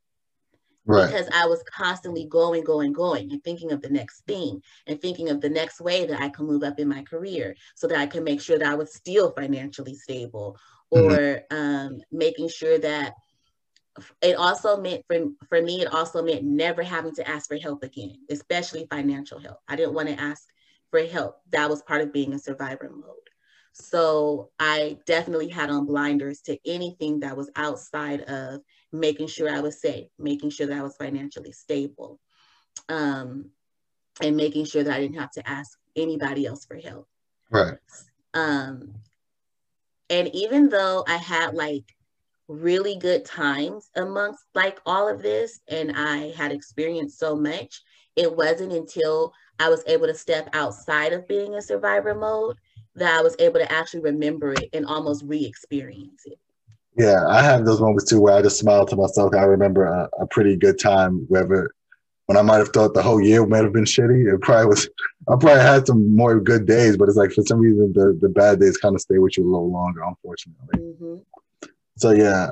Right. 0.89 1.05
Because 1.05 1.29
I 1.31 1.45
was 1.45 1.63
constantly 1.71 2.25
going, 2.25 2.63
going, 2.63 2.93
going, 2.93 3.31
and 3.31 3.43
thinking 3.43 3.71
of 3.71 3.79
the 3.79 3.91
next 3.91 4.21
thing 4.21 4.63
and 4.87 4.99
thinking 4.99 5.29
of 5.29 5.39
the 5.39 5.49
next 5.49 5.79
way 5.79 6.07
that 6.07 6.19
I 6.19 6.29
can 6.29 6.47
move 6.47 6.63
up 6.63 6.79
in 6.79 6.87
my 6.87 7.03
career 7.03 7.55
so 7.75 7.87
that 7.87 7.99
I 7.99 8.07
can 8.07 8.23
make 8.23 8.41
sure 8.41 8.57
that 8.57 8.67
I 8.67 8.73
was 8.73 8.95
still 8.95 9.31
financially 9.31 9.93
stable 9.93 10.57
mm-hmm. 10.91 11.13
or 11.13 11.43
um, 11.51 12.01
making 12.11 12.49
sure 12.49 12.79
that 12.79 13.13
it 14.23 14.35
also 14.35 14.81
meant 14.81 15.03
for, 15.05 15.27
for 15.47 15.61
me, 15.61 15.81
it 15.83 15.93
also 15.93 16.23
meant 16.23 16.43
never 16.43 16.81
having 16.81 17.13
to 17.15 17.29
ask 17.29 17.47
for 17.47 17.57
help 17.57 17.83
again, 17.83 18.17
especially 18.31 18.87
financial 18.89 19.39
help. 19.39 19.59
I 19.67 19.75
didn't 19.75 19.93
want 19.93 20.07
to 20.07 20.19
ask 20.19 20.43
for 20.89 21.03
help. 21.03 21.35
That 21.51 21.69
was 21.69 21.83
part 21.83 22.01
of 22.01 22.11
being 22.11 22.33
in 22.33 22.39
survivor 22.39 22.89
mode. 22.91 23.13
So 23.73 24.49
I 24.59 24.97
definitely 25.05 25.49
had 25.49 25.69
on 25.69 25.85
blinders 25.85 26.41
to 26.41 26.57
anything 26.65 27.19
that 27.19 27.37
was 27.37 27.51
outside 27.55 28.21
of 28.21 28.61
making 28.91 29.27
sure 29.27 29.49
I 29.49 29.59
was 29.59 29.81
safe, 29.81 30.07
making 30.17 30.49
sure 30.49 30.67
that 30.67 30.77
I 30.77 30.83
was 30.83 30.95
financially 30.97 31.51
stable, 31.51 32.19
um, 32.87 33.51
and 34.21 34.35
making 34.35 34.65
sure 34.65 34.83
that 34.83 34.93
I 34.93 34.99
didn't 34.99 35.19
have 35.19 35.31
to 35.31 35.49
ask 35.49 35.77
anybody 35.95 36.45
else 36.45 36.65
for 36.65 36.75
help. 36.75 37.07
Right. 37.51 37.77
Um, 38.33 38.95
and 40.09 40.33
even 40.33 40.69
though 40.69 41.03
I 41.07 41.17
had 41.17 41.53
like 41.53 41.95
really 42.47 42.95
good 42.95 43.25
times 43.25 43.89
amongst 43.95 44.43
like 44.55 44.79
all 44.85 45.07
of 45.07 45.21
this 45.21 45.59
and 45.67 45.91
I 45.95 46.31
had 46.31 46.51
experienced 46.51 47.19
so 47.19 47.35
much, 47.35 47.81
it 48.15 48.35
wasn't 48.35 48.73
until 48.73 49.33
I 49.59 49.69
was 49.69 49.83
able 49.87 50.07
to 50.07 50.15
step 50.15 50.49
outside 50.53 51.13
of 51.13 51.27
being 51.27 51.53
in 51.53 51.61
survivor 51.61 52.15
mode 52.15 52.57
that 52.95 53.17
I 53.17 53.21
was 53.21 53.35
able 53.39 53.59
to 53.59 53.71
actually 53.71 54.01
remember 54.01 54.55
it 54.55 54.69
and 54.73 54.85
almost 54.85 55.23
re-experience 55.25 56.23
it. 56.25 56.39
Yeah, 56.99 57.25
I 57.27 57.41
have 57.41 57.63
those 57.63 57.79
moments 57.79 58.09
too 58.09 58.19
where 58.19 58.33
I 58.33 58.41
just 58.41 58.59
smile 58.59 58.85
to 58.85 58.95
myself. 58.97 59.33
I 59.33 59.43
remember 59.43 59.85
a, 59.85 60.09
a 60.19 60.27
pretty 60.27 60.57
good 60.57 60.77
time, 60.77 61.25
whether 61.29 61.71
when 62.25 62.37
I 62.37 62.41
might 62.41 62.57
have 62.57 62.69
thought 62.69 62.93
the 62.93 63.01
whole 63.01 63.21
year 63.21 63.45
might 63.45 63.63
have 63.63 63.71
been 63.71 63.85
shitty. 63.85 64.31
It 64.31 64.41
probably 64.41 64.65
was. 64.65 64.87
I 65.29 65.31
probably 65.39 65.61
had 65.61 65.87
some 65.87 66.13
more 66.13 66.41
good 66.41 66.67
days, 66.67 66.97
but 66.97 67.07
it's 67.07 67.17
like 67.17 67.31
for 67.31 67.41
some 67.43 67.59
reason 67.59 67.93
the, 67.93 68.17
the 68.19 68.27
bad 68.27 68.59
days 68.59 68.77
kind 68.77 68.95
of 68.95 69.01
stay 69.01 69.17
with 69.17 69.37
you 69.37 69.45
a 69.45 69.49
little 69.49 69.71
longer, 69.71 70.03
unfortunately. 70.03 70.77
Mm-hmm. 70.77 71.15
So 71.97 72.11
yeah, 72.11 72.49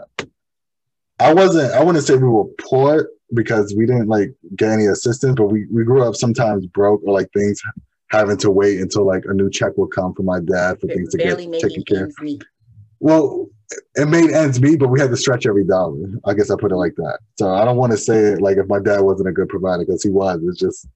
I 1.20 1.34
wasn't. 1.34 1.74
I 1.74 1.84
wouldn't 1.84 2.06
say 2.06 2.16
we 2.16 2.30
were 2.30 2.46
poor 2.58 3.10
because 3.34 3.76
we 3.76 3.86
didn't 3.86 4.08
like 4.08 4.34
get 4.56 4.72
any 4.72 4.86
assistance, 4.86 5.36
but 5.36 5.48
we 5.48 5.66
we 5.70 5.84
grew 5.84 6.04
up 6.04 6.16
sometimes 6.16 6.66
broke 6.68 7.02
or 7.06 7.14
like 7.14 7.30
things 7.34 7.62
having 8.12 8.38
to 8.38 8.50
wait 8.50 8.80
until 8.80 9.06
like 9.06 9.26
a 9.26 9.34
new 9.34 9.50
check 9.50 9.74
would 9.76 9.92
come 9.92 10.14
from 10.14 10.26
my 10.26 10.40
dad 10.40 10.80
for 10.80 10.88
things 10.88 11.10
to 11.10 11.18
get 11.18 11.38
taken 11.60 11.84
care 11.84 12.06
of. 12.06 12.16
Well, 13.00 13.50
it 13.96 14.08
made 14.08 14.32
ends 14.32 14.62
meet, 14.62 14.80
but 14.80 14.90
we 14.90 15.00
had 15.00 15.10
to 15.10 15.18
stretch 15.18 15.46
every 15.46 15.66
dollar. 15.66 15.98
I 16.26 16.34
guess 16.34 16.50
I 16.50 16.56
put 16.56 16.72
it 16.72 16.78
like 16.78 16.96
that. 16.96 17.20
So 17.38 17.54
I 17.54 17.66
don't 17.66 17.78
want 17.78 17.92
to 17.92 17.98
say 17.98 18.18
it 18.18 18.42
like 18.42 18.58
if 18.58 18.68
my 18.68 18.80
dad 18.80 19.02
wasn't 19.02 19.30
a 19.30 19.34
good 19.34 19.50
provider 19.50 19.84
because 19.86 20.04
he 20.04 20.10
was. 20.10 20.42
It's 20.44 20.60
just 20.60 20.88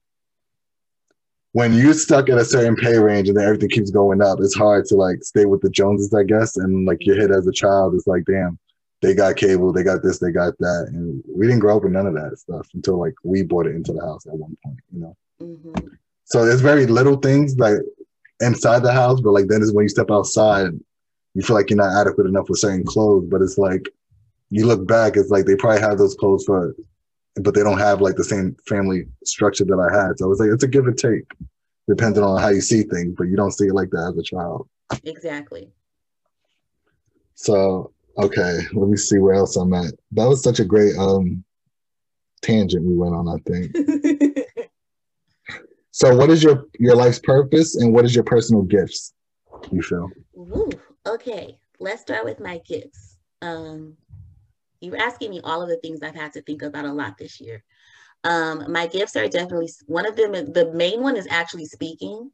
when 1.52 1.74
you're 1.74 1.92
stuck 1.92 2.30
at 2.30 2.38
a 2.38 2.44
certain 2.44 2.76
pay 2.76 2.96
range 2.96 3.28
and 3.28 3.36
then 3.36 3.44
everything 3.44 3.68
keeps 3.68 3.90
going 3.90 4.22
up, 4.22 4.38
it's 4.40 4.54
hard 4.54 4.86
to 4.86 4.96
like 4.96 5.22
stay 5.22 5.44
with 5.44 5.60
the 5.60 5.68
Joneses, 5.70 6.14
I 6.14 6.22
guess. 6.22 6.56
And 6.56 6.86
like 6.86 7.04
your 7.04 7.16
hit 7.16 7.30
as 7.30 7.46
a 7.46 7.52
child, 7.52 7.94
it's 7.94 8.06
like, 8.06 8.24
damn, 8.26 8.58
they 9.02 9.14
got 9.14 9.36
cable, 9.36 9.72
they 9.72 9.82
got 9.82 10.02
this, 10.02 10.18
they 10.18 10.30
got 10.30 10.56
that, 10.58 10.86
and 10.92 11.22
we 11.28 11.46
didn't 11.46 11.60
grow 11.60 11.76
up 11.76 11.82
with 11.82 11.92
none 11.92 12.06
of 12.06 12.14
that 12.14 12.38
stuff 12.38 12.66
until 12.72 12.98
like 12.98 13.14
we 13.22 13.42
bought 13.42 13.66
it 13.66 13.76
into 13.76 13.92
the 13.92 14.00
house 14.00 14.26
at 14.26 14.32
one 14.32 14.56
point, 14.64 14.78
you 14.92 15.00
know. 15.00 15.16
Mm-hmm. 15.42 15.88
So 16.24 16.46
there's 16.46 16.62
very 16.62 16.86
little 16.86 17.16
things 17.16 17.58
like 17.58 17.76
inside 18.40 18.82
the 18.82 18.92
house, 18.92 19.20
but 19.20 19.32
like 19.32 19.48
then 19.48 19.60
is 19.60 19.74
when 19.74 19.84
you 19.84 19.90
step 19.90 20.10
outside, 20.10 20.70
you 21.34 21.42
feel 21.42 21.56
like 21.56 21.70
you're 21.70 21.76
not 21.76 21.98
adequate 21.98 22.26
enough 22.26 22.48
with 22.48 22.58
certain 22.58 22.84
clothes. 22.84 23.26
But 23.30 23.42
it's 23.42 23.58
like 23.58 23.88
you 24.50 24.66
look 24.66 24.86
back, 24.86 25.16
it's 25.16 25.30
like 25.30 25.46
they 25.46 25.56
probably 25.56 25.80
have 25.80 25.98
those 25.98 26.14
clothes 26.14 26.44
for, 26.44 26.74
but 27.36 27.54
they 27.54 27.62
don't 27.62 27.78
have 27.78 28.00
like 28.00 28.16
the 28.16 28.24
same 28.24 28.56
family 28.66 29.06
structure 29.24 29.64
that 29.64 29.78
I 29.78 29.96
had. 29.96 30.18
So 30.18 30.30
it's 30.30 30.40
like 30.40 30.50
it's 30.50 30.64
a 30.64 30.68
give 30.68 30.86
and 30.86 30.98
take, 30.98 31.24
depending 31.88 32.22
on 32.22 32.40
how 32.40 32.48
you 32.48 32.60
see 32.60 32.82
things. 32.82 33.14
But 33.16 33.28
you 33.28 33.36
don't 33.36 33.52
see 33.52 33.66
it 33.66 33.74
like 33.74 33.90
that 33.90 34.12
as 34.12 34.18
a 34.18 34.22
child. 34.22 34.68
Exactly. 35.04 35.70
So 37.34 37.92
okay, 38.18 38.58
let 38.74 38.88
me 38.88 38.96
see 38.96 39.18
where 39.18 39.34
else 39.34 39.56
I'm 39.56 39.72
at. 39.72 39.94
That 40.12 40.28
was 40.28 40.42
such 40.42 40.60
a 40.60 40.64
great 40.64 40.96
um 40.98 41.44
tangent 42.42 42.84
we 42.84 42.96
went 42.96 43.14
on. 43.14 43.28
I 43.28 43.36
think. 43.48 44.38
So, 45.94 46.16
what 46.16 46.30
is 46.30 46.42
your 46.42 46.64
your 46.78 46.96
life's 46.96 47.18
purpose, 47.18 47.76
and 47.76 47.92
what 47.92 48.06
is 48.06 48.14
your 48.14 48.24
personal 48.24 48.62
gifts? 48.62 49.12
You 49.70 49.82
feel? 49.82 50.10
Ooh, 50.38 50.70
okay, 51.06 51.58
let's 51.78 52.02
start 52.02 52.24
with 52.24 52.40
my 52.40 52.58
gifts. 52.66 53.16
Um, 53.40 53.96
you're 54.80 55.00
asking 55.00 55.30
me 55.30 55.40
all 55.42 55.62
of 55.62 55.68
the 55.68 55.78
things 55.78 56.00
I've 56.02 56.14
had 56.14 56.32
to 56.32 56.42
think 56.42 56.62
about 56.62 56.84
a 56.84 56.92
lot 56.92 57.18
this 57.18 57.40
year. 57.40 57.62
Um, 58.24 58.70
my 58.70 58.86
gifts 58.86 59.16
are 59.16 59.28
definitely 59.28 59.70
one 59.86 60.06
of 60.06 60.16
them. 60.16 60.32
The 60.32 60.72
main 60.74 61.02
one 61.02 61.16
is 61.16 61.26
actually 61.30 61.66
speaking. 61.66 62.30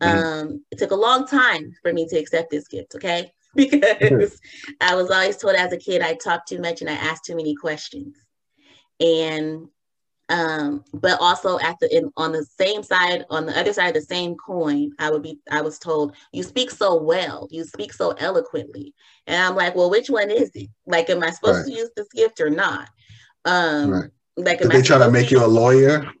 Mm-hmm. 0.00 0.18
Um, 0.18 0.64
it 0.70 0.78
took 0.78 0.90
a 0.90 0.96
long 0.96 1.26
time 1.26 1.72
for 1.82 1.92
me 1.92 2.06
to 2.08 2.16
accept 2.16 2.50
this 2.50 2.68
gift. 2.68 2.94
Okay, 2.94 3.32
because 3.54 4.40
I 4.80 4.94
was 4.94 5.10
always 5.10 5.36
told 5.36 5.56
as 5.56 5.72
a 5.72 5.78
kid 5.78 6.02
I 6.02 6.14
talked 6.14 6.48
too 6.48 6.60
much 6.60 6.80
and 6.80 6.90
I 6.90 6.94
asked 6.94 7.24
too 7.24 7.36
many 7.36 7.54
questions. 7.54 8.16
And 9.00 9.68
um, 10.28 10.84
but 10.92 11.20
also 11.20 11.58
at 11.60 11.78
the 11.80 11.96
in, 11.96 12.10
on 12.16 12.32
the 12.32 12.44
same 12.44 12.82
side 12.82 13.24
on 13.30 13.46
the 13.46 13.58
other 13.58 13.72
side 13.72 13.88
of 13.88 13.94
the 13.94 14.00
same 14.00 14.34
coin 14.34 14.90
i 14.98 15.10
would 15.10 15.22
be 15.22 15.38
i 15.50 15.60
was 15.60 15.78
told 15.78 16.16
you 16.32 16.42
speak 16.42 16.70
so 16.70 17.00
well. 17.00 17.48
You 17.50 17.64
speak 17.64 17.92
so 17.92 18.10
eloquently. 18.12 18.94
And 19.26 19.40
i'm 19.40 19.54
like 19.54 19.74
well 19.74 19.90
which 19.90 20.10
one 20.10 20.30
is 20.30 20.50
it? 20.54 20.68
Like 20.86 21.10
am 21.10 21.22
i 21.22 21.30
supposed 21.30 21.58
right. 21.58 21.66
to 21.66 21.72
use 21.72 21.90
this 21.96 22.08
gift 22.14 22.40
or 22.40 22.50
not? 22.50 22.88
Um 23.44 23.90
right. 23.90 24.10
like 24.36 24.60
Did 24.60 24.72
they 24.72 24.82
try 24.82 24.98
to 24.98 25.10
make 25.10 25.30
you 25.30 25.44
a 25.44 25.46
lawyer? 25.46 26.06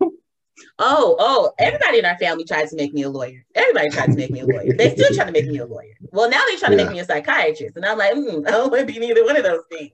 Oh 0.78 1.16
oh 1.18 1.52
everybody 1.58 1.98
in 1.98 2.04
our 2.04 2.18
family 2.18 2.44
tries 2.44 2.70
to 2.70 2.76
make 2.76 2.92
me 2.92 3.02
a 3.02 3.08
lawyer. 3.08 3.44
Everybody 3.54 3.88
tries 3.90 4.08
to 4.08 4.16
make 4.16 4.30
me 4.30 4.40
a 4.40 4.46
lawyer. 4.46 4.74
They 4.74 4.94
still 4.94 5.14
try 5.14 5.24
to 5.24 5.32
make 5.32 5.46
me 5.46 5.58
a 5.58 5.66
lawyer. 5.66 5.94
Well 6.12 6.28
now 6.28 6.42
they're 6.46 6.58
trying 6.58 6.72
yeah. 6.72 6.78
to 6.78 6.84
make 6.84 6.92
me 6.92 7.00
a 7.00 7.04
psychiatrist 7.04 7.76
and 7.76 7.84
i'm 7.84 7.96
like 7.98 8.12
mm, 8.12 8.46
i 8.46 8.50
don't 8.50 8.70
want 8.70 8.86
to 8.86 8.92
be 8.92 8.98
neither 8.98 9.24
one 9.24 9.36
of 9.36 9.42
those 9.42 9.62
things. 9.70 9.92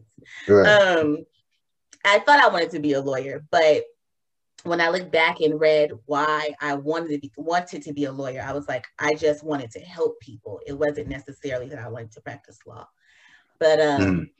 Right. 0.48 0.66
um 0.66 1.24
I 2.04 2.18
thought 2.18 2.42
I 2.42 2.48
wanted 2.48 2.70
to 2.70 2.80
be 2.80 2.94
a 2.94 3.00
lawyer, 3.00 3.44
but 3.50 3.84
when 4.64 4.80
I 4.80 4.88
look 4.88 5.10
back 5.10 5.40
and 5.40 5.60
read 5.60 5.90
why 6.06 6.54
I 6.60 6.74
wanted 6.74 7.10
to 7.10 7.18
be 7.18 7.32
wanted 7.36 7.82
to 7.82 7.92
be 7.92 8.04
a 8.04 8.12
lawyer, 8.12 8.44
I 8.46 8.52
was 8.52 8.68
like, 8.68 8.86
I 8.98 9.14
just 9.14 9.42
wanted 9.42 9.70
to 9.72 9.80
help 9.80 10.20
people. 10.20 10.60
It 10.66 10.74
wasn't 10.74 11.08
necessarily 11.08 11.68
that 11.68 11.78
I 11.78 11.88
wanted 11.88 12.12
to 12.12 12.20
practice 12.20 12.58
law. 12.66 12.86
But 13.58 13.80
um, 13.80 14.00
mm. 14.00 14.30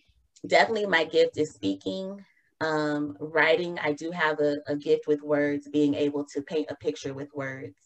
definitely 0.47 0.87
my 0.87 1.05
gift 1.05 1.39
is 1.39 1.51
speaking, 1.51 2.25
um, 2.61 3.17
writing. 3.19 3.79
I 3.81 3.93
do 3.93 4.11
have 4.11 4.41
a, 4.41 4.59
a, 4.67 4.77
gift 4.77 5.07
with 5.07 5.23
words, 5.23 5.69
being 5.69 5.95
able 5.95 6.25
to 6.27 6.43
paint 6.43 6.71
a 6.71 6.77
picture 6.77 7.15
with 7.15 7.29
words. 7.35 7.77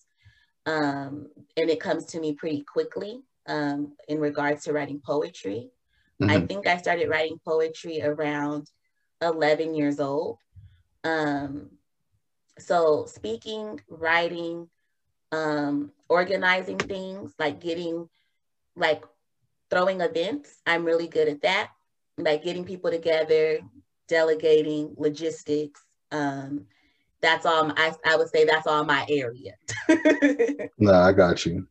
Um, 0.67 1.29
and 1.57 1.71
it 1.71 1.81
comes 1.81 2.05
to 2.07 2.21
me 2.21 2.35
pretty 2.35 2.63
quickly 2.63 3.23
um, 3.47 3.95
in 4.09 4.19
regards 4.19 4.65
to 4.65 4.73
writing 4.73 5.01
poetry. 5.05 5.71
Mm-hmm. 6.21 6.31
I 6.31 6.41
think 6.41 6.67
I 6.67 6.77
started 6.77 7.09
writing 7.09 7.39
poetry 7.45 8.03
around 8.03 8.71
11 9.23 9.75
years 9.75 10.01
old. 10.01 10.39
So 12.59 13.07
speaking, 13.07 13.81
writing, 13.89 14.69
um, 15.33 15.93
organizing 16.09 16.79
things, 16.79 17.35
like 17.39 17.61
getting, 17.61 18.09
like 18.77 19.05
throwing 19.71 20.01
events, 20.01 20.61
I'm 20.67 20.85
really 20.85 21.09
good 21.09 21.29
at 21.29 21.43
that. 21.43 21.71
Like 22.19 22.43
getting 22.43 22.65
people 22.65 22.91
together, 22.91 23.59
delegating, 24.09 24.95
logistics. 24.97 25.83
Um, 26.11 26.67
that's 27.21 27.45
all. 27.45 27.73
I 27.77 27.95
I 28.07 28.17
would 28.17 28.29
say 28.29 28.45
that's 28.45 28.67
all 28.67 28.85
my 28.85 29.07
area. 29.09 29.55
no, 30.79 30.93
I 30.93 31.13
got 31.13 31.45
you. 31.45 31.67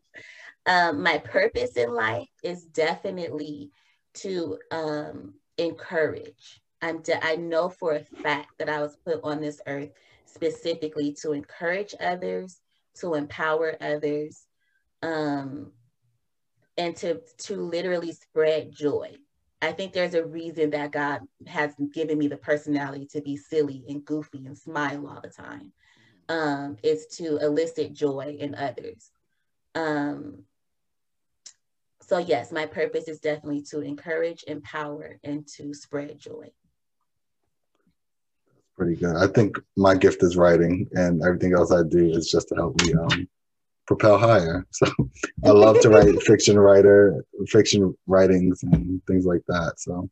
Um, 0.65 1.01
my 1.01 1.19
purpose 1.19 1.77
in 1.77 1.93
life 1.93 2.29
is 2.43 2.65
definitely 2.65 3.71
to 4.15 4.57
um, 4.71 5.35
encourage. 5.57 6.61
I'm 6.81 7.01
de- 7.01 7.25
I 7.25 7.35
know 7.35 7.69
for 7.69 7.93
a 7.93 7.99
fact 7.99 8.49
that 8.59 8.69
I 8.69 8.81
was 8.81 8.97
put 9.05 9.19
on 9.23 9.41
this 9.41 9.61
earth 9.67 9.91
specifically 10.35 11.15
to 11.21 11.31
encourage 11.31 11.95
others, 11.99 12.59
to 12.95 13.15
empower 13.15 13.75
others, 13.81 14.43
um, 15.01 15.71
and 16.77 16.95
to 16.97 17.21
to 17.37 17.55
literally 17.55 18.11
spread 18.11 18.71
joy. 18.71 19.15
I 19.61 19.71
think 19.71 19.93
there's 19.93 20.13
a 20.13 20.25
reason 20.25 20.69
that 20.71 20.91
God 20.91 21.21
has 21.47 21.73
given 21.93 22.17
me 22.17 22.27
the 22.27 22.37
personality 22.37 23.07
to 23.13 23.21
be 23.21 23.37
silly 23.37 23.83
and 23.87 24.03
goofy 24.03 24.45
and 24.45 24.57
smile 24.57 25.07
all 25.07 25.21
the 25.21 25.29
time. 25.29 25.71
Um, 26.27 26.77
is 26.83 27.05
to 27.17 27.37
elicit 27.37 27.93
joy 27.93 28.35
in 28.39 28.55
others. 28.55 29.11
Um, 29.75 30.43
so 32.01 32.17
yes, 32.17 32.51
my 32.51 32.65
purpose 32.65 33.07
is 33.07 33.19
definitely 33.19 33.61
to 33.69 33.81
encourage, 33.81 34.43
empower, 34.47 35.19
and 35.23 35.47
to 35.55 35.73
spread 35.73 36.17
joy. 36.19 36.51
Pretty 38.77 38.95
good. 38.95 39.15
I 39.15 39.27
think 39.27 39.57
my 39.77 39.95
gift 39.95 40.23
is 40.23 40.37
writing, 40.37 40.87
and 40.93 41.21
everything 41.23 41.53
else 41.53 41.71
I 41.71 41.83
do 41.83 42.09
is 42.09 42.29
just 42.29 42.49
to 42.49 42.55
help 42.55 42.75
me 42.75 42.93
um, 42.93 43.27
propel 43.87 44.17
higher. 44.17 44.65
So 44.73 44.87
I 45.45 45.49
love 45.49 45.79
to 45.81 45.89
write 45.89 46.21
fiction 46.23 46.59
writer, 46.59 47.23
fiction 47.47 47.95
writings, 48.07 48.63
and 48.63 49.01
things 49.05 49.25
like 49.25 49.41
that. 49.47 49.73
So 49.77 50.09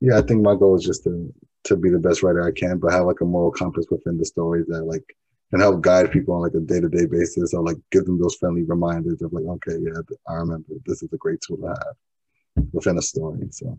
yeah, 0.00 0.18
I 0.18 0.22
think 0.22 0.42
my 0.42 0.54
goal 0.54 0.76
is 0.76 0.84
just 0.84 1.04
to 1.04 1.32
to 1.64 1.76
be 1.76 1.90
the 1.90 1.98
best 1.98 2.22
writer 2.22 2.44
I 2.44 2.52
can, 2.52 2.78
but 2.78 2.92
have 2.92 3.06
like 3.06 3.20
a 3.20 3.24
moral 3.24 3.52
compass 3.52 3.86
within 3.90 4.18
the 4.18 4.24
stories 4.24 4.66
that 4.66 4.84
like 4.84 5.04
can 5.50 5.60
help 5.60 5.80
guide 5.80 6.10
people 6.10 6.34
on 6.34 6.42
like 6.42 6.54
a 6.54 6.60
day 6.60 6.80
to 6.80 6.88
day 6.88 7.06
basis, 7.06 7.54
or 7.54 7.62
like 7.62 7.76
give 7.90 8.04
them 8.04 8.20
those 8.20 8.36
friendly 8.36 8.62
reminders 8.62 9.22
of 9.22 9.32
like, 9.32 9.44
okay, 9.44 9.78
yeah, 9.80 10.00
I 10.28 10.34
remember 10.34 10.68
this 10.86 11.02
is 11.02 11.12
a 11.12 11.16
great 11.16 11.40
tool 11.46 11.58
to 11.58 11.68
have 11.68 12.66
within 12.72 12.98
a 12.98 13.02
story. 13.02 13.48
So 13.50 13.76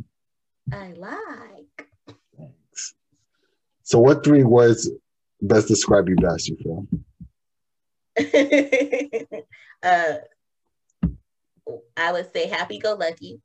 I 0.71 0.93
like. 0.93 1.62
So, 3.83 3.99
what 3.99 4.23
three 4.23 4.43
words 4.43 4.89
best 5.41 5.67
describe 5.67 6.07
you 6.09 6.15
best, 6.15 6.47
you 6.47 6.57
feel? 6.57 6.87
uh, 9.83 10.13
I 11.97 12.11
would 12.11 12.31
say 12.31 12.47
happy 12.47 12.79
go 12.79 12.95
lucky, 12.95 13.41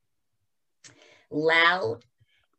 loud. 1.31 2.05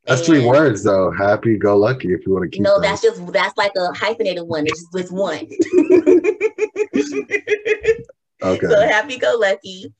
That's 0.06 0.26
three 0.26 0.46
words 0.46 0.84
though. 0.84 1.12
Happy 1.12 1.58
go 1.58 1.78
lucky 1.78 2.14
if 2.14 2.26
you 2.26 2.34
want 2.34 2.44
to 2.44 2.50
keep 2.50 2.62
it. 2.62 2.64
No, 2.64 2.76
those. 2.76 2.82
that's 2.82 3.02
just 3.02 3.32
that's 3.32 3.58
like 3.58 3.74
a 3.78 3.94
hyphenated 3.94 4.44
one. 4.44 4.66
It's 4.66 4.82
just 4.82 4.96
it's 4.96 5.12
one. 5.12 5.48
okay. 8.44 8.68
So 8.68 8.88
happy 8.88 9.18
go 9.18 9.38
lucky, 9.40 9.94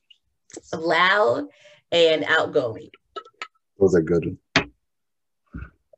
loud, 0.76 1.46
and 1.92 2.24
outgoing. 2.24 2.90
Those 3.78 3.94
are 3.94 4.02
good. 4.02 4.36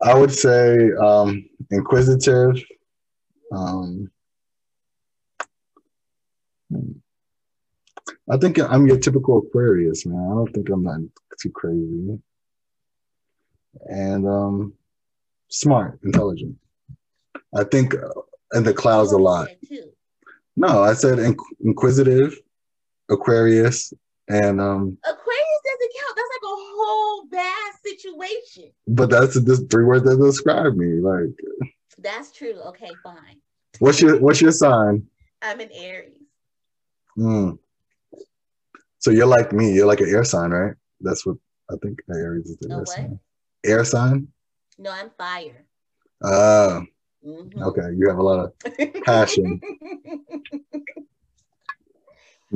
I 0.03 0.15
would 0.15 0.33
say 0.33 0.91
um, 1.01 1.49
inquisitive. 1.71 2.63
Um, 3.55 4.11
I 8.31 8.37
think 8.39 8.59
I'm 8.59 8.87
your 8.87 8.99
typical 8.99 9.39
Aquarius, 9.39 10.07
man. 10.07 10.19
I 10.19 10.35
don't 10.35 10.53
think 10.53 10.69
I'm 10.71 10.83
not 10.83 11.01
too 11.41 11.51
crazy. 11.51 12.19
And 13.87 14.27
um, 14.27 14.75
smart, 15.49 16.01
intelligent. 16.05 16.57
I 17.55 17.65
think 17.65 17.95
uh, 17.95 18.09
in 18.55 18.65
the 18.65 18.75
clouds 18.75 19.13
a 19.13 19.19
lot. 19.19 19.49
No, 20.57 20.83
I 20.83 20.95
said 20.95 21.19
inquisitive, 21.61 22.39
Aquarius, 23.11 23.93
and 24.29 24.61
um. 24.61 24.99
Doesn't 25.83 25.93
count. 26.01 26.17
That's 26.17 26.31
like 26.35 26.45
a 26.45 26.57
whole 26.77 27.27
bad 27.27 27.73
situation. 27.85 28.73
But 28.87 29.11
that's 29.11 29.35
the 29.35 29.57
three 29.71 29.85
words 29.85 30.05
that 30.05 30.19
describe 30.19 30.75
me. 30.75 31.01
Like. 31.01 31.35
That's 31.99 32.33
true. 32.33 32.55
Okay, 32.69 32.99
fine. 33.03 33.41
What's 33.79 34.01
your 34.01 34.19
What's 34.21 34.41
your 34.41 34.53
sign? 34.53 35.07
I'm 35.43 35.61
an 35.61 35.71
Aries. 35.73 36.13
Hmm. 37.17 37.53
So 38.99 39.11
you're 39.11 39.27
like 39.27 39.53
me. 39.53 39.73
You're 39.73 39.87
like 39.87 40.01
an 40.01 40.09
air 40.09 40.25
sign, 40.25 40.51
right? 40.51 40.75
That's 41.01 41.27
what 41.27 41.37
I 41.71 41.75
think 41.83 41.99
Aries 42.11 42.47
is 42.47 42.57
the 42.59 42.71
air 42.71 42.79
what? 42.79 42.89
sign. 42.89 43.21
Air 43.65 43.85
sign. 43.85 44.29
No, 44.79 44.91
I'm 44.91 45.11
fire. 45.11 45.65
Oh, 46.23 46.83
Mhm. 47.27 47.63
okay. 47.63 47.89
You 47.97 48.09
have 48.09 48.19
a 48.19 48.23
lot 48.23 48.45
of 48.45 48.53
passion. 49.05 49.61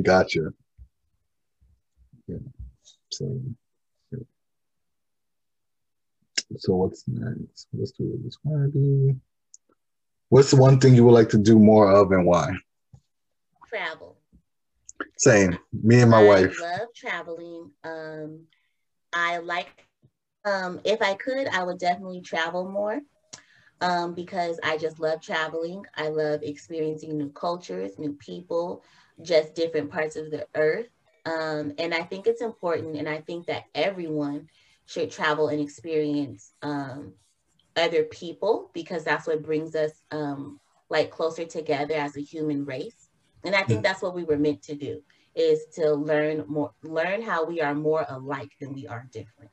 Gotcha. 0.01 0.53
Yeah. 2.27 2.37
So, 3.17 3.41
so 6.57 6.75
what's 6.75 7.03
next? 7.07 7.67
What's 7.71 7.93
the 7.93 8.19
describe 8.23 8.75
you? 8.75 9.19
What's 10.29 10.51
the 10.51 10.57
one 10.57 10.79
thing 10.79 10.93
you 10.93 11.03
would 11.03 11.15
like 11.15 11.29
to 11.29 11.39
do 11.39 11.57
more 11.57 11.91
of 11.91 12.11
and 12.11 12.27
why? 12.27 12.51
Travel. 13.67 14.17
Same. 15.17 15.57
Me 15.73 16.01
and 16.01 16.11
my 16.11 16.21
I 16.21 16.25
wife. 16.25 16.61
love 16.61 16.89
traveling. 16.95 17.71
Um, 17.83 18.41
I 19.11 19.39
like. 19.39 19.87
Um, 20.45 20.79
if 20.83 21.01
I 21.01 21.15
could, 21.15 21.47
I 21.47 21.63
would 21.63 21.79
definitely 21.79 22.21
travel 22.21 22.69
more. 22.69 23.01
Um, 23.81 24.13
because 24.13 24.59
I 24.63 24.77
just 24.77 24.99
love 24.99 25.21
traveling. 25.21 25.83
I 25.95 26.09
love 26.09 26.43
experiencing 26.43 27.17
new 27.17 27.29
cultures, 27.29 27.97
new 27.97 28.13
people, 28.13 28.83
just 29.23 29.55
different 29.55 29.89
parts 29.89 30.15
of 30.17 30.29
the 30.29 30.45
earth. 30.53 30.89
Um, 31.27 31.73
and 31.77 31.93
I 31.93 32.03
think 32.03 32.25
it's 32.25 32.41
important, 32.41 32.95
and 32.95 33.07
I 33.07 33.19
think 33.19 33.47
that 33.47 33.65
everyone 33.75 34.47
should 34.85 35.11
travel 35.11 35.49
and 35.49 35.59
experience 35.59 36.53
um, 36.61 37.13
other 37.75 38.03
people 38.03 38.71
because 38.73 39.03
that's 39.03 39.27
what 39.27 39.43
brings 39.43 39.75
us 39.75 39.91
um, 40.11 40.59
like 40.89 41.11
closer 41.11 41.43
together 41.43 41.95
as 41.95 42.15
a 42.15 42.21
human 42.21 42.63
race. 42.63 43.09
And 43.43 43.55
I 43.55 43.63
think 43.63 43.83
that's 43.83 44.01
what 44.01 44.15
we 44.15 44.23
were 44.23 44.37
meant 44.37 44.63
to 44.63 44.75
do 44.75 45.01
is 45.35 45.65
to 45.75 45.93
learn 45.93 46.45
more, 46.47 46.71
learn 46.81 47.21
how 47.21 47.45
we 47.45 47.61
are 47.61 47.75
more 47.75 48.05
alike 48.09 48.51
than 48.59 48.73
we 48.73 48.87
are 48.87 49.05
different. 49.11 49.51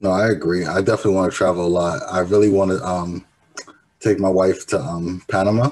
No, 0.00 0.10
I 0.10 0.28
agree. 0.30 0.64
I 0.64 0.80
definitely 0.80 1.14
want 1.14 1.32
to 1.32 1.36
travel 1.36 1.66
a 1.66 1.68
lot. 1.68 2.00
I 2.10 2.20
really 2.20 2.50
want 2.50 2.70
to 2.70 2.82
um, 2.86 3.26
take 3.98 4.20
my 4.20 4.30
wife 4.30 4.64
to 4.68 4.80
um, 4.80 5.22
Panama 5.28 5.70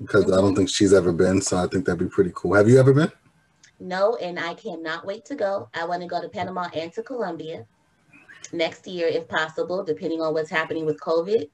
because 0.00 0.32
I 0.32 0.36
don't 0.36 0.56
think 0.56 0.70
she's 0.70 0.94
ever 0.94 1.12
been. 1.12 1.42
So 1.42 1.58
I 1.58 1.66
think 1.66 1.84
that'd 1.84 2.00
be 2.00 2.06
pretty 2.06 2.32
cool. 2.34 2.54
Have 2.54 2.68
you 2.70 2.80
ever 2.80 2.94
been? 2.94 3.12
No, 3.78 4.16
and 4.16 4.38
I 4.38 4.54
cannot 4.54 5.06
wait 5.06 5.24
to 5.26 5.34
go. 5.34 5.68
I 5.74 5.84
want 5.84 6.02
to 6.02 6.08
go 6.08 6.20
to 6.20 6.28
Panama 6.28 6.68
and 6.74 6.92
to 6.94 7.02
Colombia 7.02 7.66
next 8.52 8.86
year, 8.86 9.06
if 9.06 9.28
possible, 9.28 9.84
depending 9.84 10.20
on 10.20 10.32
what's 10.32 10.50
happening 10.50 10.86
with 10.86 10.98
COVID. 11.00 11.48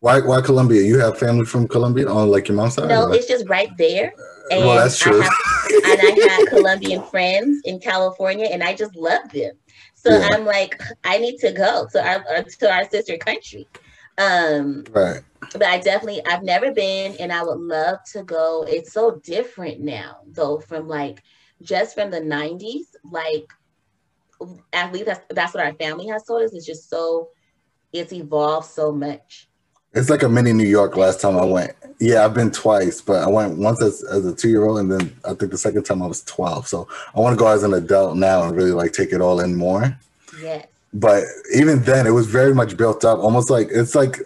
Why? 0.00 0.20
Why 0.20 0.40
Colombia? 0.40 0.82
You 0.82 0.98
have 1.00 1.18
family 1.18 1.44
from 1.44 1.66
Colombia 1.66 2.08
on 2.08 2.30
like 2.30 2.46
your 2.46 2.56
mom's 2.56 2.74
side? 2.74 2.88
No, 2.88 3.08
or- 3.08 3.14
it's 3.14 3.26
just 3.26 3.48
right 3.48 3.70
there. 3.76 4.12
And 4.50 4.64
well, 4.64 4.76
that's 4.76 4.98
true. 4.98 5.20
I 5.20 5.24
have, 5.24 6.00
and 6.00 6.22
I 6.22 6.26
have 6.30 6.48
Colombian 6.48 7.02
friends 7.02 7.60
in 7.64 7.80
California, 7.80 8.46
and 8.46 8.62
I 8.62 8.74
just 8.74 8.94
love 8.94 9.28
them. 9.32 9.52
So 9.94 10.10
Yeah. 10.16 10.28
I'm 10.32 10.44
like, 10.44 10.80
I 11.04 11.18
need 11.18 11.38
to 11.38 11.50
go 11.52 11.88
to 11.92 12.08
our 12.08 12.24
uh, 12.36 12.42
to 12.60 12.72
our 12.72 12.88
sister 12.88 13.16
country. 13.18 13.66
Um, 14.16 14.84
right. 14.90 15.20
but 15.52 15.62
I 15.64 15.78
definitely 15.78 16.24
I've 16.26 16.42
never 16.42 16.72
been, 16.72 17.16
and 17.20 17.32
I 17.32 17.42
would 17.42 17.58
love 17.58 17.98
to 18.12 18.22
go. 18.22 18.64
It's 18.68 18.92
so 18.92 19.20
different 19.24 19.80
now, 19.80 20.18
though, 20.28 20.58
from 20.60 20.86
like 20.88 21.22
just 21.62 21.94
from 21.94 22.10
the 22.10 22.20
'90s. 22.20 22.86
Like, 23.04 23.52
at 24.72 24.92
least 24.92 25.06
that's 25.06 25.20
that's 25.30 25.54
what 25.54 25.64
our 25.64 25.74
family 25.74 26.06
has 26.08 26.24
told 26.24 26.42
us. 26.42 26.54
It's 26.54 26.66
just 26.66 26.90
so 26.90 27.28
it's 27.92 28.12
evolved 28.12 28.66
so 28.66 28.92
much. 28.92 29.48
It's 29.94 30.10
like 30.10 30.22
a 30.22 30.28
mini 30.28 30.52
New 30.52 30.66
York. 30.66 30.96
Last 30.96 31.20
time 31.20 31.38
I 31.38 31.44
went, 31.44 31.72
yeah, 31.98 32.24
I've 32.24 32.34
been 32.34 32.50
twice, 32.50 33.00
but 33.00 33.22
I 33.22 33.28
went 33.28 33.56
once 33.56 33.82
as, 33.82 34.04
as 34.04 34.26
a 34.26 34.34
two 34.34 34.48
year 34.48 34.64
old, 34.66 34.78
and 34.78 34.92
then 34.92 35.16
I 35.24 35.34
think 35.34 35.50
the 35.50 35.58
second 35.58 35.84
time 35.84 36.02
I 36.02 36.06
was 36.06 36.22
twelve. 36.24 36.68
So 36.68 36.86
I 37.14 37.20
want 37.20 37.36
to 37.36 37.38
go 37.38 37.48
as 37.48 37.62
an 37.62 37.74
adult 37.74 38.16
now 38.16 38.42
and 38.42 38.56
really 38.56 38.72
like 38.72 38.92
take 38.92 39.12
it 39.12 39.20
all 39.20 39.40
in 39.40 39.56
more. 39.56 39.98
Yes. 40.40 40.66
But 40.92 41.24
even 41.54 41.82
then, 41.82 42.06
it 42.06 42.10
was 42.10 42.26
very 42.26 42.54
much 42.54 42.76
built 42.76 43.04
up, 43.04 43.18
almost 43.18 43.50
like 43.50 43.68
it's 43.70 43.94
like 43.94 44.18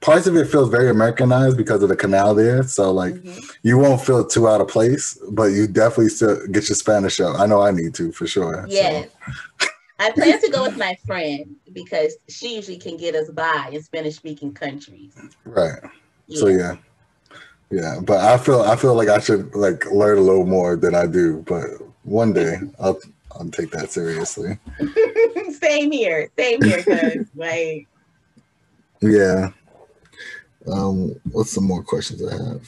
parts 0.00 0.26
of 0.26 0.34
it 0.36 0.46
feels 0.48 0.70
very 0.70 0.88
Americanized 0.90 1.56
because 1.56 1.82
of 1.82 1.88
the 1.88 1.96
canal 1.96 2.34
there. 2.34 2.62
So 2.62 2.90
like 2.92 3.14
Mhm. 3.14 3.44
you 3.62 3.76
won't 3.78 4.00
feel 4.00 4.24
too 4.24 4.48
out 4.48 4.60
of 4.60 4.68
place, 4.68 5.18
but 5.30 5.46
you 5.52 5.66
definitely 5.66 6.08
still 6.08 6.46
get 6.48 6.68
your 6.68 6.76
Spanish 6.76 7.20
up. 7.20 7.38
I 7.38 7.46
know 7.46 7.60
I 7.62 7.70
need 7.70 7.94
to 7.94 8.10
for 8.12 8.26
sure. 8.26 8.64
so. 8.68 8.72
Yes. 8.74 9.08
I 9.98 10.10
plan 10.12 10.40
to 10.40 10.48
go 10.50 10.62
with 10.62 10.78
my 10.78 10.96
friend 11.06 11.54
because 11.74 12.16
she 12.28 12.56
usually 12.56 12.78
can 12.78 12.96
get 12.96 13.14
us 13.14 13.28
by 13.30 13.68
in 13.72 13.82
Spanish 13.82 14.16
speaking 14.16 14.52
countries. 14.54 15.12
Right. 15.44 15.78
So 16.30 16.46
yeah. 16.48 16.76
Yeah. 17.70 18.00
But 18.02 18.20
I 18.20 18.38
feel 18.38 18.62
I 18.62 18.76
feel 18.76 18.94
like 18.94 19.08
I 19.08 19.18
should 19.20 19.54
like 19.54 19.84
learn 19.92 20.16
a 20.16 20.22
little 20.22 20.46
more 20.46 20.74
than 20.76 20.94
I 20.94 21.06
do. 21.06 21.44
But 21.46 21.66
one 22.04 22.32
day 22.32 22.56
I'll 22.78 22.98
I'll 23.32 23.50
take 23.50 23.70
that 23.72 23.92
seriously. 23.92 24.58
Same 25.60 25.92
here. 25.92 26.30
Same 26.38 26.62
here, 26.62 26.82
cuz 26.82 27.26
like 27.36 27.86
Yeah. 29.02 29.50
Um, 30.66 31.14
what's 31.32 31.52
some 31.52 31.64
more 31.64 31.82
questions 31.82 32.22
I 32.26 32.32
have? 32.32 32.62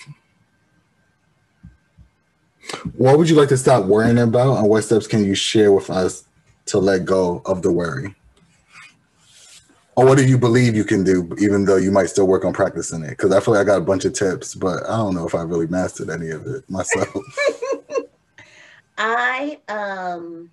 What 2.97 3.19
would 3.19 3.29
you 3.29 3.37
like 3.37 3.49
to 3.51 3.57
stop 3.57 3.85
worrying 3.85 4.19
about, 4.19 4.59
and 4.59 4.69
what 4.69 4.85
steps 4.85 5.07
can 5.07 5.25
you 5.25 5.35
share 5.35 5.73
with 5.73 5.91
us 5.91 6.25
to 6.67 6.79
let 6.79 7.05
go 7.05 7.43
of 7.45 7.63
the 7.63 7.73
worry? 7.73 8.15
Or 9.95 10.07
what 10.07 10.17
do 10.17 10.27
you 10.27 10.39
believe 10.39 10.75
you 10.75 10.85
can 10.85 11.05
do, 11.05 11.35
even 11.39 11.67
though 11.67 11.77
you 11.77 11.91
might 11.91 12.07
still 12.07 12.27
work 12.27 12.45
on 12.47 12.55
practicing 12.55 13.03
it? 13.03 13.11
Because 13.11 13.33
I 13.33 13.41
feel 13.41 13.55
like 13.55 13.63
I 13.63 13.65
got 13.65 13.79
a 13.79 13.85
bunch 13.85 14.07
of 14.07 14.15
tips, 14.15 14.55
but 14.55 14.85
I 14.85 14.97
don't 14.97 15.15
know 15.15 15.27
if 15.27 15.35
I 15.35 15.43
really 15.43 15.67
mastered 15.67 16.09
any 16.09 16.31
of 16.31 16.47
it 16.47 16.69
myself. 16.71 17.15
I 18.99 19.59
um 19.69 20.51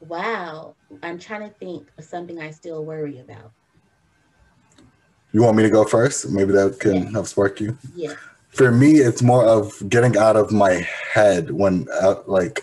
wow, 0.00 0.74
I'm 1.02 1.18
trying 1.18 1.48
to 1.48 1.54
think 1.54 1.90
of 1.96 2.04
something 2.04 2.38
I 2.38 2.50
still 2.50 2.84
worry 2.84 3.20
about. 3.20 3.52
You 5.34 5.42
want 5.42 5.56
me 5.58 5.62
to 5.64 5.70
go 5.70 5.84
first? 5.84 6.30
Maybe 6.30 6.52
that 6.52 6.78
can 6.80 6.94
Yeah. 6.94 7.10
help 7.10 7.26
spark 7.26 7.60
you. 7.60 7.76
Yeah. 7.94 8.14
for 8.60 8.70
me 8.70 8.90
it's 9.08 9.20
more 9.22 9.44
of 9.44 9.66
getting 9.88 10.16
out 10.16 10.36
of 10.36 10.52
my 10.52 10.74
head 11.14 11.50
when 11.50 11.88
uh, 12.00 12.14
like 12.38 12.56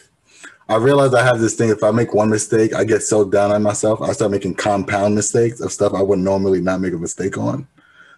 i 0.69 0.77
realize 0.77 1.13
i 1.13 1.21
have 1.29 1.39
this 1.41 1.53
thing 1.57 1.69
if 1.69 1.83
i 1.83 1.91
make 1.91 2.13
one 2.13 2.29
mistake 2.29 2.73
i 2.73 2.83
get 2.85 3.01
so 3.03 3.25
down 3.29 3.51
on 3.51 3.61
myself 3.61 3.99
i 4.01 4.13
start 4.13 4.31
making 4.31 4.53
compound 4.55 5.13
mistakes 5.13 5.59
of 5.59 5.69
stuff 5.77 5.91
i 5.93 6.01
would 6.01 6.19
normally 6.31 6.61
not 6.61 6.79
make 6.79 6.93
a 6.93 6.97
mistake 7.07 7.37
on 7.37 7.67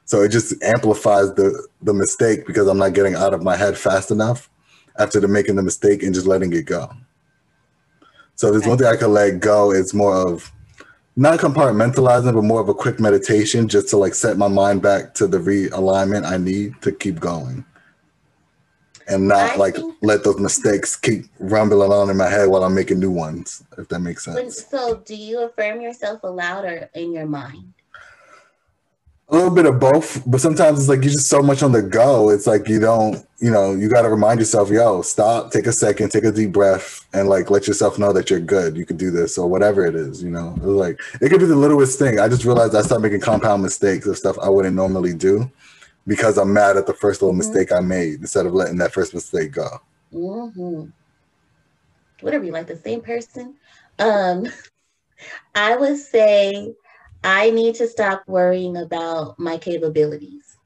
So 0.06 0.22
it 0.26 0.30
just 0.38 0.49
amplifies 0.76 1.30
the 1.39 1.47
the 1.88 1.93
mistake 2.04 2.39
because 2.49 2.68
I'm 2.70 2.78
not 2.78 2.93
getting 2.97 3.16
out 3.24 3.34
of 3.34 3.41
my 3.49 3.56
head 3.64 3.76
fast 3.88 4.12
enough 4.12 4.39
after 5.04 5.18
the 5.24 5.28
making 5.38 5.56
the 5.60 5.64
mistake 5.72 5.99
and 6.04 6.14
just 6.14 6.28
letting 6.28 6.51
it 6.54 6.66
go. 6.76 6.84
So 8.36 8.51
there's 8.51 8.68
one 8.68 8.78
thing 8.78 8.88
I 8.95 8.97
can 9.04 9.14
let 9.14 9.39
go. 9.39 9.60
It's 9.80 9.93
more 9.93 10.14
of 10.28 10.51
not 11.16 11.39
compartmentalizing, 11.39 12.34
but 12.34 12.43
more 12.43 12.61
of 12.61 12.70
a 12.70 12.74
quick 12.74 12.99
meditation 12.99 13.68
just 13.68 13.89
to 13.89 13.97
like 13.97 14.16
set 14.16 14.38
my 14.38 14.47
mind 14.47 14.82
back 14.82 15.14
to 15.16 15.28
the 15.28 15.38
realignment 15.38 16.26
I 16.26 16.38
need 16.38 16.82
to 16.82 16.91
keep 16.91 17.20
going. 17.20 17.66
And 19.07 19.28
not 19.28 19.51
I 19.51 19.55
like 19.57 19.78
let 20.01 20.24
those 20.24 20.39
mistakes 20.39 20.95
keep 20.95 21.26
rumbling 21.38 21.91
on 21.91 22.09
in 22.09 22.16
my 22.16 22.30
head 22.30 22.47
while 22.47 22.64
I'm 22.64 22.74
making 22.74 22.99
new 22.99 23.11
ones, 23.11 23.64
if 23.78 23.89
that 23.89 23.99
makes 23.99 24.24
sense. 24.24 24.66
So, 24.66 24.95
do 25.05 25.16
you 25.16 25.41
affirm 25.41 25.82
yourself 25.82 26.24
aloud 26.24 26.64
or 26.64 26.89
in 26.93 27.11
your 27.11 27.26
mind? 27.26 27.74
A 29.30 29.36
little 29.36 29.49
bit 29.49 29.65
of 29.65 29.80
both, 29.80 30.21
but 30.30 30.41
sometimes 30.41 30.80
it's 30.80 30.89
like 30.89 31.01
you're 31.01 31.13
just 31.13 31.28
so 31.30 31.41
much 31.41 31.63
on 31.63 31.71
the 31.71 31.82
go. 31.82 32.30
It's 32.30 32.45
like 32.45 32.67
you 32.67 32.80
don't, 32.80 33.26
you 33.39 33.49
know, 33.49 33.74
you 33.74 33.89
got 33.89 34.01
to 34.03 34.09
remind 34.09 34.39
yourself, 34.39 34.69
yo, 34.69 35.01
stop, 35.01 35.49
take 35.51 35.65
a 35.65 35.71
second, 35.71 36.09
take 36.11 36.26
a 36.26 36.32
deep 36.32 36.51
breath, 36.51 37.07
and 37.13 37.30
like 37.30 37.49
let 37.49 37.65
yourself 37.65 37.97
know 37.97 38.11
that 38.13 38.30
you're 38.30 38.41
good. 38.41 38.76
You 38.76 38.86
can 38.86 38.97
do 38.97 39.09
this 39.11 39.38
or 39.38 39.47
whatever 39.47 39.86
it 39.86 39.95
is, 39.95 40.21
you 40.21 40.30
know. 40.30 40.53
It's 40.57 40.65
like 40.65 40.99
it 41.21 41.30
could 41.30 41.39
be 41.39 41.45
the 41.45 41.55
littlest 41.55 41.97
thing. 41.97 42.19
I 42.19 42.28
just 42.28 42.43
realized 42.45 42.76
I 42.76 42.82
started 42.82 43.01
making 43.01 43.21
compound 43.21 43.63
mistakes 43.63 44.05
of 44.07 44.17
stuff 44.17 44.38
I 44.39 44.49
wouldn't 44.49 44.76
normally 44.76 45.13
do 45.13 45.49
because 46.05 46.38
I'm 46.38 46.51
mad 46.53 46.76
at 46.78 46.86
the 46.86 46.93
first 46.93 47.21
little 47.21 47.34
Mhm. 47.34 47.38
mistake 47.39 47.71
I 47.71 47.80
made 47.80 48.19
instead 48.19 48.45
of 48.45 48.53
letting 48.53 48.78
that 48.80 48.93
first 48.93 49.13
mistake 49.13 49.53
go. 49.53 49.80
Mm-hmm. 50.13 50.89
What 52.21 52.34
are 52.36 52.39
we 52.41 52.51
like 52.51 52.67
the 52.67 52.76
same 52.76 53.01
person? 53.01 53.55
Um, 53.99 54.45
I 55.55 55.76
would 55.78 55.97
say 55.97 56.76
I 57.24 57.51
need 57.51 57.76
to 57.76 57.88
stop 57.88 58.24
worrying 58.28 58.78
about 58.78 59.39
my 59.39 59.57
capabilities. 59.57 60.57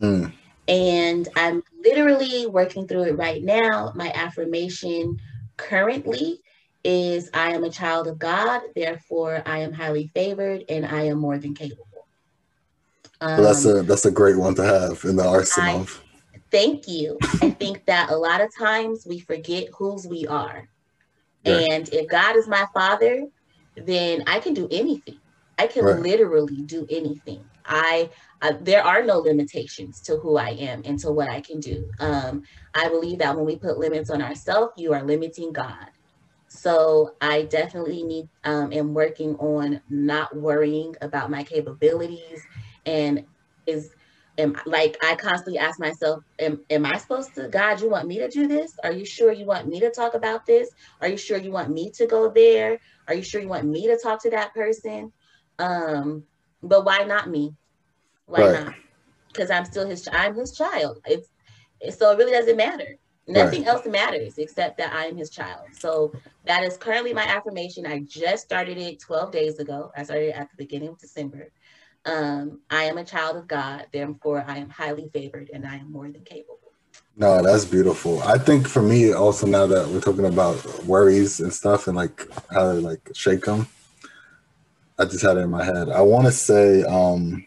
Mm, 0.00 0.32
And 0.66 1.28
I'm 1.36 1.62
literally 1.84 2.46
working 2.46 2.86
through 2.86 3.04
it 3.04 3.18
right 3.18 3.42
now. 3.42 3.92
My 3.94 4.10
affirmation 4.14 5.18
currently 5.56 6.40
is 6.82 7.28
I 7.34 7.50
am 7.52 7.64
a 7.64 7.70
child 7.70 8.06
of 8.06 8.18
God, 8.18 8.62
therefore 8.74 9.42
I 9.44 9.58
am 9.58 9.72
highly 9.72 10.10
favored 10.14 10.64
and 10.68 10.86
I 10.86 11.02
am 11.04 11.18
more 11.18 11.36
than 11.38 11.54
capable. 11.54 11.86
so 13.20 13.42
that's 13.42 13.66
Um, 13.66 13.76
a 13.76 13.82
that's 13.82 14.06
a 14.06 14.10
great 14.10 14.38
one 14.38 14.54
to 14.54 14.64
have 14.64 15.04
in 15.04 15.16
the 15.16 15.26
arsenal. 15.26 15.86
Thank 16.50 16.88
you. 16.88 17.18
I 17.42 17.50
think 17.50 17.84
that 17.86 18.10
a 18.10 18.16
lot 18.16 18.40
of 18.40 18.50
times 18.58 19.06
we 19.06 19.20
forget 19.20 19.68
whose 19.76 20.06
we 20.06 20.26
are. 20.26 20.68
Yeah. 21.44 21.58
And 21.58 21.88
if 21.90 22.08
God 22.08 22.36
is 22.36 22.48
my 22.48 22.66
father, 22.74 23.26
then 23.76 24.24
I 24.26 24.40
can 24.40 24.54
do 24.54 24.66
anything. 24.70 25.19
I 25.60 25.66
can 25.68 25.84
Right. 25.84 26.02
literally 26.02 26.62
do 26.66 26.86
anything. 26.90 27.44
I, 27.66 28.10
I 28.42 28.52
there 28.52 28.84
are 28.84 29.04
no 29.04 29.18
limitations 29.18 30.00
to 30.02 30.16
who 30.16 30.36
I 30.38 30.50
am 30.50 30.82
and 30.84 30.98
to 31.00 31.12
what 31.12 31.30
I 31.30 31.40
can 31.40 31.60
do. 31.60 31.90
Um, 32.00 32.42
I 32.74 32.88
believe 32.88 33.18
that 33.20 33.36
when 33.36 33.46
we 33.46 33.58
put 33.58 33.78
limits 33.78 34.10
on 34.10 34.22
ourselves, 34.22 34.72
you 34.78 34.92
are 34.94 35.04
limiting 35.04 35.52
God. 35.52 35.86
So 36.48 37.12
I 37.20 37.42
definitely 37.44 38.04
need 38.04 38.26
um, 38.44 38.72
am 38.72 38.94
working 38.94 39.36
on 39.36 39.80
not 39.90 40.36
worrying 40.36 40.94
about 41.02 41.30
my 41.30 41.44
capabilities 41.44 42.46
and 42.86 43.26
is 43.66 43.94
am 44.38 44.56
like 44.66 44.96
I 45.04 45.14
constantly 45.16 45.58
ask 45.58 45.78
myself, 45.80 46.22
am, 46.40 46.60
am 46.70 46.86
I 46.86 46.98
supposed 46.98 47.34
to, 47.36 47.48
God, 47.48 47.80
you 47.80 47.90
want 47.90 48.08
me 48.08 48.18
to 48.20 48.28
do 48.28 48.48
this? 48.48 48.72
Are 48.84 48.92
you 48.92 49.04
sure 49.06 49.32
you 49.32 49.46
want 49.46 49.68
me 49.68 49.80
to 49.80 49.90
talk 49.90 50.14
about 50.14 50.46
this? 50.46 50.68
Are 51.00 51.08
you 51.08 51.18
sure 51.18 51.38
you 51.38 51.52
want 51.52 51.70
me 51.70 51.92
to 51.98 52.06
go 52.06 52.30
there? 52.32 52.78
Are 53.08 53.14
you 53.14 53.22
sure 53.22 53.40
you 53.40 53.48
want 53.48 53.66
me 53.66 53.88
to 53.88 53.98
talk 54.02 54.22
to 54.24 54.30
that 54.30 54.54
person? 54.54 55.12
Um, 55.60 56.24
but 56.62 56.84
why 56.84 57.04
not 57.04 57.28
me? 57.28 57.54
Why 58.26 58.40
Right. 58.40 58.64
not? 58.64 58.74
Because 59.28 59.50
I'm 59.50 59.64
still 59.64 59.86
his 59.86 60.08
I'm 60.10 60.34
his 60.34 60.56
child. 60.56 61.00
It's, 61.06 61.28
it's 61.80 61.98
so 61.98 62.10
it 62.10 62.18
really 62.18 62.32
doesn't 62.32 62.56
matter. 62.56 62.96
Nothing 63.28 63.64
else 63.66 63.86
matters 63.86 64.38
except 64.38 64.78
that 64.78 64.92
I 64.92 65.06
am 65.06 65.16
his 65.16 65.30
child. 65.30 65.66
So 65.72 66.12
that 66.46 66.64
is 66.64 66.76
currently 66.76 67.12
my 67.12 67.22
affirmation. 67.22 67.86
I 67.86 68.00
just 68.00 68.42
started 68.44 68.76
it 68.76 68.98
12 69.00 69.30
days 69.30 69.58
ago. 69.60 69.92
I 69.96 70.02
started 70.02 70.36
at 70.36 70.50
the 70.50 70.56
beginning 70.56 70.88
of 70.88 70.98
December. 70.98 71.52
Um, 72.06 72.60
I 72.70 72.84
am 72.84 72.98
a 72.98 73.04
child 73.04 73.36
of 73.36 73.46
God, 73.46 73.86
therefore 73.92 74.44
I 74.48 74.56
am 74.56 74.70
highly 74.70 75.10
favored 75.12 75.50
and 75.52 75.66
I 75.66 75.76
am 75.76 75.92
more 75.92 76.10
than 76.10 76.24
capable. 76.24 76.72
No, 77.16 77.42
that's 77.42 77.66
beautiful. 77.66 78.22
I 78.22 78.38
think 78.38 78.66
for 78.66 78.82
me 78.82 79.12
also 79.12 79.46
now 79.46 79.66
that 79.66 79.86
we're 79.88 80.00
talking 80.00 80.24
about 80.24 80.84
worries 80.84 81.40
and 81.40 81.52
stuff 81.52 81.86
and 81.86 81.96
like 81.96 82.26
how 82.50 82.72
to 82.72 82.80
like 82.80 83.10
shake 83.14 83.44
them, 83.44 83.68
I 85.00 85.06
just 85.06 85.22
had 85.22 85.38
it 85.38 85.40
in 85.40 85.50
my 85.50 85.64
head. 85.64 85.88
I 85.88 86.02
want 86.02 86.26
to 86.26 86.32
say 86.32 86.82
um 86.84 87.44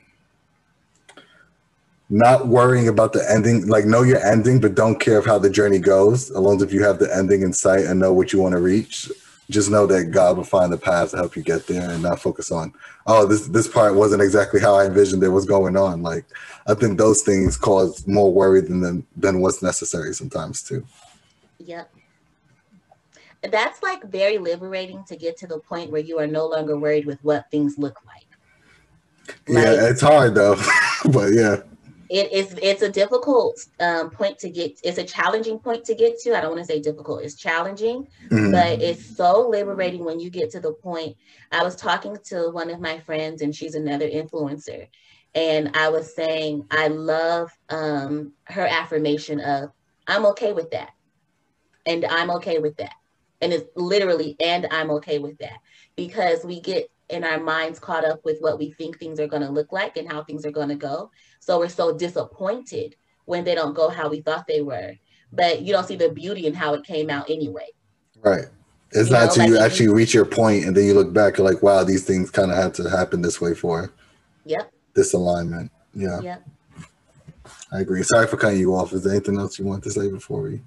not 2.10 2.47
worrying 2.47 2.88
about 2.88 3.14
the 3.14 3.26
ending, 3.32 3.68
like 3.68 3.86
know 3.86 4.04
your 4.04 4.24
ending, 4.24 4.60
but 4.60 4.76
don't 4.76 4.99
care 4.99 5.18
of 5.18 5.26
how 5.26 5.39
the 5.39 5.49
journey 5.49 5.80
goes. 5.80 6.30
As 6.30 6.38
long 6.38 6.58
as 6.58 6.62
if 6.62 6.74
you 6.74 6.84
have 6.84 6.99
the 6.99 7.16
ending 7.16 7.41
in 7.41 7.54
sight 7.54 7.86
and 7.86 7.99
know 7.99 8.14
what 8.14 8.34
you 8.34 8.39
want 8.39 8.54
to 8.54 8.60
reach, 8.60 9.12
just 9.49 9.72
know 9.72 9.86
that 9.88 10.12
God 10.12 10.38
will 10.38 10.43
find 10.43 10.72
the 10.72 10.78
path 10.78 11.12
to 11.12 11.18
help 11.18 11.36
you 11.36 11.41
get 11.43 11.66
there 11.68 11.89
and 11.89 12.04
not 12.04 12.20
focus 12.20 12.51
on, 12.51 12.74
oh, 13.08 13.26
this 13.26 13.47
this 13.47 13.68
part 13.68 13.95
wasn't 13.95 14.22
exactly 14.22 14.60
how 14.60 14.76
I 14.76 14.86
envisioned 14.86 15.24
it 15.24 15.30
was 15.30 15.45
going 15.45 15.78
on. 15.78 16.01
Like 16.01 16.26
I 16.68 16.74
think 16.74 16.97
those 16.97 17.22
things 17.22 17.58
cause 17.58 18.06
more 18.08 18.32
worry 18.32 18.62
than 18.62 18.82
than, 18.82 19.06
than 19.16 19.41
what's 19.41 19.64
necessary 19.64 20.14
sometimes 20.14 20.64
too. 20.64 20.86
Yep. 21.60 21.89
That's 23.50 23.84
like 23.84 24.04
very 24.04 24.38
liberating 24.38 25.04
to 25.08 25.16
get 25.16 25.38
to 25.38 25.48
the 25.48 25.60
point 25.60 25.91
where 25.91 26.02
you 26.02 26.20
are 26.20 26.28
no 26.28 26.48
longer 26.48 26.78
worried 26.78 27.06
with 27.06 27.20
what 27.24 27.50
things 27.52 27.78
look 27.78 28.00
like. 28.06 28.28
yeah, 29.48 29.89
it's 29.89 30.02
hard 30.02 30.36
though, 30.36 30.56
but 31.12 31.34
yeah, 31.34 31.58
it 32.10 32.32
is 32.32 32.56
it's 32.62 32.84
a 32.84 32.89
difficult 32.89 33.60
um, 33.80 34.10
point 34.12 34.38
to 34.38 34.50
get 34.50 34.80
it's 34.84 35.00
a 35.00 35.04
challenging 35.04 35.58
point 35.58 35.84
to 35.84 35.96
get 35.96 36.20
to 36.20 36.38
i 36.38 36.41
don't 36.41 36.52
want 36.52 36.62
to 36.62 36.66
say 36.66 36.80
difficult 36.80 37.24
it's 37.24 37.36
challenging 37.36 38.08
Mhm. 38.30 38.52
but 38.52 38.82
it's 38.82 39.16
so 39.16 39.48
liberating 39.50 40.06
when 40.06 40.20
you 40.20 40.30
get 40.30 40.52
to 40.52 40.60
the 40.60 40.74
point 40.74 41.16
i 41.52 41.64
was 41.64 41.76
talking 41.76 42.16
to 42.26 42.50
one 42.52 42.70
of 42.70 42.80
my 42.80 43.00
friends 43.00 43.41
and 43.41 43.56
she's 43.56 43.76
another 43.76 44.08
influencer 44.08 44.88
and 45.34 45.76
i 45.76 45.89
was 45.89 46.14
saying 46.16 46.66
i 46.72 46.88
love 46.88 47.52
um, 47.70 48.34
her 48.44 48.68
affirmation 48.68 49.39
of 49.39 49.72
i'm 50.08 50.26
okay 50.26 50.54
with 50.54 50.70
that 50.72 50.91
and 51.86 52.06
i'm 52.06 52.30
okay 52.30 52.60
with 52.60 52.78
that 52.78 52.94
and 53.44 53.54
it's 53.54 53.66
literally 53.76 54.36
and 54.39 54.66
i'm 54.72 54.89
okay 54.89 55.20
with 55.20 55.38
that 55.38 55.60
because 55.96 56.44
we 56.44 56.60
get 56.62 56.89
in 57.10 57.24
our 57.24 57.39
minds 57.39 57.80
caught 57.80 58.06
up 58.06 58.24
with 58.24 58.38
what 58.39 58.58
we 58.58 58.72
think 58.72 58.98
things 58.98 59.20
are 59.20 59.28
going 59.28 59.41
to 59.41 59.50
look 59.50 59.72
like 59.72 59.98
and 59.98 60.12
how 60.12 60.24
things 60.24 60.46
are 60.46 60.52
going 60.52 60.70
to 60.70 60.76
go 60.76 61.12
so 61.39 61.60
we're 61.60 61.70
so 61.70 61.96
disappointed 61.96 62.96
when 63.26 63.44
they 63.44 63.54
don't 63.54 63.76
go 63.76 63.89
how 63.89 64.10
we 64.10 64.22
thought 64.22 64.48
they 64.48 64.62
were 64.62 64.94
but 65.32 65.62
you 65.62 65.74
don't 65.74 65.88
see 65.88 65.96
the 65.96 66.10
beauty 66.10 66.48
in 66.48 66.54
how 66.54 66.74
it 66.74 66.84
came 66.84 67.10
out 67.10 67.30
anyway 67.30 67.68
right. 68.22 68.46
It's 68.96 69.10
You 69.10 69.16
not 69.16 69.24
until 69.30 69.44
like 69.44 69.50
you 69.50 69.58
actually 69.58 69.86
you- 69.88 69.96
reach 69.96 70.14
your 70.14 70.26
point 70.26 70.66
and 70.66 70.78
then 70.78 70.86
you 70.86 70.94
look 70.94 71.12
back, 71.12 71.38
you're 71.38 71.50
like, 71.52 71.64
wow, 71.64 71.84
these 71.84 72.04
things 72.06 72.30
kind 72.30 72.52
of 72.52 72.58
had 72.58 72.76
to 72.76 72.88
happen 72.88 73.24
this 73.24 73.41
way 73.41 73.56
for 73.56 73.91
yep 74.46 74.72
this 74.94 75.14
alignment. 75.14 75.72
Yeah, 75.96 76.20
yep 76.22 76.44
I 77.72 77.80
agree. 77.80 78.04
Sorry 78.04 78.28
for 78.28 78.38
cutting 78.38 78.60
you 78.60 78.76
off. 78.76 78.94
Is 78.94 79.04
there 79.04 79.14
anything 79.14 79.39
else 79.39 79.58
you 79.58 79.66
want 79.66 79.84
to 79.86 79.91
say 79.91 80.10
before 80.12 80.44
we? 80.44 80.62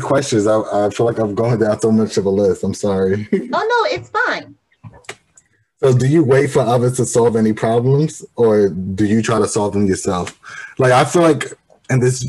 Questions. 0.00 0.46
I, 0.46 0.60
I 0.60 0.90
feel 0.90 1.06
like 1.06 1.18
I've 1.18 1.34
gone 1.34 1.58
down 1.58 1.80
so 1.80 1.90
much 1.90 2.16
of 2.18 2.26
a 2.26 2.30
list. 2.30 2.62
I'm 2.62 2.74
sorry. 2.74 3.28
oh 3.32 3.38
no 3.48 3.96
it's 3.96 4.10
fine 4.10 4.54
So, 5.82 5.96
do 5.96 6.06
you 6.06 6.22
wait 6.22 6.50
for 6.50 6.60
others 6.60 6.96
to 6.98 7.06
solve 7.06 7.34
any 7.36 7.52
problems, 7.52 8.24
or 8.36 8.68
do 8.68 9.06
you 9.06 9.22
try 9.22 9.38
to 9.38 9.48
solve 9.48 9.72
them 9.72 9.86
yourself? 9.86 10.38
Like, 10.78 10.92
I 10.92 11.04
feel 11.04 11.22
like, 11.22 11.52
and 11.90 12.02
this, 12.02 12.26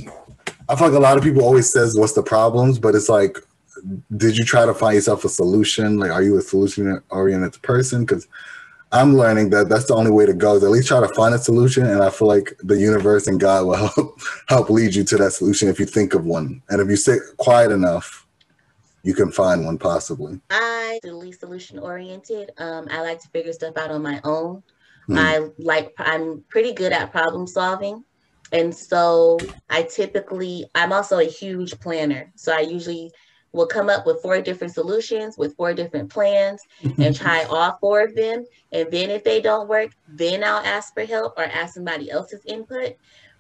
I 0.70 0.76
feel 0.76 0.88
like 0.88 0.98
a 0.98 1.02
lot 1.02 1.18
of 1.18 1.24
people 1.24 1.44
always 1.44 1.72
says, 1.72 1.98
"What's 1.98 2.14
the 2.14 2.24
problems?" 2.24 2.80
But 2.80 2.96
it's 2.96 3.10
like, 3.10 3.38
did 4.16 4.38
you 4.38 4.46
try 4.46 4.66
to 4.66 4.74
find 4.74 4.96
yourself 4.96 5.26
a 5.26 5.30
solution? 5.30 5.98
Like, 5.98 6.12
are 6.12 6.24
you 6.24 6.38
a 6.38 6.42
solution-oriented 6.42 7.62
person? 7.62 8.06
Because 8.06 8.28
I'm 8.92 9.18
learning 9.18 9.50
that 9.52 9.70
that's 9.70 9.86
the 9.86 9.96
only 9.96 10.12
way 10.12 10.26
to 10.26 10.34
go. 10.34 10.56
Is 10.56 10.64
at 10.64 10.70
least 10.70 10.88
try 10.88 11.00
to 11.00 11.14
find 11.14 11.36
a 11.36 11.38
solution, 11.38 11.86
and 11.86 12.02
I 12.02 12.10
feel 12.10 12.28
like 12.28 12.54
the 12.64 12.78
universe 12.78 13.28
and 13.28 13.40
God 13.40 13.66
will 13.66 13.76
help 13.96 14.20
help 14.48 14.70
lead 14.70 14.96
you 14.96 15.04
to 15.04 15.18
that 15.18 15.32
solution 15.34 15.68
if 15.68 15.80
you 15.80 15.86
think 15.86 16.14
of 16.14 16.26
one, 16.26 16.62
and 16.70 16.82
if 16.82 16.90
you 16.90 16.96
sit 16.96 17.22
quiet 17.38 17.72
enough, 17.72 18.26
you 19.04 19.14
can 19.14 19.32
find 19.32 19.66
one 19.66 19.78
possibly. 19.78 20.40
i 20.50 21.00
really 21.04 21.32
solution 21.32 21.80
oriented 21.80 22.52
um 22.58 22.88
i 22.92 23.02
like 23.02 23.22
to 23.22 23.30
figure 23.30 23.54
stuff 23.54 23.78
out 23.78 23.92
on 23.92 24.02
my 24.02 24.20
own 24.24 24.62
Hmm. 25.06 25.18
i 25.18 25.50
like 25.60 25.94
i'm 26.00 26.44
pretty 26.50 26.74
good 26.74 26.92
at 26.92 27.12
problem 27.12 27.48
solving 27.48 28.04
and 28.52 28.76
so 28.76 29.38
i 29.70 29.84
typically 29.84 30.66
i'm 30.76 30.92
also 30.92 31.20
a 31.20 31.24
huge 31.24 31.80
planner 31.80 32.32
so 32.36 32.52
i 32.54 32.60
usually 32.60 33.12
will 33.54 33.68
come 33.68 33.90
up 33.90 34.06
with 34.06 34.22
four 34.22 34.42
different 34.42 34.74
solutions 34.74 35.38
with 35.38 35.56
four 35.56 35.74
different 35.74 36.12
plans 36.12 36.62
and 37.00 37.16
try 37.16 37.44
all 37.44 37.78
four 37.80 38.02
of 38.02 38.16
them. 38.16 38.46
And 38.72 38.92
then 38.92 39.10
if 39.10 39.24
they 39.24 39.42
don't 39.42 39.68
work, 39.68 39.92
then 40.08 40.44
I'll 40.44 40.66
ask 40.66 40.94
for 40.94 41.06
help 41.06 41.34
or 41.38 41.44
ask 41.44 41.74
somebody 41.74 42.12
else's 42.12 42.44
input. 42.46 42.94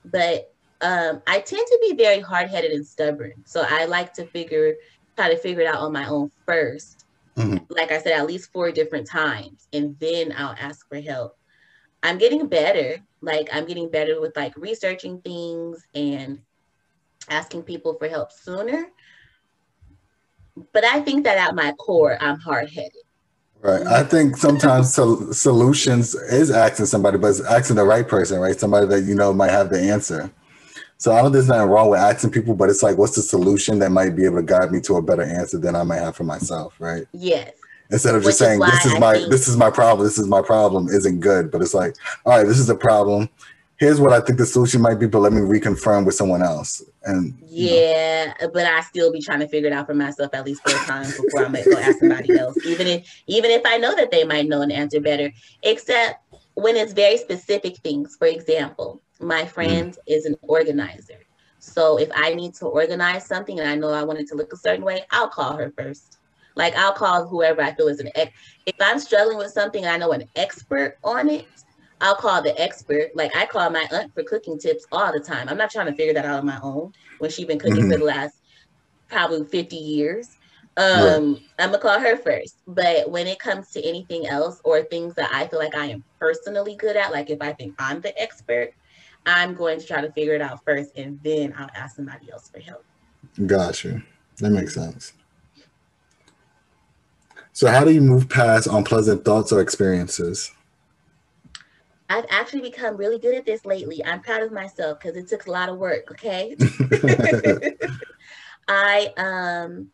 But 0.05 0.45
um, 0.81 1.21
I 1.27 1.39
tend 1.39 1.65
to 1.67 1.79
be 1.81 1.95
very 1.95 2.19
hard 2.19 2.49
headed 2.49 2.71
and 2.71 2.85
stubborn. 2.85 3.33
So 3.45 3.65
I 3.67 3.85
like 3.85 4.13
to 4.13 4.25
figure, 4.27 4.75
try 5.15 5.29
to 5.29 5.37
figure 5.37 5.61
it 5.61 5.67
out 5.67 5.81
on 5.81 5.93
my 5.93 6.07
own 6.07 6.31
1st 6.47 7.03
Mhm. 7.37 7.65
Like 7.69 7.91
I 7.91 8.01
said, 8.01 8.13
at 8.13 8.25
least 8.25 8.51
four 8.51 8.71
different 8.71 9.07
times. 9.07 9.67
And 9.71 9.97
then 9.99 10.33
I'll 10.35 10.55
ask 10.59 10.87
for 10.89 10.99
help. 10.99 11.33
I'm 12.01 12.17
getting 12.17 12.47
better. 12.47 12.97
Like 13.21 13.49
I'm 13.53 13.65
getting 13.65 13.89
better 13.89 14.19
with 14.19 14.35
like 14.35 14.53
researching 14.57 15.21
things 15.21 15.85
and 15.93 16.39
asking 17.29 17.63
people 17.63 17.95
for 17.99 18.07
help 18.07 18.31
sooner. 18.31 18.87
But 20.73 20.83
I 20.83 21.01
think 21.01 21.23
that 21.25 21.37
at 21.37 21.55
my 21.55 21.71
core, 21.73 22.17
I'm 22.21 22.39
hard 22.39 22.69
headed. 22.69 22.91
Right. 23.61 23.85
I 23.87 24.03
think 24.03 24.37
sometimes 24.37 24.93
sol- 24.93 25.33
solutions 25.33 26.13
is 26.15 26.51
asking 26.51 26.85
somebody, 26.85 27.17
but 27.17 27.29
it's 27.29 27.41
asking 27.41 27.75
the 27.77 27.83
right 27.85 28.07
person, 28.07 28.39
right? 28.39 28.57
Somebody 28.57 28.85
that 28.87 29.01
you 29.01 29.15
know 29.15 29.33
might 29.33 29.49
have 29.51 29.69
the 29.69 29.79
answer. 29.79 30.31
So 30.99 31.11
I 31.11 31.15
don't 31.17 31.25
think 31.25 31.33
there's 31.33 31.47
nothing 31.47 31.69
wrong 31.69 31.89
with 31.89 31.99
asking 31.99 32.31
people, 32.31 32.55
but 32.55 32.69
it's 32.69 32.81
like, 32.83 32.97
what's 32.97 33.15
the 33.15 33.21
solution 33.21 33.79
that 33.79 33.91
might 33.91 34.15
be 34.15 34.25
able 34.25 34.37
to 34.37 34.43
guide 34.43 34.71
me 34.71 34.79
to 34.81 34.95
a 34.97 35.01
better 35.01 35.23
answer 35.23 35.57
than 35.57 35.75
I 35.75 35.83
might 35.83 35.97
have 35.99 36.15
for 36.15 36.23
myself, 36.23 36.75
right? 36.79 37.05
Yes. 37.13 37.51
Instead 37.89 38.15
of 38.15 38.21
just 38.23 38.25
Which 38.25 38.33
is 38.33 38.39
saying, 38.39 38.59
why 38.59 38.69
this 38.71 38.85
is 38.85 38.93
I 38.95 38.99
my 38.99 39.13
think- 39.13 39.29
this 39.31 39.47
is 39.47 39.57
my 39.57 39.69
problem, 39.69 40.05
this 40.07 40.17
is 40.17 40.27
my 40.27 40.41
problem 40.41 40.87
isn't 40.87 41.19
good. 41.19 41.51
But 41.51 41.61
it's 41.61 41.73
like, 41.73 41.95
all 42.25 42.37
right, 42.37 42.45
this 42.47 42.59
is 42.59 42.69
a 42.69 42.75
problem. 42.75 43.29
Here's 43.79 44.01
what 44.01 44.11
I 44.11 44.21
think 44.21 44.39
the 44.39 44.45
solution 44.45 44.81
might 44.81 44.95
be, 44.95 45.05
but 45.05 45.19
let 45.19 45.33
me 45.33 45.41
reconfirm 45.41 46.05
with 46.05 46.15
someone 46.15 46.41
else. 46.41 46.83
And 47.03 47.37
you 47.47 47.69
know, 47.69 47.75
Yeah, 47.77 48.33
but 48.51 48.65
I 48.65 48.81
still 48.81 49.11
be 49.11 49.21
trying 49.21 49.39
to 49.39 49.47
figure 49.47 49.69
it 49.69 49.73
out 49.73 49.85
for 49.85 49.93
myself 49.93 50.33
at 50.33 50.45
least 50.45 50.67
four 50.67 50.79
times 50.85 51.15
before 51.15 51.45
I'm 51.45 51.53
gonna 51.53 51.63
go 51.63 51.77
ask 51.77 51.99
somebody 51.99 52.37
else. 52.39 52.57
Even 52.65 52.87
if 52.87 53.23
even 53.27 53.51
if 53.51 53.61
I 53.65 53.77
know 53.77 53.95
that 53.95 54.09
they 54.09 54.23
might 54.23 54.47
know 54.47 54.61
an 54.61 54.71
answer 54.71 54.99
better, 54.99 55.31
except 55.61 56.23
when 56.57 56.75
it's 56.75 56.91
very 56.91 57.17
specific 57.17 57.77
things. 57.77 58.15
For 58.17 58.27
example, 58.27 58.99
my 59.19 59.41
mm-hmm. 59.41 59.49
friend 59.49 59.97
is 60.07 60.25
an 60.25 60.35
organizer. 60.41 61.19
So 61.59 61.99
if 61.99 62.09
I 62.15 62.33
need 62.33 62.55
to 62.55 62.65
organize 62.65 63.27
something 63.27 63.59
and 63.59 63.69
I 63.69 63.75
know 63.75 63.91
I 63.91 64.03
want 64.03 64.19
it 64.19 64.27
to 64.29 64.35
look 64.35 64.51
a 64.53 64.57
certain 64.57 64.83
way, 64.83 65.03
I'll 65.11 65.27
call 65.27 65.55
her 65.55 65.71
first. 65.77 66.17
Like 66.55 66.75
I'll 66.75 66.93
call 66.93 67.27
whoever 67.27 67.61
I 67.61 67.75
feel 67.75 67.89
is 67.89 67.99
an 67.99 68.09
ex. 68.15 68.31
If 68.65 68.73
I'm 68.81 68.99
struggling 68.99 69.37
with 69.37 69.51
something 69.51 69.85
and 69.85 69.91
I 69.93 69.97
know 69.97 70.13
an 70.13 70.27
expert 70.35 70.97
on 71.03 71.29
it, 71.29 71.45
I'll 72.01 72.15
call 72.15 72.41
the 72.41 72.59
expert. 72.59 73.11
Like 73.15 73.35
I 73.35 73.45
call 73.45 73.69
my 73.69 73.87
aunt 73.91 74.13
for 74.13 74.23
cooking 74.23 74.59
tips 74.59 74.85
all 74.91 75.11
the 75.11 75.19
time. 75.19 75.49
I'm 75.49 75.57
not 75.57 75.71
trying 75.71 75.87
to 75.87 75.95
figure 75.95 76.13
that 76.13 76.25
out 76.25 76.39
on 76.39 76.45
my 76.45 76.59
own 76.61 76.91
when 77.19 77.31
she's 77.31 77.45
been 77.47 77.59
cooking 77.59 77.89
for 77.89 77.97
the 77.97 78.03
last 78.03 78.35
probably 79.09 79.45
50 79.45 79.75
years. 79.75 80.35
Um, 80.77 81.39
I'm 81.57 81.71
gonna 81.71 81.79
call 81.79 81.99
her 81.99 82.17
first. 82.17 82.61
But 82.67 83.09
when 83.09 83.25
it 83.25 83.39
comes 83.39 83.71
to 83.71 83.81
anything 83.81 84.27
else 84.27 84.61
or 84.63 84.83
things 84.83 85.15
that 85.15 85.31
I 85.33 85.47
feel 85.47 85.59
like 85.59 85.75
I 85.75 85.87
am 85.87 86.03
personally 86.19 86.75
good 86.75 86.95
at, 86.95 87.11
like 87.11 87.29
if 87.29 87.41
I 87.41 87.53
think 87.53 87.73
I'm 87.79 88.01
the 88.01 88.19
expert, 88.21 88.69
I'm 89.25 89.55
going 89.55 89.79
to 89.79 89.85
try 89.85 90.01
to 90.01 90.11
figure 90.11 90.35
it 90.35 90.41
out 90.41 90.59
first 90.65 90.91
and 90.95 91.19
then 91.23 91.53
I'll 91.57 91.69
ask 91.75 91.95
somebody 91.95 92.31
else 92.31 92.49
for 92.53 92.59
help. 92.59 92.85
Gotcha. 93.45 94.01
That 94.37 94.51
makes 94.51 94.75
sense. 94.75 95.13
So 97.53 97.67
how 97.67 97.83
do 97.83 97.91
you 97.91 98.01
move 98.01 98.29
past 98.29 98.67
unpleasant 98.67 99.25
thoughts 99.25 99.51
or 99.51 99.61
experiences? 99.61 100.51
I've 102.09 102.25
actually 102.29 102.61
become 102.61 102.95
really 102.95 103.19
good 103.19 103.35
at 103.35 103.45
this 103.45 103.65
lately. 103.65 104.03
I'm 104.05 104.21
proud 104.21 104.41
of 104.41 104.51
myself 104.51 104.99
because 104.99 105.17
it 105.17 105.27
took 105.27 105.47
a 105.47 105.51
lot 105.51 105.69
of 105.69 105.77
work, 105.77 106.11
okay? 106.11 106.55
I 108.67 109.13
um 109.17 109.89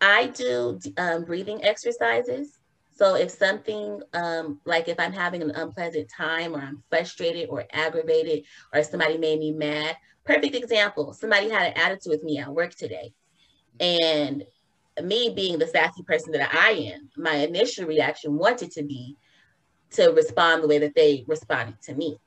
I 0.00 0.26
do 0.28 0.78
um, 0.98 1.24
breathing 1.24 1.64
exercises. 1.64 2.58
So 2.94 3.16
if 3.16 3.30
something 3.30 4.00
um, 4.12 4.60
like 4.64 4.88
if 4.88 5.00
I'm 5.00 5.12
having 5.12 5.42
an 5.42 5.50
unpleasant 5.50 6.10
time 6.14 6.54
or 6.54 6.60
I'm 6.60 6.82
frustrated 6.90 7.48
or 7.48 7.64
aggravated 7.72 8.44
or 8.72 8.82
somebody 8.82 9.18
made 9.18 9.40
me 9.40 9.50
mad, 9.52 9.96
perfect 10.24 10.54
example. 10.54 11.12
Somebody 11.12 11.48
had 11.48 11.72
an 11.72 11.78
attitude 11.78 12.10
with 12.10 12.22
me 12.22 12.38
at 12.38 12.52
work 12.52 12.74
today, 12.74 13.12
and 13.80 14.44
me 15.02 15.32
being 15.34 15.58
the 15.58 15.66
sassy 15.66 16.02
person 16.02 16.32
that 16.32 16.54
I 16.54 16.92
am, 16.92 17.10
my 17.16 17.34
initial 17.36 17.86
reaction 17.86 18.36
wanted 18.36 18.70
to 18.72 18.84
be 18.84 19.16
to 19.94 20.08
respond 20.08 20.62
the 20.62 20.68
way 20.68 20.78
that 20.78 20.94
they 20.94 21.24
responded 21.28 21.80
to 21.82 21.94
me. 21.94 22.18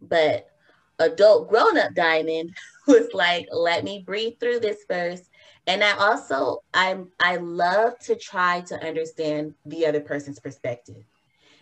But 0.00 0.46
adult 0.98 1.48
grown 1.48 1.78
up 1.78 1.94
diamond 1.94 2.56
was 2.86 3.08
like, 3.14 3.46
let 3.52 3.84
me 3.84 4.02
breathe 4.04 4.34
through 4.40 4.60
this 4.60 4.84
first. 4.88 5.30
And 5.66 5.82
I 5.82 5.92
also 5.96 6.58
I'm 6.74 7.10
I 7.20 7.36
love 7.36 7.98
to 8.00 8.16
try 8.16 8.62
to 8.62 8.86
understand 8.86 9.54
the 9.64 9.86
other 9.86 10.00
person's 10.00 10.40
perspective. 10.40 11.04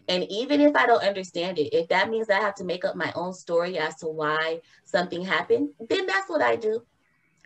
And 0.09 0.25
even 0.31 0.61
if 0.61 0.75
I 0.77 0.87
don't 0.87 1.03
understand 1.05 1.59
it, 1.59 1.75
if 1.75 1.89
that 1.89 2.11
means 2.11 2.31
I 2.31 2.41
have 2.41 2.55
to 2.57 2.65
make 2.65 2.85
up 2.85 2.97
my 2.97 3.13
own 3.15 3.33
story 3.33 3.79
as 3.79 3.97
to 3.97 4.07
why 4.07 4.61
something 4.85 5.23
happened, 5.25 5.71
then 5.89 6.07
that's 6.07 6.29
what 6.29 6.43
I 6.43 6.57
do. 6.57 6.83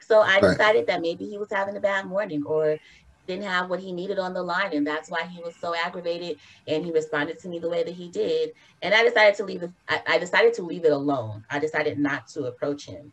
So 0.01 0.21
I 0.21 0.41
Right. 0.41 0.51
decided 0.51 0.87
that 0.87 1.01
maybe 1.03 1.27
he 1.27 1.39
was 1.39 1.51
having 1.53 1.77
a 1.77 1.81
bad 1.81 2.07
morning 2.07 2.43
or 2.47 2.79
didn't 3.27 3.45
have 3.45 3.69
what 3.69 3.81
he 3.81 3.93
needed 3.93 4.19
on 4.19 4.33
the 4.35 4.43
line 4.43 4.71
and 4.73 4.87
that's 4.87 5.11
why 5.11 5.23
he 5.25 5.41
was 5.43 5.55
so 5.57 5.75
aggravated 5.75 6.39
and 6.67 6.85
he 6.85 6.93
responded 6.93 7.39
to 7.39 7.49
me 7.49 7.59
the 7.59 7.69
way 7.69 7.83
that 7.83 7.95
he 7.95 8.09
did 8.11 8.51
and 8.83 8.95
i 8.95 9.03
decided 9.03 9.35
to 9.35 9.45
leave 9.45 9.63
it 9.63 9.71
I, 9.89 10.01
I 10.07 10.19
decided 10.19 10.55
to 10.55 10.63
leave 10.63 10.85
it 10.85 10.93
alone. 10.93 11.45
I 11.51 11.59
decided 11.59 11.99
not 11.99 12.27
to 12.29 12.45
approach 12.45 12.87
him 12.87 13.13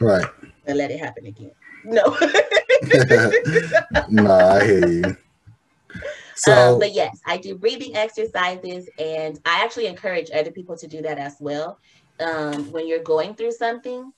Right. 0.00 0.26
and 0.66 0.78
let 0.78 0.90
it 0.90 1.00
happen 1.00 1.26
again. 1.26 1.52
No. 1.84 2.16
No, 4.08 4.34
I 4.38 4.64
hear 4.64 4.88
you. 4.88 5.16
So 6.36 6.74
um, 6.74 6.78
but 6.80 6.92
yes 6.94 7.20
i 7.26 7.36
do 7.36 7.56
breathing 7.56 7.96
exercises 7.96 8.88
and 8.98 9.38
i 9.44 9.62
actually 9.62 9.86
encourage 9.86 10.30
other 10.32 10.50
people 10.50 10.76
to 10.76 10.86
do 10.86 11.02
that 11.02 11.18
as 11.18 11.36
well. 11.40 11.78
Um, 12.20 12.70
when 12.72 12.86
you're 12.86 13.02
going 13.02 13.34
through 13.34 13.52
something 13.52 14.12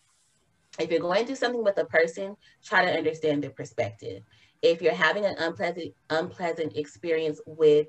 if 0.78 0.90
you're 0.90 1.00
going 1.00 1.26
through 1.26 1.36
something 1.36 1.62
with 1.62 1.78
a 1.78 1.84
person 1.84 2.36
try 2.64 2.84
to 2.84 2.92
understand 2.92 3.42
their 3.42 3.50
perspective 3.50 4.22
if 4.62 4.80
you're 4.80 4.94
having 4.94 5.24
an 5.24 5.36
unpleasant 5.38 5.92
unpleasant 6.10 6.76
experience 6.76 7.40
with 7.46 7.88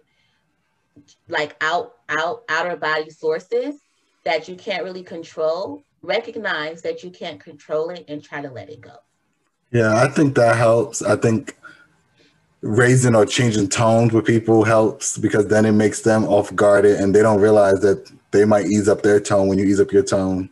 like 1.27 1.55
out 1.61 1.95
out 2.09 2.43
outer 2.49 2.75
body 2.75 3.09
sources 3.09 3.81
that 4.25 4.47
you 4.47 4.55
can't 4.55 4.83
really 4.83 5.03
control 5.03 5.83
recognize 6.01 6.81
that 6.81 7.03
you 7.03 7.09
can't 7.09 7.39
control 7.39 7.89
it 7.89 8.05
and 8.07 8.23
try 8.23 8.41
to 8.41 8.49
let 8.49 8.69
it 8.69 8.81
go 8.81 8.97
yeah, 9.73 9.95
I 9.95 10.07
think 10.07 10.35
that 10.35 10.55
helps. 10.55 11.01
I 11.01 11.15
think 11.15 11.57
raising 12.61 13.15
or 13.15 13.25
changing 13.25 13.67
tones 13.67 14.13
with 14.13 14.23
people 14.23 14.63
helps 14.63 15.17
because 15.17 15.47
then 15.47 15.65
it 15.65 15.71
makes 15.71 16.01
them 16.01 16.25
off 16.25 16.55
guarded 16.55 16.99
and 16.99 17.13
they 17.13 17.23
don't 17.23 17.41
realize 17.41 17.79
that 17.81 18.09
they 18.31 18.45
might 18.45 18.67
ease 18.67 18.87
up 18.87 19.01
their 19.01 19.19
tone 19.19 19.47
when 19.47 19.57
you 19.57 19.65
ease 19.65 19.81
up 19.81 19.91
your 19.91 20.03
tone. 20.03 20.47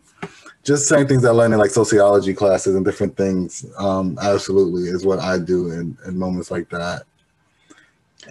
Just 0.63 0.87
saying 0.87 1.07
things 1.07 1.25
I 1.25 1.31
learned 1.31 1.53
in 1.53 1.59
like 1.59 1.71
sociology 1.71 2.33
classes 2.33 2.75
and 2.75 2.85
different 2.85 3.17
things. 3.17 3.65
Um, 3.77 4.17
absolutely 4.21 4.83
is 4.89 5.05
what 5.05 5.19
I 5.19 5.39
do 5.39 5.71
in, 5.71 5.97
in 6.05 6.17
moments 6.17 6.51
like 6.51 6.69
that. 6.69 7.03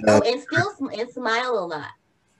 Oh, 0.06 0.22
and 0.22 0.40
still 0.40 0.72
and 0.92 1.10
smile 1.10 1.58
a 1.58 1.66
lot. 1.66 1.90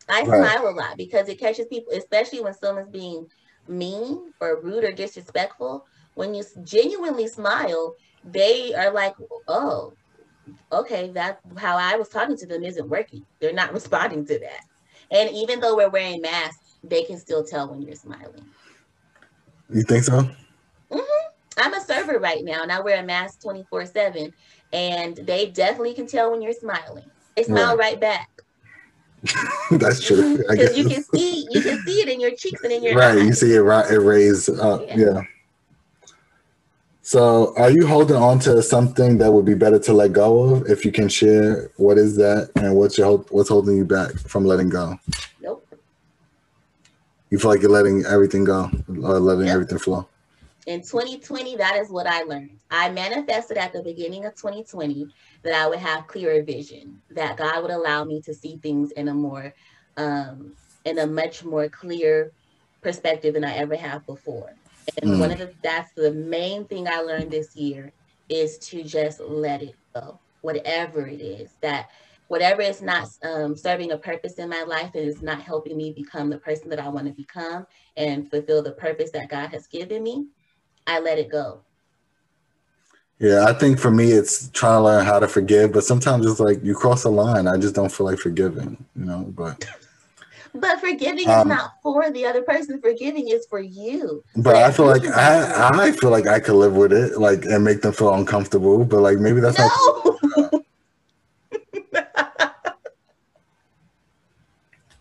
I 0.08 0.24
Right. 0.24 0.54
smile 0.54 0.68
a 0.68 0.74
lot 0.74 0.96
because 0.96 1.28
it 1.28 1.40
catches 1.40 1.66
people, 1.66 1.92
especially 1.94 2.40
when 2.40 2.54
someone's 2.54 2.90
being 2.90 3.26
mean 3.68 4.32
or 4.40 4.60
rude 4.60 4.84
or 4.84 4.92
disrespectful. 4.92 5.84
When 6.14 6.34
you 6.34 6.44
genuinely 6.64 7.26
smile, 7.28 7.94
they 8.24 8.74
are 8.74 8.92
like, 8.92 9.14
"Oh, 9.48 9.94
okay, 10.72 11.10
that 11.12 11.40
how 11.56 11.76
I 11.76 11.96
was 11.96 12.08
talking 12.08 12.36
to 12.38 12.46
them 12.46 12.62
isn't 12.64 12.88
working. 12.88 13.24
They're 13.40 13.52
not 13.52 13.72
responding 13.78 14.26
to 14.26 14.38
that." 14.40 14.60
And 15.10 15.30
even 15.30 15.60
though 15.60 15.76
we're 15.76 15.90
wearing 15.90 16.20
masks, 16.20 16.78
they 16.82 17.02
can 17.04 17.18
still 17.18 17.44
tell 17.44 17.70
when 17.70 17.82
you're 17.82 17.96
smiling. 17.96 18.46
You 19.72 19.82
think 19.82 20.04
so? 20.04 20.28
Mhm. 20.90 21.02
I'm 21.58 21.74
a 21.74 21.80
server 21.80 22.18
right 22.18 22.44
now, 22.44 22.62
and 22.62 22.72
I 22.72 22.80
wear 22.80 23.02
a 23.02 23.06
mask 23.06 23.42
24 23.42 23.86
seven, 23.86 24.32
and 24.72 25.16
they 25.16 25.46
definitely 25.46 25.94
can 25.94 26.06
tell 26.06 26.30
when 26.30 26.42
you're 26.42 26.52
smiling. 26.52 27.10
They 27.36 27.44
smile 27.44 27.76
right 27.76 28.00
back. 28.00 28.28
That's 29.70 30.00
true. 30.00 30.42
I 30.50 30.56
guess. 30.56 30.72
because 30.72 30.76
you 30.76 30.84
can 30.88 31.04
see 31.04 31.46
you 31.50 31.60
can 31.62 31.82
see 31.84 32.00
it 32.00 32.08
in 32.08 32.20
your 32.20 32.34
cheeks 32.34 32.62
and 32.62 32.72
in 32.72 32.82
your 32.82 32.96
right, 32.96 33.18
eyes. 33.18 33.24
you 33.24 33.32
see 33.34 33.54
it 33.54 33.60
right, 33.60 33.90
it 33.90 33.98
raised 34.00 34.48
up. 34.58 34.82
Yeah. 34.86 34.96
Yeah. 34.96 35.22
So, 37.02 37.54
are 37.56 37.70
you 37.70 37.86
holding 37.86 38.16
on 38.16 38.38
to 38.40 38.62
something 38.62 39.18
that 39.18 39.32
would 39.32 39.44
be 39.44 39.54
better 39.54 39.78
to 39.80 39.92
let 39.92 40.12
go 40.12 40.54
of? 40.54 40.66
If 40.68 40.84
you 40.84 40.92
can 40.92 41.08
share, 41.08 41.70
what 41.76 41.98
is 41.98 42.16
that, 42.16 42.50
and 42.56 42.76
what's 42.76 42.96
your 42.96 43.18
what's 43.30 43.48
holding 43.48 43.76
you 43.76 43.84
back 43.84 44.12
from 44.12 44.44
letting 44.44 44.68
go? 44.68 44.98
Nope. 45.40 45.59
You 47.30 47.38
feel 47.38 47.50
like 47.50 47.62
you're 47.62 47.70
letting 47.70 48.04
everything 48.04 48.44
go, 48.44 48.70
or 48.88 49.20
letting 49.20 49.46
Yep. 49.46 49.54
everything 49.54 49.78
flow. 49.78 50.08
In 50.66 50.82
2020, 50.82 51.56
that 51.56 51.76
is 51.76 51.88
what 51.90 52.06
I 52.06 52.22
learned. 52.22 52.60
I 52.70 52.90
manifested 52.90 53.56
at 53.56 53.72
the 53.72 53.82
beginning 53.82 54.24
of 54.26 54.34
2020 54.34 55.08
that 55.44 55.54
I 55.54 55.68
would 55.68 55.78
have 55.78 56.06
clearer 56.06 56.42
vision, 56.42 57.02
that 57.10 57.36
God 57.36 57.62
would 57.62 57.70
allow 57.70 58.04
me 58.04 58.20
to 58.22 58.34
see 58.34 58.58
things 58.62 58.90
in 58.92 59.08
a 59.08 59.14
more, 59.14 59.54
um, 59.96 60.56
in 60.84 60.98
a 60.98 61.06
much 61.06 61.44
more 61.44 61.68
clear 61.68 62.32
perspective 62.82 63.34
than 63.34 63.44
I 63.44 63.54
ever 63.56 63.76
have 63.76 64.04
before. 64.06 64.56
And 65.00 65.12
Mm. 65.12 65.20
one 65.20 65.30
of 65.30 65.38
the 65.38 65.54
that's 65.62 65.92
the 65.96 66.12
main 66.12 66.66
thing 66.66 66.88
I 66.88 67.00
learned 67.00 67.30
this 67.30 67.54
year 67.54 67.92
is 68.28 68.58
to 68.70 68.82
just 68.82 69.20
let 69.20 69.62
it 69.62 69.76
go, 69.94 70.20
whatever 70.40 71.06
it 71.06 71.20
is 71.20 71.56
that 71.62 71.88
whatever 72.30 72.62
is 72.62 72.80
not 72.80 73.08
um, 73.24 73.56
serving 73.56 73.90
a 73.90 73.98
purpose 73.98 74.34
in 74.34 74.48
my 74.48 74.62
life 74.62 74.92
and 74.94 75.04
is 75.04 75.20
not 75.20 75.42
helping 75.42 75.76
me 75.76 75.92
become 75.92 76.30
the 76.30 76.38
person 76.38 76.70
that 76.70 76.78
I 76.78 76.88
want 76.88 77.08
to 77.08 77.12
become 77.12 77.66
and 77.96 78.30
fulfill 78.30 78.62
the 78.62 78.70
purpose 78.70 79.10
that 79.10 79.28
God 79.28 79.48
has 79.48 79.66
given 79.66 80.04
me, 80.04 80.28
I 80.86 81.00
let 81.00 81.18
it 81.18 81.28
go. 81.28 81.62
Yeah, 83.18 83.46
I 83.48 83.52
think 83.52 83.80
for 83.80 83.90
me, 83.90 84.12
it's 84.12 84.48
trying 84.50 84.78
to 84.78 84.84
learn 84.84 85.04
how 85.04 85.18
to 85.18 85.26
forgive, 85.26 85.72
but 85.72 85.82
sometimes 85.82 86.24
it's 86.24 86.38
like 86.38 86.62
you 86.62 86.72
cross 86.72 87.02
a 87.02 87.08
line. 87.08 87.48
I 87.48 87.56
just 87.56 87.74
don't 87.74 87.90
feel 87.90 88.06
like 88.06 88.20
forgiving, 88.20 88.76
you 88.94 89.04
know. 89.06 89.24
But 89.36 89.66
But 90.54 90.80
forgiving 90.80 91.28
Um, 91.28 91.40
is 91.40 91.46
not 91.46 91.72
for 91.82 92.10
the 92.10 92.26
other 92.26 92.42
person. 92.42 92.80
Forgiving 92.80 93.28
is 93.28 93.44
for 93.50 93.60
you. 93.60 94.22
But 94.36 94.54
I 94.54 94.70
feel 94.70 94.86
like 94.86 95.04
I 95.04 95.68
I 95.82 95.92
feel 95.92 96.10
like 96.10 96.28
I 96.28 96.38
could 96.38 96.54
live 96.54 96.76
with 96.76 96.92
it, 96.92 97.18
like 97.18 97.44
and 97.44 97.64
make 97.64 97.82
them 97.82 97.92
feel 97.92 98.14
uncomfortable. 98.14 98.84
But 98.84 99.00
like 99.00 99.18
maybe 99.18 99.40
that's 99.40 99.58
not 99.58 99.70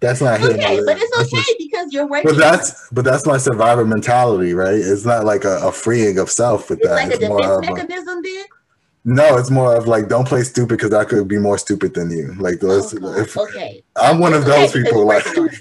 that's 0.01 0.21
not 0.21 0.39
hitting 0.39 0.57
okay, 0.57 0.79
but 0.85 0.97
it's 0.97 1.17
okay 1.19 1.37
just- 1.43 1.57
because 1.57 1.93
you're 1.93 2.07
working. 2.07 2.31
but 2.31 2.37
that's 2.37 2.89
but 2.91 3.03
that's 3.03 3.25
my 3.25 3.37
survivor 3.37 3.85
mentality, 3.85 4.53
right? 4.53 4.75
It's 4.75 5.05
not 5.05 5.25
like 5.25 5.43
a, 5.43 5.57
a 5.67 5.71
freeing 5.71 6.17
of 6.19 6.29
self 6.29 6.69
with 6.69 6.79
it's 6.79 6.87
that. 6.87 6.95
like 6.95 7.11
a 7.11 7.15
it's 7.15 7.27
more 7.27 7.39
defense 7.41 7.57
of 7.57 7.63
a, 7.63 7.75
mechanism, 7.75 8.21
then. 8.23 8.45
no, 9.05 9.37
it's 9.37 9.49
more 9.51 9.75
of 9.75 9.87
like 9.87 10.07
don't 10.07 10.27
play 10.27 10.43
stupid 10.43 10.77
because 10.77 10.93
I 10.93 11.03
could 11.05 11.27
be 11.27 11.37
more 11.37 11.57
stupid 11.57 11.93
than 11.93 12.09
you. 12.11 12.33
Like 12.39 12.61
let's, 12.63 12.95
Oh, 13.01 13.17
if 13.19 13.37
okay, 13.37 13.83
I'm 13.97 14.19
one 14.19 14.33
of 14.33 14.43
okay 14.47 14.61
those 14.61 14.71
because 14.73 14.89
people, 14.89 15.05
like 15.05 15.25
working 15.25 15.43
on 15.43 15.49
it. 15.49 15.57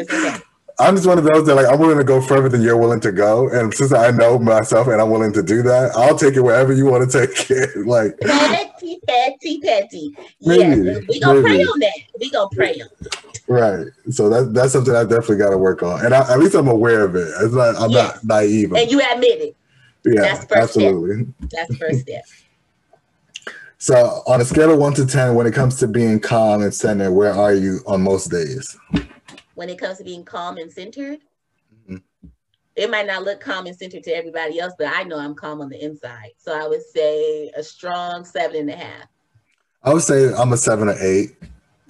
It's 0.00 0.12
okay. 0.14 0.38
I'm 0.80 0.96
just 0.96 1.06
one 1.06 1.18
of 1.18 1.24
those 1.24 1.44
that 1.46 1.54
like 1.54 1.66
I'm 1.66 1.78
willing 1.78 1.98
to 1.98 2.02
go 2.04 2.20
further 2.20 2.48
than 2.48 2.62
you're 2.62 2.78
willing 2.78 2.98
to 3.00 3.12
go, 3.12 3.48
and 3.50 3.72
since 3.74 3.92
I 3.92 4.10
know 4.10 4.38
myself 4.38 4.88
and 4.88 5.00
I'm 5.02 5.10
willing 5.10 5.32
to 5.34 5.42
do 5.42 5.62
that, 5.62 5.92
I'll 5.94 6.16
take 6.16 6.34
it 6.34 6.40
wherever 6.40 6.72
you 6.72 6.86
want 6.86 7.08
to 7.08 7.26
take 7.26 7.50
it. 7.50 7.70
Like 7.86 8.18
Petty, 8.20 8.98
petty, 9.06 9.60
petty. 9.60 10.16
Maybe, 10.40 10.82
Yes, 10.82 11.04
we 11.08 11.20
gonna 11.20 11.42
pray 11.42 11.60
on 11.62 11.78
that. 11.80 11.92
We 12.18 12.30
gonna 12.30 12.48
pray 12.54 12.80
on. 12.80 12.88
Right, 13.48 13.86
so 14.10 14.28
that 14.28 14.54
that's 14.54 14.72
something 14.72 14.94
I 14.94 15.02
definitely 15.04 15.36
got 15.38 15.50
to 15.50 15.58
work 15.58 15.82
on, 15.82 16.04
and 16.04 16.14
I, 16.14 16.32
at 16.32 16.38
least 16.38 16.54
I'm 16.54 16.68
aware 16.68 17.04
of 17.04 17.14
it. 17.16 17.28
It's 17.40 17.54
not 17.54 17.76
I'm 17.76 17.90
Yes. 17.90 18.14
not 18.14 18.24
naive. 18.24 18.72
And 18.72 18.90
you 18.90 19.00
admit 19.00 19.40
it. 19.40 19.56
yeah, 20.04 20.22
that's 20.22 20.38
first 20.40 20.50
step. 20.50 20.62
absolutely. 20.62 21.26
That's 21.50 21.76
first 21.76 22.00
step. 22.00 22.24
So 23.78 24.22
on 24.28 24.40
a 24.40 24.44
scale 24.44 24.70
of 24.72 24.78
one 24.78 24.94
to 24.94 25.04
ten, 25.04 25.34
when 25.34 25.44
it 25.44 25.54
comes 25.54 25.76
to 25.80 25.88
being 25.88 26.20
calm 26.20 26.62
and 26.62 26.72
centered, 26.72 27.10
where 27.10 27.32
are 27.32 27.52
you 27.52 27.80
on 27.84 28.00
most 28.00 28.30
days? 28.30 28.76
When 29.56 29.68
it 29.68 29.76
comes 29.76 29.98
to 29.98 30.04
being 30.04 30.24
calm 30.24 30.56
and 30.56 30.70
centered, 30.72 31.18
Mhm. 31.90 32.00
it 32.76 32.88
might 32.92 33.08
not 33.08 33.24
look 33.24 33.40
calm 33.40 33.66
and 33.66 33.76
centered 33.76 34.04
to 34.04 34.12
everybody 34.14 34.60
else, 34.60 34.72
but 34.78 34.86
I 34.86 35.02
know 35.02 35.18
I'm 35.18 35.34
calm 35.34 35.60
on 35.60 35.68
the 35.68 35.84
inside. 35.84 36.30
So 36.38 36.52
I 36.56 36.68
would 36.68 36.82
say 36.94 37.50
a 37.56 37.62
strong 37.64 38.24
seven 38.24 38.54
and 38.60 38.70
a 38.70 38.76
half. 38.76 39.08
I 39.82 39.92
would 39.92 40.04
say 40.04 40.32
I'm 40.32 40.52
a 40.52 40.56
seven 40.56 40.88
or 40.88 40.96
eight. 41.00 41.34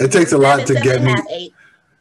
It 0.02 0.12
takes 0.12 0.32
a 0.32 0.38
lot 0.38 0.66
to 0.66 0.74
get 0.74 1.02
me. 1.02 1.10
and 1.10 1.18
a 1.18 1.22
half, 1.22 1.26
eight. 1.30 1.54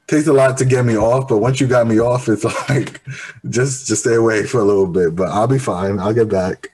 takes 0.07 0.27
a 0.27 0.33
lot 0.33 0.57
to 0.57 0.65
get 0.65 0.85
me 0.85 0.97
off, 0.97 1.27
but 1.27 1.37
once 1.37 1.59
you 1.61 1.67
got 1.67 1.87
me 1.87 1.99
off, 1.99 2.27
it's 2.27 2.43
like 2.69 3.01
just 3.49 3.87
just 3.87 4.01
stay 4.03 4.15
away 4.15 4.45
for 4.45 4.59
a 4.59 4.63
little 4.63 4.87
bit. 4.87 5.15
But 5.15 5.29
I'll 5.29 5.47
be 5.47 5.59
fine. 5.59 5.99
I'll 5.99 6.13
get 6.13 6.29
back. 6.29 6.69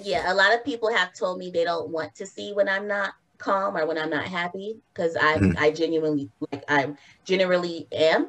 Yeah, 0.00 0.32
a 0.32 0.34
lot 0.34 0.54
of 0.54 0.64
people 0.64 0.92
have 0.94 1.12
told 1.12 1.38
me 1.38 1.50
they 1.50 1.64
don't 1.64 1.88
want 1.90 2.14
to 2.16 2.26
see 2.26 2.52
when 2.52 2.68
I'm 2.68 2.86
not 2.86 3.14
calm 3.38 3.76
or 3.76 3.86
when 3.86 3.98
I'm 3.98 4.10
not 4.10 4.24
happy 4.24 4.76
because 4.94 5.16
I 5.16 5.38
Mhm. 5.38 5.58
I 5.58 5.70
genuinely 5.70 6.30
like 6.52 6.64
I 6.68 6.92
generally 7.24 7.86
am, 7.92 8.28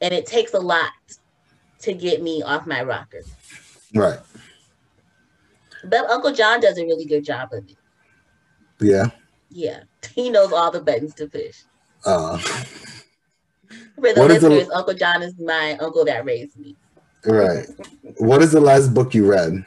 and 0.00 0.12
it 0.14 0.26
takes 0.26 0.54
a 0.54 0.60
lot 0.60 0.90
to 1.80 1.92
get 1.92 2.22
me 2.22 2.42
off 2.42 2.66
my 2.66 2.82
rocker. 2.82 3.22
Right. 3.94 4.18
But 5.84 6.10
Uncle 6.10 6.32
John 6.32 6.60
does 6.60 6.78
a 6.78 6.84
really 6.84 7.04
good 7.04 7.24
job 7.24 7.52
of 7.52 7.64
it. 7.68 7.76
Yeah. 8.80 9.06
Yeah, 9.50 9.80
he 10.14 10.30
knows 10.30 10.52
all 10.52 10.70
the 10.70 10.80
buttons 10.80 11.14
to 11.14 11.26
push. 11.28 11.62
Uh, 12.04 12.38
For 13.96 14.12
the 14.12 14.20
What 14.20 14.30
is 14.30 14.42
the- 14.42 14.50
listeners, 14.50 14.70
Uncle 14.74 14.94
John 14.94 15.22
is 15.22 15.34
my 15.38 15.76
uncle 15.78 16.04
that 16.04 16.24
raised 16.24 16.58
me. 16.58 16.76
right. 17.24 17.66
What 18.18 18.42
is 18.42 18.52
the 18.52 18.60
last 18.60 18.92
book 18.94 19.14
you 19.14 19.26
read? 19.26 19.64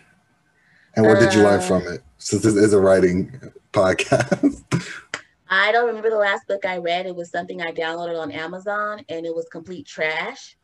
And 0.96 1.06
what 1.06 1.20
did 1.20 1.34
you 1.34 1.42
learn 1.44 1.60
Uh, 1.60 1.64
from 1.64 1.88
it? 1.88 2.02
Since 2.18 2.44
this 2.44 2.56
is 2.56 2.74
a 2.74 2.80
writing 2.80 3.40
podcast. 3.74 4.64
I 5.50 5.72
don't 5.72 5.88
remember 5.88 6.10
the 6.12 6.18
last 6.18 6.48
book 6.48 6.64
I 6.66 6.78
read. 6.78 7.06
It 7.08 7.16
was 7.16 7.32
something 7.32 7.62
I 7.62 7.72
downloaded 7.72 8.20
on 8.22 8.32
Amazon, 8.32 9.04
and 9.10 9.26
it 9.26 9.36
was 9.36 9.48
complete 9.52 9.86
trash. 9.88 10.56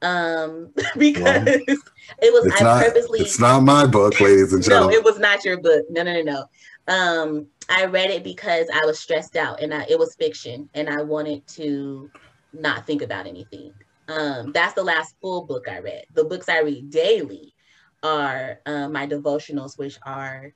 Um, 0.00 0.70
because 0.96 1.44
it 1.48 2.32
was 2.32 2.52
I 2.60 2.62
not 2.62 2.84
purposely 2.84 3.20
it's 3.20 3.40
not 3.40 3.60
my 3.64 3.84
book, 3.84 4.20
ladies 4.20 4.52
and 4.52 4.62
gentlemen 4.62 4.90
no, 4.94 4.96
it 4.98 5.04
was 5.04 5.18
not 5.18 5.44
your 5.44 5.60
book. 5.60 5.84
No, 5.90 6.02
no, 6.04 6.12
no, 6.14 6.22
no. 6.22 6.44
Um, 6.88 7.46
I 7.68 7.84
read 7.84 8.10
it 8.10 8.24
because 8.24 8.66
I 8.72 8.84
was 8.86 8.98
stressed 8.98 9.36
out, 9.36 9.60
and 9.62 9.74
I, 9.74 9.84
it 9.88 9.98
was 9.98 10.14
fiction, 10.14 10.70
and 10.74 10.88
I 10.88 11.02
wanted 11.02 11.46
to 11.48 12.10
not 12.52 12.86
think 12.86 13.02
about 13.02 13.26
anything. 13.26 13.72
Um, 14.08 14.52
that's 14.52 14.72
the 14.72 14.82
last 14.82 15.14
full 15.20 15.44
book 15.44 15.68
I 15.68 15.80
read. 15.80 16.04
The 16.14 16.24
books 16.24 16.48
I 16.48 16.60
read 16.60 16.88
daily 16.90 17.54
are 18.02 18.60
uh, 18.64 18.88
my 18.88 19.06
devotionals, 19.06 19.78
which 19.78 19.98
are 20.06 20.54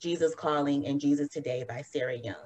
Jesus 0.00 0.34
Calling 0.34 0.86
and 0.86 0.98
Jesus 0.98 1.28
Today 1.28 1.64
by 1.68 1.82
Sarah 1.82 2.16
Young. 2.16 2.36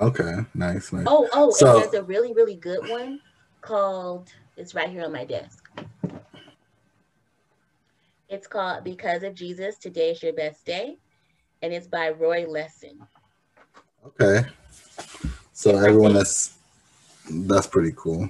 okay, 0.00 0.38
nice, 0.54 0.92
nice. 0.92 1.04
Oh, 1.06 1.28
oh, 1.32 1.50
So- 1.52 1.66
and 1.76 1.82
there's 1.84 1.94
a 1.94 2.02
really, 2.04 2.32
really 2.32 2.56
good 2.56 2.88
one 2.88 3.20
called, 3.60 4.32
it's 4.56 4.74
right 4.74 4.90
here 4.90 5.04
on 5.04 5.12
my 5.12 5.24
desk. 5.24 5.64
It's 8.28 8.46
called 8.48 8.82
Because 8.82 9.22
of 9.22 9.34
Jesus, 9.34 9.78
Today 9.78 10.10
is 10.10 10.22
Your 10.22 10.32
Best 10.32 10.64
Day. 10.64 10.98
And 11.62 11.72
it's 11.72 11.86
by 11.86 12.10
Roy 12.10 12.44
Lessin. 12.44 12.98
Okay. 14.06 14.48
So 15.52 15.76
everyone 15.78 16.14
that's 16.14 16.58
that's 17.30 17.66
pretty 17.66 17.92
cool. 17.96 18.28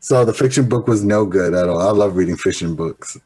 So 0.00 0.24
the 0.24 0.34
fiction 0.34 0.68
book 0.68 0.86
was 0.86 1.02
no 1.02 1.24
good 1.24 1.54
at 1.54 1.68
all. 1.68 1.80
I 1.80 1.90
love 1.90 2.16
reading 2.16 2.36
fiction 2.36 2.74
books. 2.74 3.18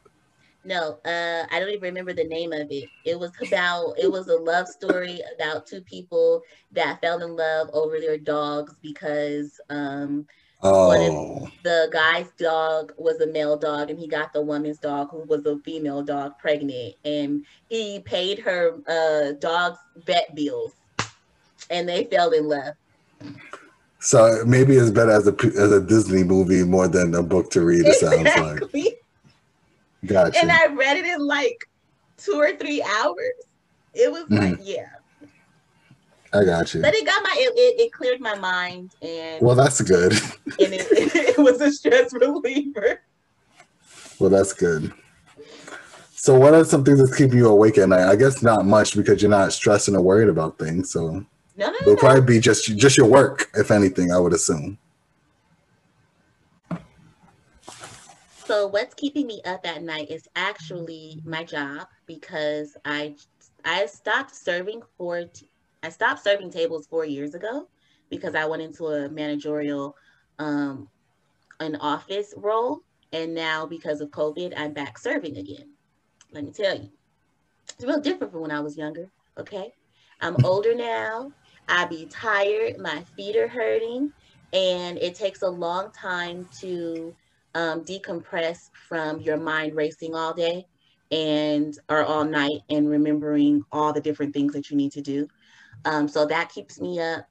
No, 0.64 0.98
uh, 1.04 1.44
I 1.50 1.58
don't 1.58 1.70
even 1.70 1.80
remember 1.80 2.12
the 2.12 2.24
name 2.24 2.52
of 2.52 2.70
it. 2.70 2.88
It 3.04 3.18
was 3.18 3.32
about, 3.46 3.94
it 3.98 4.10
was 4.10 4.28
a 4.28 4.36
love 4.36 4.68
story 4.68 5.20
about 5.34 5.66
two 5.66 5.80
people 5.80 6.42
that 6.72 7.00
fell 7.00 7.22
in 7.22 7.34
love 7.34 7.70
over 7.72 7.98
their 7.98 8.18
dogs 8.18 8.74
because 8.82 9.58
um, 9.70 10.26
Oh, 10.60 11.48
the 11.62 11.88
guy's 11.92 12.30
dog 12.38 12.92
was 12.96 13.20
a 13.20 13.26
male 13.28 13.56
dog 13.56 13.90
and 13.90 13.98
he 13.98 14.08
got 14.08 14.32
the 14.32 14.42
woman's 14.42 14.78
dog 14.78 15.10
who 15.10 15.20
was 15.22 15.46
a 15.46 15.56
female 15.60 16.02
dog 16.02 16.36
pregnant 16.38 16.94
and 17.04 17.44
he 17.68 18.00
paid 18.00 18.40
her 18.40 18.74
uh 18.88 19.32
dog's 19.38 19.78
vet 20.04 20.34
bills 20.34 20.72
and 21.70 21.88
they 21.88 22.04
fell 22.04 22.30
in 22.32 22.48
love 22.48 22.74
so 24.00 24.42
maybe 24.46 24.74
it's 24.74 24.90
better 24.90 25.12
as 25.12 25.28
a 25.28 25.34
as 25.56 25.72
a 25.72 25.80
Disney 25.80 26.24
movie 26.24 26.64
more 26.64 26.88
than 26.88 27.14
a 27.14 27.22
book 27.22 27.50
to 27.50 27.64
read. 27.64 27.84
It 27.86 27.94
sounds 27.96 28.24
like. 28.72 28.94
Gotcha. 30.06 30.38
and 30.40 30.52
i 30.52 30.66
read 30.66 30.96
it 30.96 31.04
in 31.06 31.26
like 31.26 31.68
two 32.16 32.34
or 32.34 32.54
three 32.56 32.80
hours 32.82 33.34
it 33.94 34.10
was 34.10 34.24
like 34.30 34.54
Mm-hmm. 34.54 34.62
yeah 34.64 34.86
I 36.32 36.44
got 36.44 36.74
you. 36.74 36.82
but 36.82 36.94
it 36.94 37.06
got 37.06 37.22
my 37.22 37.34
it, 37.38 37.52
it, 37.56 37.80
it 37.86 37.92
cleared 37.92 38.20
my 38.20 38.34
mind 38.38 38.94
and, 39.00 39.42
Well, 39.42 39.56
that's 39.56 39.80
good. 39.80 40.12
and 40.46 40.74
it, 40.74 40.86
it 40.90 41.38
was 41.38 41.60
a 41.60 41.72
stress 41.72 42.12
reliever 42.12 43.00
Well, 44.18 44.30
that's 44.30 44.52
good. 44.52 44.92
So, 46.14 46.38
what 46.38 46.52
are 46.52 46.64
some 46.64 46.84
things 46.84 46.98
that's 46.98 47.16
keeping 47.16 47.38
you 47.38 47.48
awake 47.48 47.78
at 47.78 47.88
night? 47.88 48.08
I 48.08 48.16
guess 48.16 48.42
not 48.42 48.66
much 48.66 48.96
because 48.96 49.22
you're 49.22 49.30
not 49.30 49.52
stressing 49.52 49.94
or 49.94 50.02
worried 50.02 50.28
about 50.28 50.58
things. 50.58 50.90
So, 50.90 51.24
no 51.56 51.70
no 51.70 51.76
it'll 51.80 51.94
no. 51.94 51.96
probably 51.96 52.22
be 52.22 52.40
just 52.40 52.76
just 52.76 52.96
your 52.96 53.06
work, 53.06 53.48
if 53.54 53.70
anything. 53.70 54.12
I 54.12 54.18
would 54.18 54.32
assume. 54.32 54.78
So 58.48 58.66
what's 58.66 58.94
keeping 58.94 59.26
me 59.26 59.42
up 59.44 59.66
at 59.66 59.82
night 59.82 60.10
is 60.10 60.26
actually 60.34 61.20
my 61.24 61.44
job 61.44 61.86
because 62.06 62.76
I 62.84 63.14
I 63.64 63.86
stopped 63.86 64.34
serving 64.34 64.80
for 64.96 65.24
I 65.82 65.90
stopped 65.90 66.22
serving 66.22 66.50
tables 66.50 66.86
four 66.86 67.04
years 67.04 67.34
ago 67.34 67.68
because 68.10 68.34
I 68.34 68.46
went 68.46 68.62
into 68.62 68.86
a 68.86 69.08
managerial 69.08 69.96
um 70.38 70.88
an 71.60 71.76
office 71.76 72.34
role 72.36 72.80
and 73.12 73.34
now 73.34 73.66
because 73.66 74.00
of 74.00 74.10
COVID 74.10 74.54
I'm 74.56 74.72
back 74.72 74.98
serving 74.98 75.36
again. 75.36 75.70
Let 76.32 76.44
me 76.44 76.52
tell 76.52 76.76
you. 76.76 76.90
It's 77.68 77.84
real 77.84 78.00
different 78.00 78.32
from 78.32 78.42
when 78.42 78.50
I 78.50 78.60
was 78.60 78.76
younger, 78.76 79.10
okay? 79.38 79.72
I'm 80.20 80.36
older 80.44 80.74
now. 80.74 81.32
I 81.68 81.84
be 81.84 82.06
tired, 82.06 82.78
my 82.78 83.02
feet 83.16 83.36
are 83.36 83.48
hurting, 83.48 84.12
and 84.52 84.98
it 84.98 85.14
takes 85.14 85.42
a 85.42 85.48
long 85.48 85.92
time 85.92 86.48
to 86.60 87.14
um, 87.54 87.84
decompress 87.84 88.70
from 88.88 89.20
your 89.20 89.36
mind 89.36 89.74
racing 89.74 90.14
all 90.14 90.32
day 90.32 90.66
and 91.10 91.78
or 91.88 92.04
all 92.04 92.24
night 92.24 92.60
and 92.70 92.88
remembering 92.88 93.64
all 93.72 93.92
the 93.92 94.00
different 94.00 94.32
things 94.34 94.52
that 94.54 94.70
you 94.70 94.76
need 94.76 94.92
to 94.92 95.02
do. 95.02 95.28
Um, 95.84 96.08
so 96.08 96.26
that 96.26 96.50
keeps 96.50 96.80
me 96.80 97.00
up. 97.00 97.26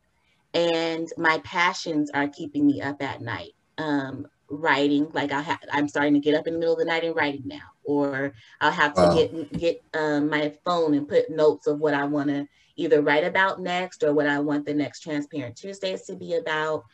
And 0.54 1.08
my 1.18 1.40
passions 1.44 2.10
are 2.14 2.28
keeping 2.28 2.66
me 2.66 2.82
up 2.82 3.02
at 3.02 3.22
night. 3.22 3.52
Um, 3.78 4.28
writing, 4.50 5.08
like 5.14 5.32
I 5.32 5.42
ha- 5.42 5.60
I'm 5.72 5.88
starting 5.90 6.14
to 6.14 6.20
get 6.20 6.34
up 6.34 6.48
in 6.48 6.54
the 6.54 6.60
middle 6.60 6.74
of 6.74 6.80
the 6.80 6.86
night 6.86 7.04
and 7.04 7.16
writing 7.16 7.44
now, 7.46 7.68
or 7.84 8.34
I'll 8.62 8.72
have 8.72 8.94
to 8.96 9.02
Wow. 9.02 9.14
get 9.14 9.58
get 9.60 9.82
um, 9.94 10.30
my 10.30 10.54
phone 10.66 10.94
and 10.96 11.08
put 11.08 11.30
notes 11.30 11.68
of 11.68 11.80
what 11.80 11.94
I 11.94 12.06
want 12.06 12.30
to 12.30 12.48
either 12.76 13.02
write 13.02 13.24
about 13.26 13.60
next 13.62 14.04
or 14.04 14.14
what 14.14 14.26
I 14.28 14.40
want 14.40 14.66
the 14.66 14.74
next 14.74 15.02
Transparent 15.02 15.58
Tuesdays 15.58 16.04
to 16.04 16.16
be 16.16 16.36
about. 16.36 16.86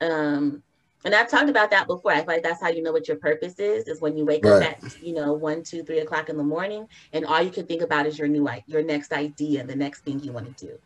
Um, 0.00 0.62
and 1.04 1.14
I've 1.14 1.28
talked 1.28 1.50
about 1.50 1.70
that 1.70 1.86
before. 1.86 2.12
I 2.12 2.16
feel 2.18 2.26
like 2.28 2.42
that's 2.42 2.62
how 2.62 2.68
you 2.70 2.82
know 2.82 2.92
what 2.92 3.06
your 3.06 3.18
purpose 3.18 3.58
is, 3.58 3.86
is 3.86 4.00
when 4.00 4.16
you 4.16 4.24
wake 4.24 4.44
Right. 4.44 4.62
up 4.62 4.62
at, 4.62 4.78
you 5.02 5.12
know, 5.12 5.34
one, 5.34 5.62
two, 5.62 5.82
three 5.84 5.98
o'clock 6.00 6.30
in 6.30 6.36
the 6.38 6.42
morning, 6.42 6.86
and 7.12 7.26
all 7.26 7.42
you 7.42 7.50
can 7.50 7.66
think 7.66 7.82
about 7.82 8.06
is 8.06 8.18
your 8.18 8.28
new, 8.28 8.48
i- 8.48 8.64
your 8.66 8.82
next 8.82 9.12
idea, 9.12 9.64
the 9.64 9.76
next 9.76 10.00
thing 10.04 10.18
you 10.20 10.32
want 10.32 10.46
to 10.56 10.66
do. 10.66 10.78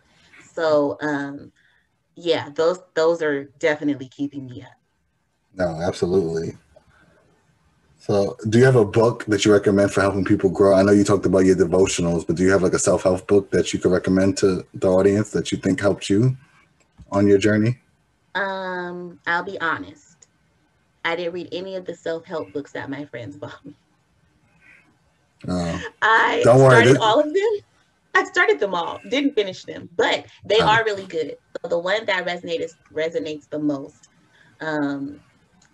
So, 0.58 0.98
um, 1.00 1.52
yeah, 2.16 2.48
those, 2.52 2.80
those 2.94 3.22
are 3.22 3.44
definitely 3.60 4.08
keeping 4.08 4.46
me 4.46 4.62
up. 4.62 4.72
No, 5.54 5.80
absolutely. 5.80 6.56
So, 8.00 8.36
do 8.48 8.58
you 8.58 8.64
have 8.64 8.74
a 8.74 8.84
book 8.84 9.24
that 9.26 9.44
you 9.44 9.52
recommend 9.52 9.92
for 9.92 10.00
helping 10.00 10.24
people 10.24 10.50
grow? 10.50 10.74
I 10.74 10.82
know 10.82 10.90
you 10.90 11.04
talked 11.04 11.26
about 11.26 11.44
your 11.44 11.54
devotionals, 11.54 12.26
but 12.26 12.34
do 12.34 12.42
you 12.42 12.50
have 12.50 12.64
like 12.64 12.72
a 12.72 12.78
self 12.78 13.04
help 13.04 13.24
book 13.28 13.52
that 13.52 13.72
you 13.72 13.78
could 13.78 13.92
recommend 13.92 14.36
to 14.38 14.66
the 14.74 14.88
audience 14.88 15.30
that 15.30 15.52
you 15.52 15.58
think 15.58 15.78
helped 15.78 16.10
you 16.10 16.36
on 17.12 17.28
your 17.28 17.38
journey? 17.38 17.78
Um, 18.34 19.20
I'll 19.28 19.44
be 19.44 19.60
honest. 19.60 20.26
I 21.04 21.14
didn't 21.14 21.34
read 21.34 21.50
any 21.52 21.76
of 21.76 21.84
the 21.84 21.94
self 21.94 22.24
help 22.24 22.52
books 22.52 22.72
that 22.72 22.90
my 22.90 23.04
friends 23.04 23.36
bought 23.36 23.64
me. 23.64 23.76
Uh, 25.46 25.78
I 26.02 26.40
Don't 26.42 26.58
worry, 26.58 26.70
started 26.70 26.94
this- 26.96 26.98
all 27.00 27.20
of 27.20 27.32
them. 27.32 27.58
I 28.14 28.24
started 28.24 28.58
them 28.60 28.74
all, 28.74 29.00
didn't 29.08 29.34
finish 29.34 29.64
them, 29.64 29.88
but 29.96 30.26
they 30.44 30.60
Uh. 30.60 30.64
are 30.64 30.84
really 30.84 31.06
good. 31.06 31.36
So 31.62 31.68
the 31.68 31.78
one 31.78 32.06
that 32.06 32.26
resonates 32.26 32.72
resonates 32.92 33.48
the 33.50 33.58
most 33.58 34.08
um, 34.60 35.20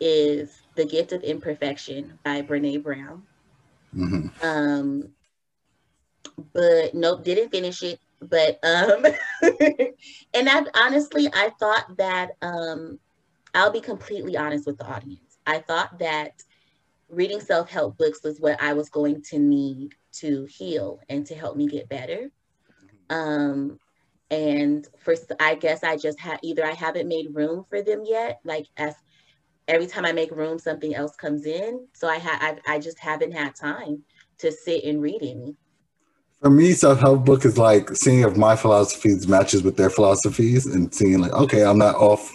is 0.01 0.63
"The 0.77 0.85
Gift 0.87 1.13
of 1.13 1.23
Imperfection" 1.23 2.19
by 2.25 2.43
Brene 2.43 2.83
Brown. 2.83 3.25
mhm. 3.93 4.31
Um, 4.43 5.15
but 6.53 6.95
nope, 6.95 7.25
didn't 7.25 7.51
finish 7.51 7.83
it. 7.83 7.99
But 8.21 8.59
um, 8.65 9.05
and 10.35 10.49
I 10.49 10.65
honestly, 10.75 11.29
I 11.33 11.51
thought 11.59 11.97
that 11.99 12.31
um, 12.43 12.99
I'll 13.55 13.73
be 13.73 13.81
completely 13.81 14.37
honest 14.37 14.67
with 14.67 14.79
the 14.79 14.87
audience. 14.87 15.39
I 15.47 15.59
thought 15.59 15.99
that 15.99 16.33
reading 17.09 17.41
self 17.41 17.71
help 17.71 17.99
books 17.99 18.21
was 18.25 18.41
what 18.41 18.61
I 18.63 18.75
was 18.75 18.91
going 18.91 19.23
to 19.31 19.39
need 19.39 19.95
to 20.19 20.47
heal 20.47 21.01
and 21.09 21.27
to 21.27 21.35
help 21.35 21.57
me 21.57 21.67
get 21.67 21.89
better. 21.89 22.31
Um, 23.11 23.79
and 24.31 24.87
first, 24.99 25.33
I 25.39 25.55
guess 25.55 25.85
I 25.85 25.97
just 25.97 26.19
had 26.19 26.39
either 26.43 26.65
I 26.65 26.73
haven't 26.73 27.09
made 27.09 27.35
room 27.35 27.65
for 27.69 27.83
them 27.83 28.03
yet. 28.05 28.41
Like 28.45 28.67
as 28.77 28.95
every 29.69 29.87
time 29.87 30.05
I 30.05 30.13
make 30.13 30.31
room, 30.31 30.59
something 30.59 30.95
else 30.95 31.17
comes 31.17 31.47
in. 31.47 31.87
So 31.93 32.09
I 32.09 32.17
had 32.17 32.61
I, 32.67 32.75
I 32.75 32.79
just 32.79 32.99
haven't 32.99 33.33
had 33.33 33.55
time 33.55 34.03
to 34.39 34.51
sit 34.51 34.85
and 34.85 35.01
read 35.01 35.23
any. 35.23 35.57
For 36.41 36.51
me, 36.51 36.73
self 36.73 37.01
help 37.01 37.25
book 37.25 37.45
is 37.45 37.57
like 37.57 37.91
seeing 37.97 38.21
if 38.21 38.37
my 38.37 38.57
philosophies 38.57 39.27
matches 39.27 39.63
with 39.63 39.77
their 39.77 39.91
philosophies 39.91 40.67
and 40.67 40.95
seeing 40.95 41.21
like, 41.21 41.33
okay, 41.33 41.65
I'm 41.65 41.79
not 41.79 41.95
off 41.95 42.31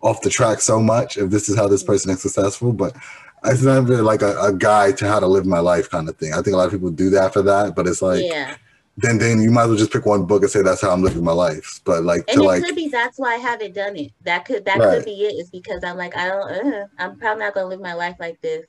off 0.00 0.22
the 0.22 0.30
track 0.30 0.60
so 0.60 0.80
much 0.80 1.16
if 1.16 1.30
this 1.30 1.48
is 1.48 1.56
how 1.56 1.68
this 1.68 1.82
person 1.82 2.10
is 2.10 2.22
successful, 2.22 2.72
but 2.72 2.96
it's 3.44 3.62
not 3.62 3.88
really 3.88 4.02
like 4.02 4.22
a, 4.22 4.38
a 4.40 4.52
guide 4.52 4.96
to 4.98 5.08
how 5.08 5.20
to 5.20 5.26
live 5.26 5.46
my 5.46 5.58
life 5.60 5.90
kind 5.90 6.08
of 6.08 6.16
thing. 6.16 6.32
I 6.32 6.42
think 6.42 6.54
a 6.54 6.56
lot 6.56 6.66
of 6.66 6.72
people 6.72 6.90
do 6.90 7.10
that 7.10 7.32
for 7.32 7.42
that, 7.42 7.74
but 7.76 7.86
it's 7.86 8.02
like 8.02 8.20
yeah. 8.20 8.56
then 8.96 9.18
then 9.18 9.40
you 9.42 9.50
might 9.50 9.64
as 9.64 9.68
well 9.68 9.78
just 9.78 9.92
pick 9.92 10.06
one 10.06 10.26
book 10.26 10.42
and 10.42 10.50
say 10.50 10.62
that's 10.62 10.82
how 10.82 10.90
I'm 10.90 11.02
living 11.02 11.24
my 11.24 11.32
life. 11.32 11.80
But 11.84 12.04
like 12.04 12.22
And 12.28 12.40
it 12.40 12.44
like 12.44 12.62
could 12.64 12.76
be 12.76 12.88
that's 12.88 13.18
why 13.18 13.34
I 13.34 13.38
haven't 13.38 13.74
done 13.74 13.96
it. 13.96 14.12
That 14.22 14.44
could 14.44 14.64
that 14.66 14.80
Right. 14.80 14.98
could 14.98 15.04
be 15.04 15.22
it. 15.24 15.34
Is 15.34 15.50
because 15.50 15.82
I'm 15.84 15.96
like 15.96 16.16
I 16.16 16.28
don't. 16.28 16.50
Uh, 16.74 16.86
I'm 16.98 17.18
probably 17.18 17.44
not 17.44 17.54
gonna 17.54 17.68
live 17.68 17.80
my 17.80 17.94
life 17.94 18.16
like 18.20 18.40
this. 18.42 18.66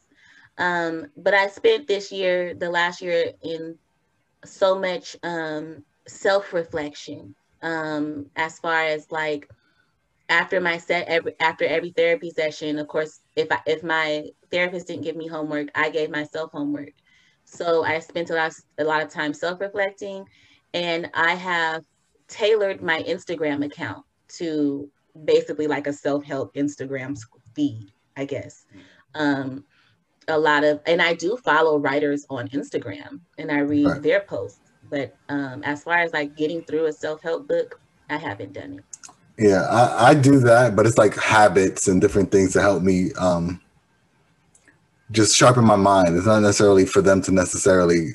Um, 0.57 1.07
but 1.17 1.33
I 1.33 1.47
spent 1.47 1.87
this 1.87 2.11
year, 2.11 2.53
the 2.55 2.69
last 2.69 3.01
year, 3.01 3.31
in 3.43 3.77
so 4.45 4.79
much 4.79 5.15
um, 5.23 5.83
self 6.07 6.53
reflection. 6.53 7.35
Um, 7.61 8.27
as 8.35 8.59
far 8.59 8.83
as 8.85 9.07
like 9.11 9.49
after 10.29 10.61
my 10.61 10.77
set 10.77 11.07
every 11.07 11.33
after 11.39 11.65
every 11.65 11.91
therapy 11.91 12.31
session, 12.31 12.79
of 12.79 12.87
course, 12.87 13.21
if 13.35 13.51
I 13.51 13.59
if 13.65 13.83
my 13.83 14.25
therapist 14.51 14.87
didn't 14.87 15.03
give 15.03 15.15
me 15.15 15.27
homework, 15.27 15.69
I 15.75 15.89
gave 15.89 16.09
myself 16.09 16.51
homework. 16.51 16.93
So 17.45 17.83
I 17.83 17.99
spent 17.99 18.29
a 18.29 18.35
lot 18.35 18.53
a 18.77 18.83
lot 18.83 19.01
of 19.03 19.09
time 19.09 19.33
self 19.33 19.59
reflecting, 19.59 20.25
and 20.73 21.09
I 21.13 21.35
have 21.35 21.83
tailored 22.27 22.81
my 22.81 23.03
Instagram 23.03 23.65
account 23.65 24.05
to 24.39 24.89
basically 25.25 25.67
like 25.67 25.87
a 25.87 25.93
self 25.93 26.23
help 26.23 26.53
Instagram 26.55 27.17
feed, 27.55 27.91
I 28.17 28.25
guess. 28.25 28.65
Um, 29.15 29.65
a 30.27 30.37
lot 30.39 30.63
of, 30.63 30.79
and 30.85 31.01
I 31.01 31.13
do 31.13 31.37
follow 31.37 31.77
writers 31.77 32.25
on 32.29 32.47
Instagram 32.49 33.21
and 33.37 33.51
I 33.51 33.59
read 33.59 33.85
Right. 33.85 34.01
their 34.01 34.21
posts. 34.21 34.71
But 34.89 35.17
um, 35.29 35.63
as 35.63 35.83
far 35.83 35.97
as 35.97 36.13
like 36.13 36.35
getting 36.35 36.63
through 36.63 36.85
a 36.85 36.93
self 36.93 37.21
help 37.21 37.47
book, 37.47 37.79
I 38.09 38.17
haven't 38.17 38.53
done 38.53 38.73
it. 38.73 38.92
Yeah, 39.37 39.63
I, 39.63 40.09
I 40.09 40.13
do 40.13 40.39
that, 40.41 40.75
but 40.75 40.85
it's 40.85 40.97
like 40.97 41.15
habits 41.15 41.87
and 41.87 41.99
different 41.99 42.31
things 42.31 42.53
to 42.53 42.61
help 42.61 42.83
me 42.83 43.11
um, 43.13 43.59
just 45.11 45.35
sharpen 45.35 45.65
my 45.65 45.75
mind. 45.75 46.15
It's 46.15 46.27
not 46.27 46.41
necessarily 46.41 46.85
for 46.85 47.01
them 47.01 47.21
to 47.23 47.31
necessarily 47.31 48.11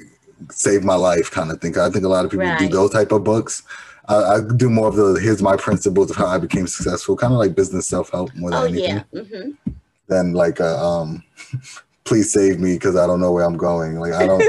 save 0.51 0.85
my 0.85 0.95
life 0.95 1.31
kind 1.31 1.51
of 1.51 1.61
thing. 1.61 1.77
I 1.77 1.91
think 1.91 2.05
a 2.05 2.09
lot 2.09 2.25
of 2.25 2.31
people 2.31 2.55
do 2.57 2.69
those 2.69 2.91
type 2.91 3.11
of 3.13 3.25
books. 3.25 3.65
I, 4.09 4.15
I 4.15 4.41
do 4.57 4.71
more 4.71 4.89
of 4.89 4.97
the 4.97 5.15
here's 5.21 5.43
my 5.43 5.57
principles 5.57 6.11
of 6.11 6.17
how 6.17 6.27
I 6.27 6.39
became 6.39 6.67
successful, 6.67 7.17
kind 7.17 7.33
of 7.33 7.39
like 7.39 7.55
business 7.55 7.87
self 7.87 8.11
help 8.11 8.35
more 8.35 8.51
than 8.51 8.61
Oh 8.61 8.67
anything 8.67 9.05
yeah, 9.13 9.23
hmm 9.23 9.51
than 10.07 10.33
like 10.33 10.59
a 10.61 10.79
um, 10.79 11.23
please 12.09 12.33
save 12.33 12.59
me 12.59 12.75
because 12.75 12.97
I 12.97 13.07
don't 13.07 13.21
know 13.21 13.33
where 13.33 13.45
I'm 13.45 13.57
going. 13.57 13.97
Like 14.01 14.15
I 14.15 14.27
don't 14.27 14.41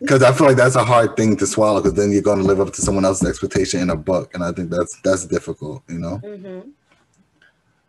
because 0.00 0.22
I 0.28 0.32
feel 0.32 0.46
like 0.46 0.56
that's 0.56 0.76
a 0.76 0.84
hard 0.84 1.16
thing 1.16 1.36
to 1.38 1.46
swallow 1.46 1.82
because 1.82 1.94
then 1.94 2.12
you're 2.12 2.22
going 2.22 2.38
to 2.38 2.44
live 2.44 2.60
up 2.60 2.72
to 2.74 2.80
someone 2.80 3.04
else's 3.04 3.28
expectation 3.28 3.80
in 3.80 3.90
a 3.90 3.96
book, 3.96 4.32
and 4.34 4.44
I 4.44 4.52
think 4.52 4.70
that's 4.70 4.98
that's 5.02 5.26
difficult, 5.26 5.82
you 5.88 5.98
know. 5.98 6.16
hmm 6.18 6.70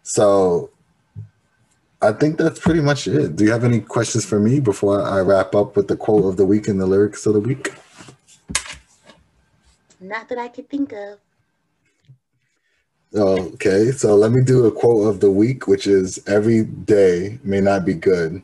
So 0.03 0.71
I 2.01 2.11
think 2.11 2.37
that's 2.37 2.59
pretty 2.59 2.81
much 2.81 3.07
it. 3.07 3.35
Do 3.35 3.43
you 3.43 3.51
have 3.51 3.63
any 3.63 3.79
questions 3.79 4.25
for 4.25 4.39
me 4.39 4.59
before 4.59 5.01
I 5.01 5.21
wrap 5.21 5.55
up 5.55 5.75
with 5.75 5.87
the 5.87 5.95
quote 5.95 6.25
of 6.25 6.37
the 6.37 6.45
week 6.45 6.67
and 6.67 6.81
the 6.81 6.85
lyrics 6.85 7.25
of 7.25 7.33
the 7.33 7.39
week? 7.39 7.73
Not 9.99 10.27
that 10.29 10.37
I 10.37 10.47
could 10.47 10.69
think 10.69 10.91
of. 10.91 11.19
Okay, 13.15 13.91
so 13.91 14.15
let 14.15 14.31
me 14.31 14.43
do 14.43 14.65
a 14.65 14.71
quote 14.71 15.07
of 15.07 15.21
the 15.21 15.31
week, 15.31 15.67
which 15.67 15.87
is 15.87 16.19
every 16.27 16.63
day 16.65 17.39
may 17.43 17.61
not 17.61 17.85
be 17.85 17.93
good, 17.93 18.41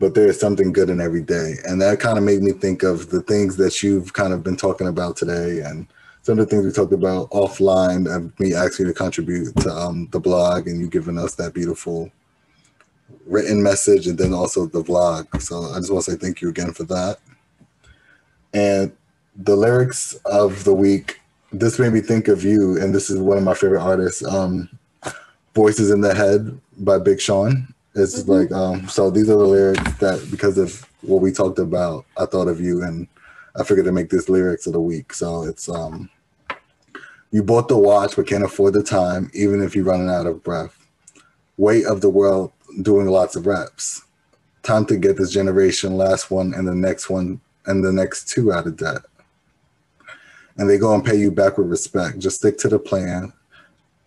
but 0.00 0.14
there 0.14 0.28
is 0.28 0.38
something 0.38 0.72
good 0.72 0.90
in 0.90 1.00
every 1.00 1.22
day. 1.22 1.54
And 1.64 1.80
that 1.82 2.00
kind 2.00 2.18
of 2.18 2.24
made 2.24 2.42
me 2.42 2.52
think 2.52 2.82
of 2.82 3.10
the 3.10 3.22
things 3.22 3.56
that 3.56 3.82
you've 3.82 4.12
kind 4.12 4.32
of 4.32 4.42
been 4.42 4.56
talking 4.56 4.86
about 4.86 5.16
today 5.16 5.60
and 5.60 5.86
some 6.22 6.38
of 6.38 6.48
the 6.48 6.50
things 6.50 6.64
we 6.64 6.72
talked 6.72 6.92
about 6.92 7.30
offline 7.30 8.14
of 8.14 8.38
me 8.38 8.54
asking 8.54 8.86
you 8.86 8.92
to 8.92 8.98
contribute 8.98 9.56
to 9.56 9.70
um, 9.70 10.08
the 10.12 10.20
blog 10.20 10.66
and 10.66 10.80
you 10.80 10.88
giving 10.88 11.18
us 11.18 11.34
that 11.36 11.54
beautiful 11.54 12.10
written 13.26 13.62
message 13.62 14.06
and 14.06 14.18
then 14.18 14.34
also 14.34 14.66
the 14.66 14.82
vlog. 14.82 15.40
So 15.40 15.62
I 15.72 15.78
just 15.78 15.92
want 15.92 16.04
to 16.04 16.12
say 16.12 16.16
thank 16.16 16.40
you 16.40 16.48
again 16.48 16.72
for 16.72 16.84
that. 16.84 17.18
And 18.52 18.92
the 19.36 19.56
lyrics 19.56 20.14
of 20.24 20.64
the 20.64 20.74
week 20.74 21.20
this 21.52 21.78
made 21.78 21.92
me 21.92 22.00
think 22.00 22.28
of 22.28 22.44
you, 22.44 22.80
and 22.80 22.94
this 22.94 23.10
is 23.10 23.18
one 23.18 23.38
of 23.38 23.44
my 23.44 23.54
favorite 23.54 23.82
artists. 23.82 24.24
Um, 24.24 24.68
"Voices 25.54 25.90
in 25.90 26.00
the 26.00 26.14
Head" 26.14 26.60
by 26.78 26.98
Big 26.98 27.20
Sean. 27.20 27.72
It's 27.98 28.22
Mhm. 28.22 28.28
like 28.28 28.52
um, 28.52 28.88
so. 28.88 29.10
These 29.10 29.28
are 29.28 29.36
the 29.36 29.46
lyrics 29.46 29.92
that 29.98 30.30
because 30.30 30.58
of 30.58 30.86
what 31.02 31.22
we 31.22 31.32
talked 31.32 31.58
about, 31.58 32.04
I 32.16 32.26
thought 32.26 32.48
of 32.48 32.60
you, 32.60 32.82
and 32.82 33.06
I 33.56 33.64
figured 33.64 33.86
to 33.86 33.92
make 33.92 34.10
this 34.10 34.28
lyrics 34.28 34.66
of 34.66 34.72
the 34.72 34.80
week. 34.80 35.12
So 35.12 35.42
it's 35.44 35.68
um, 35.68 36.08
you 37.30 37.42
bought 37.42 37.68
the 37.68 37.76
watch 37.76 38.16
but 38.16 38.26
can't 38.26 38.44
afford 38.44 38.74
the 38.74 38.82
time, 38.82 39.30
even 39.34 39.62
if 39.62 39.74
you're 39.74 39.84
running 39.84 40.08
out 40.10 40.26
of 40.26 40.42
breath. 40.42 40.76
Weight 41.56 41.86
of 41.86 42.00
the 42.00 42.10
world 42.10 42.52
doing 42.82 43.06
lots 43.06 43.36
of 43.36 43.46
reps. 43.46 44.02
Time 44.62 44.84
to 44.86 44.96
get 44.96 45.16
this 45.16 45.30
generation, 45.30 45.96
last 45.96 46.30
one, 46.30 46.54
and 46.54 46.68
the 46.68 46.74
next 46.74 47.10
one, 47.10 47.40
and 47.66 47.84
the 47.84 47.92
next 47.92 48.28
two 48.28 48.52
out 48.52 48.66
of 48.66 48.76
debt 48.76 49.02
and 50.58 50.68
they 50.68 50.76
go 50.76 50.92
and 50.94 51.04
pay 51.04 51.16
you 51.16 51.30
back 51.30 51.56
with 51.56 51.68
respect. 51.68 52.18
Just 52.18 52.38
stick 52.38 52.58
to 52.58 52.68
the 52.68 52.78
plan. 52.78 53.32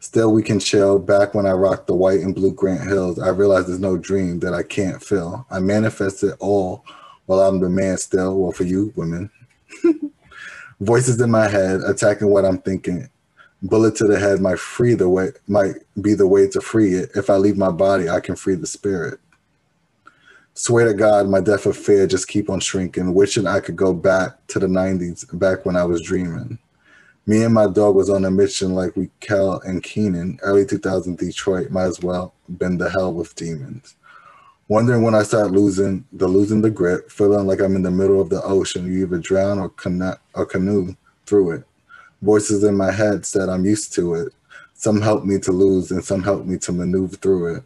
Still, 0.01 0.33
we 0.33 0.41
can 0.41 0.59
chill. 0.59 0.97
Back 0.97 1.35
when 1.35 1.45
I 1.45 1.51
rocked 1.51 1.85
the 1.85 1.93
white 1.93 2.21
and 2.21 2.33
blue 2.33 2.51
Grant 2.51 2.81
Hills, 2.81 3.19
I 3.19 3.29
realized 3.29 3.67
there's 3.67 3.79
no 3.79 3.97
dream 3.97 4.39
that 4.39 4.51
I 4.51 4.63
can't 4.63 5.01
fill. 5.01 5.45
I 5.51 5.59
manifest 5.59 6.23
it 6.23 6.33
all 6.39 6.83
while 7.27 7.39
I'm 7.41 7.59
the 7.59 7.69
man 7.69 7.97
still. 7.97 8.35
Well, 8.39 8.51
for 8.51 8.63
you, 8.63 8.91
women. 8.95 9.29
Voices 10.79 11.21
in 11.21 11.29
my 11.29 11.47
head 11.47 11.81
attacking 11.81 12.29
what 12.29 12.45
I'm 12.45 12.57
thinking. 12.57 13.07
Bullet 13.61 13.95
to 13.97 14.05
the 14.05 14.17
head 14.17 14.41
might 14.41 14.57
free 14.57 14.95
the 14.95 15.07
way 15.07 15.33
might 15.47 15.75
be 16.01 16.15
the 16.15 16.25
way 16.25 16.47
to 16.47 16.61
free 16.61 16.95
it. 16.95 17.11
If 17.13 17.29
I 17.29 17.35
leave 17.35 17.55
my 17.55 17.69
body, 17.69 18.09
I 18.09 18.21
can 18.21 18.35
free 18.35 18.55
the 18.55 18.65
spirit. 18.65 19.19
Swear 20.55 20.87
to 20.87 20.95
God, 20.95 21.29
my 21.29 21.41
death 21.41 21.67
of 21.67 21.77
fear 21.77 22.07
just 22.07 22.27
keep 22.27 22.49
on 22.49 22.59
shrinking, 22.59 23.13
wishing 23.13 23.45
I 23.45 23.59
could 23.59 23.75
go 23.75 23.93
back 23.93 24.47
to 24.47 24.57
the 24.57 24.65
90s, 24.65 25.37
back 25.37 25.63
when 25.63 25.75
I 25.75 25.83
was 25.83 26.01
dreaming. 26.01 26.57
Me 27.27 27.43
and 27.43 27.53
my 27.53 27.67
dog 27.67 27.95
was 27.95 28.09
on 28.09 28.25
a 28.25 28.31
mission 28.31 28.73
like 28.73 28.95
we 28.95 29.07
Kel 29.19 29.61
and 29.63 29.83
Kenan, 29.83 30.39
early 30.41 30.65
2000 30.65 31.19
Detroit, 31.19 31.69
might 31.69 31.83
as 31.83 32.01
well 32.01 32.33
been 32.57 32.79
the 32.79 32.89
hell 32.89 33.13
with 33.13 33.35
demons. 33.35 33.95
Wondering 34.67 35.03
when 35.03 35.13
I 35.13 35.21
start 35.21 35.51
losing 35.51 36.03
the 36.13 36.27
losing 36.27 36.61
the 36.61 36.71
grip, 36.71 37.11
feeling 37.11 37.45
like 37.45 37.59
I'm 37.61 37.75
in 37.75 37.83
the 37.83 37.91
middle 37.91 38.19
of 38.19 38.29
the 38.29 38.41
ocean. 38.41 38.91
You 38.91 39.03
either 39.03 39.19
drown 39.19 39.59
or 39.59 39.69
canoe, 39.69 40.13
or 40.33 40.47
canoe 40.47 40.95
through 41.27 41.51
it. 41.51 41.63
Voices 42.23 42.63
in 42.63 42.75
my 42.75 42.91
head 42.91 43.23
said 43.25 43.49
I'm 43.49 43.65
used 43.65 43.93
to 43.93 44.15
it. 44.15 44.33
Some 44.73 44.99
help 44.99 45.23
me 45.23 45.37
to 45.39 45.51
lose 45.51 45.91
and 45.91 46.03
some 46.03 46.23
help 46.23 46.45
me 46.45 46.57
to 46.59 46.71
maneuver 46.71 47.17
through 47.17 47.57
it. 47.57 47.63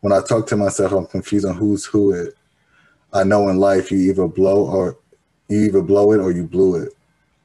When 0.00 0.12
I 0.12 0.22
talk 0.22 0.46
to 0.46 0.56
myself, 0.56 0.92
I'm 0.92 1.06
confused 1.06 1.44
on 1.44 1.56
who's 1.56 1.84
who 1.84 2.12
it. 2.12 2.34
I 3.12 3.24
know 3.24 3.50
in 3.50 3.58
life 3.58 3.90
you 3.90 3.98
either 3.98 4.26
blow 4.26 4.64
or 4.64 4.96
you 5.48 5.66
either 5.66 5.82
blow 5.82 6.12
it 6.12 6.18
or 6.18 6.30
you 6.30 6.44
blew 6.44 6.76
it. 6.76 6.95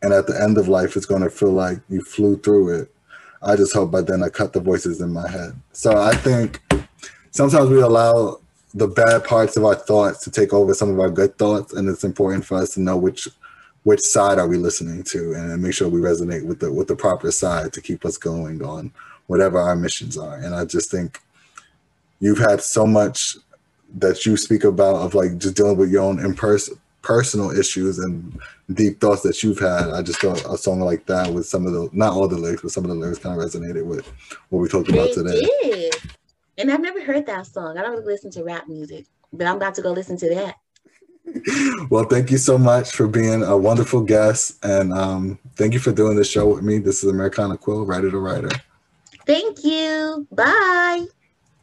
And 0.02 0.14
at 0.14 0.28
the 0.28 0.41
end 0.41 0.58
of 0.58 0.68
life, 0.68 0.95
it's 0.95 1.06
going 1.06 1.22
to 1.22 1.30
feel 1.30 1.52
like 1.52 1.80
you 1.89 2.02
flew 2.02 2.38
through 2.38 2.82
it. 2.82 2.91
I 3.43 3.56
just 3.56 3.74
hope 3.74 3.91
by 3.91 4.02
then 4.02 4.24
I 4.24 4.30
cut 4.30 4.54
the 4.54 4.60
voices 4.60 5.02
in 5.02 5.12
my 5.14 5.30
head. 5.30 5.54
So 5.74 5.97
I 5.97 6.16
think 6.16 6.62
sometimes 7.32 7.70
we 7.70 7.82
allow 7.82 8.39
the 8.74 8.88
bad 8.88 9.24
parts 9.24 9.58
of 9.58 9.66
our 9.66 9.76
thoughts 9.76 10.24
to 10.24 10.32
take 10.32 10.54
over 10.54 10.74
some 10.74 10.89
of 10.89 10.99
our 10.99 11.10
good 11.10 11.38
thoughts, 11.38 11.74
and 11.74 11.89
it's 11.89 12.04
important 12.04 12.45
for 12.45 12.58
us 12.58 12.74
to 12.76 12.82
know 12.82 12.97
which 12.97 13.28
which 13.84 14.02
side 14.02 14.38
are 14.38 14.47
we 14.47 14.58
listening 14.58 15.04
to, 15.04 15.34
and 15.34 15.62
make 15.62 15.74
sure 15.74 15.89
we 15.89 15.99
resonate 15.99 16.45
with 16.45 16.60
the 16.60 16.72
with 16.72 16.88
the 16.88 16.95
proper 16.95 17.32
side 17.32 17.74
to 17.74 17.82
keep 17.82 18.06
us 18.06 18.18
going 18.18 18.64
on 18.64 18.91
whatever 19.32 19.60
our 19.60 19.78
missions 19.78 20.18
are. 20.18 20.36
And 20.36 20.54
I 20.54 20.66
just 20.66 20.91
think 20.91 21.22
you've 22.20 22.38
had 22.38 22.62
so 22.62 22.86
much 22.86 23.38
that 23.97 24.26
you 24.26 24.36
speak 24.36 24.66
about 24.66 24.95
of 24.97 25.16
like 25.16 25.38
just 25.38 25.56
dealing 25.56 25.78
with 25.78 25.89
your 25.89 26.04
own 26.04 26.20
impersonal 26.20 26.81
personal 27.02 27.52
issues 27.52 27.99
and 27.99 28.39
deep 28.74 28.99
thoughts 28.99 29.22
that 29.24 29.41
you've 29.43 29.60
had. 29.60 29.89
I 29.89 30.02
just 30.02 30.20
thought 30.20 30.43
a 30.45 30.58
song 30.58 30.80
like 30.82 31.06
that 31.08 31.32
with 31.34 31.45
some 31.45 31.66
of 31.66 31.74
the 31.74 31.89
not 31.93 32.14
all 32.14 32.28
the 32.28 32.38
lyrics, 32.38 32.62
but 32.62 32.72
some 32.72 32.86
of 32.86 32.89
the 32.89 32.95
lyrics 32.95 33.20
kind 33.20 33.39
of 33.39 33.45
resonated 33.45 33.86
with 33.86 34.08
what 34.49 34.60
we 34.60 34.70
talked 34.70 34.89
about 34.89 35.12
today. 35.14 35.39
Did. 35.62 35.95
And 36.58 36.72
I've 36.72 36.82
never 36.82 37.04
heard 37.04 37.26
that 37.26 37.47
song. 37.47 37.78
I 37.78 37.82
don't 37.82 38.06
listen 38.06 38.30
to 38.32 38.43
rap 38.43 38.68
music, 38.68 39.06
but 39.34 39.47
I'm 39.47 39.56
about 39.56 39.76
to 39.76 39.82
go 39.82 39.91
listen 39.91 40.18
to 40.18 40.30
that. 40.36 40.56
well, 41.89 42.04
thank 42.06 42.30
you 42.30 42.38
so 42.38 42.58
much 42.58 42.91
for 42.91 43.08
being 43.08 43.43
a 43.43 43.58
wonderful 43.58 44.02
guest. 44.02 44.64
And 44.64 44.93
um, 44.93 45.39
thank 45.56 45.74
you 45.74 45.80
for 45.80 45.91
doing 45.91 46.16
this 46.18 46.30
show 46.30 46.47
with 46.47 46.64
me. 46.64 46.80
This 46.80 47.04
is 47.04 47.10
Americana 47.10 47.58
Quill, 47.58 47.86
writer 47.86 48.12
to 48.12 48.20
writer. 48.20 48.49
Thank 49.26 49.64
you. 49.64 50.28
Bye. 50.32 51.06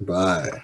Bye. 0.01 0.62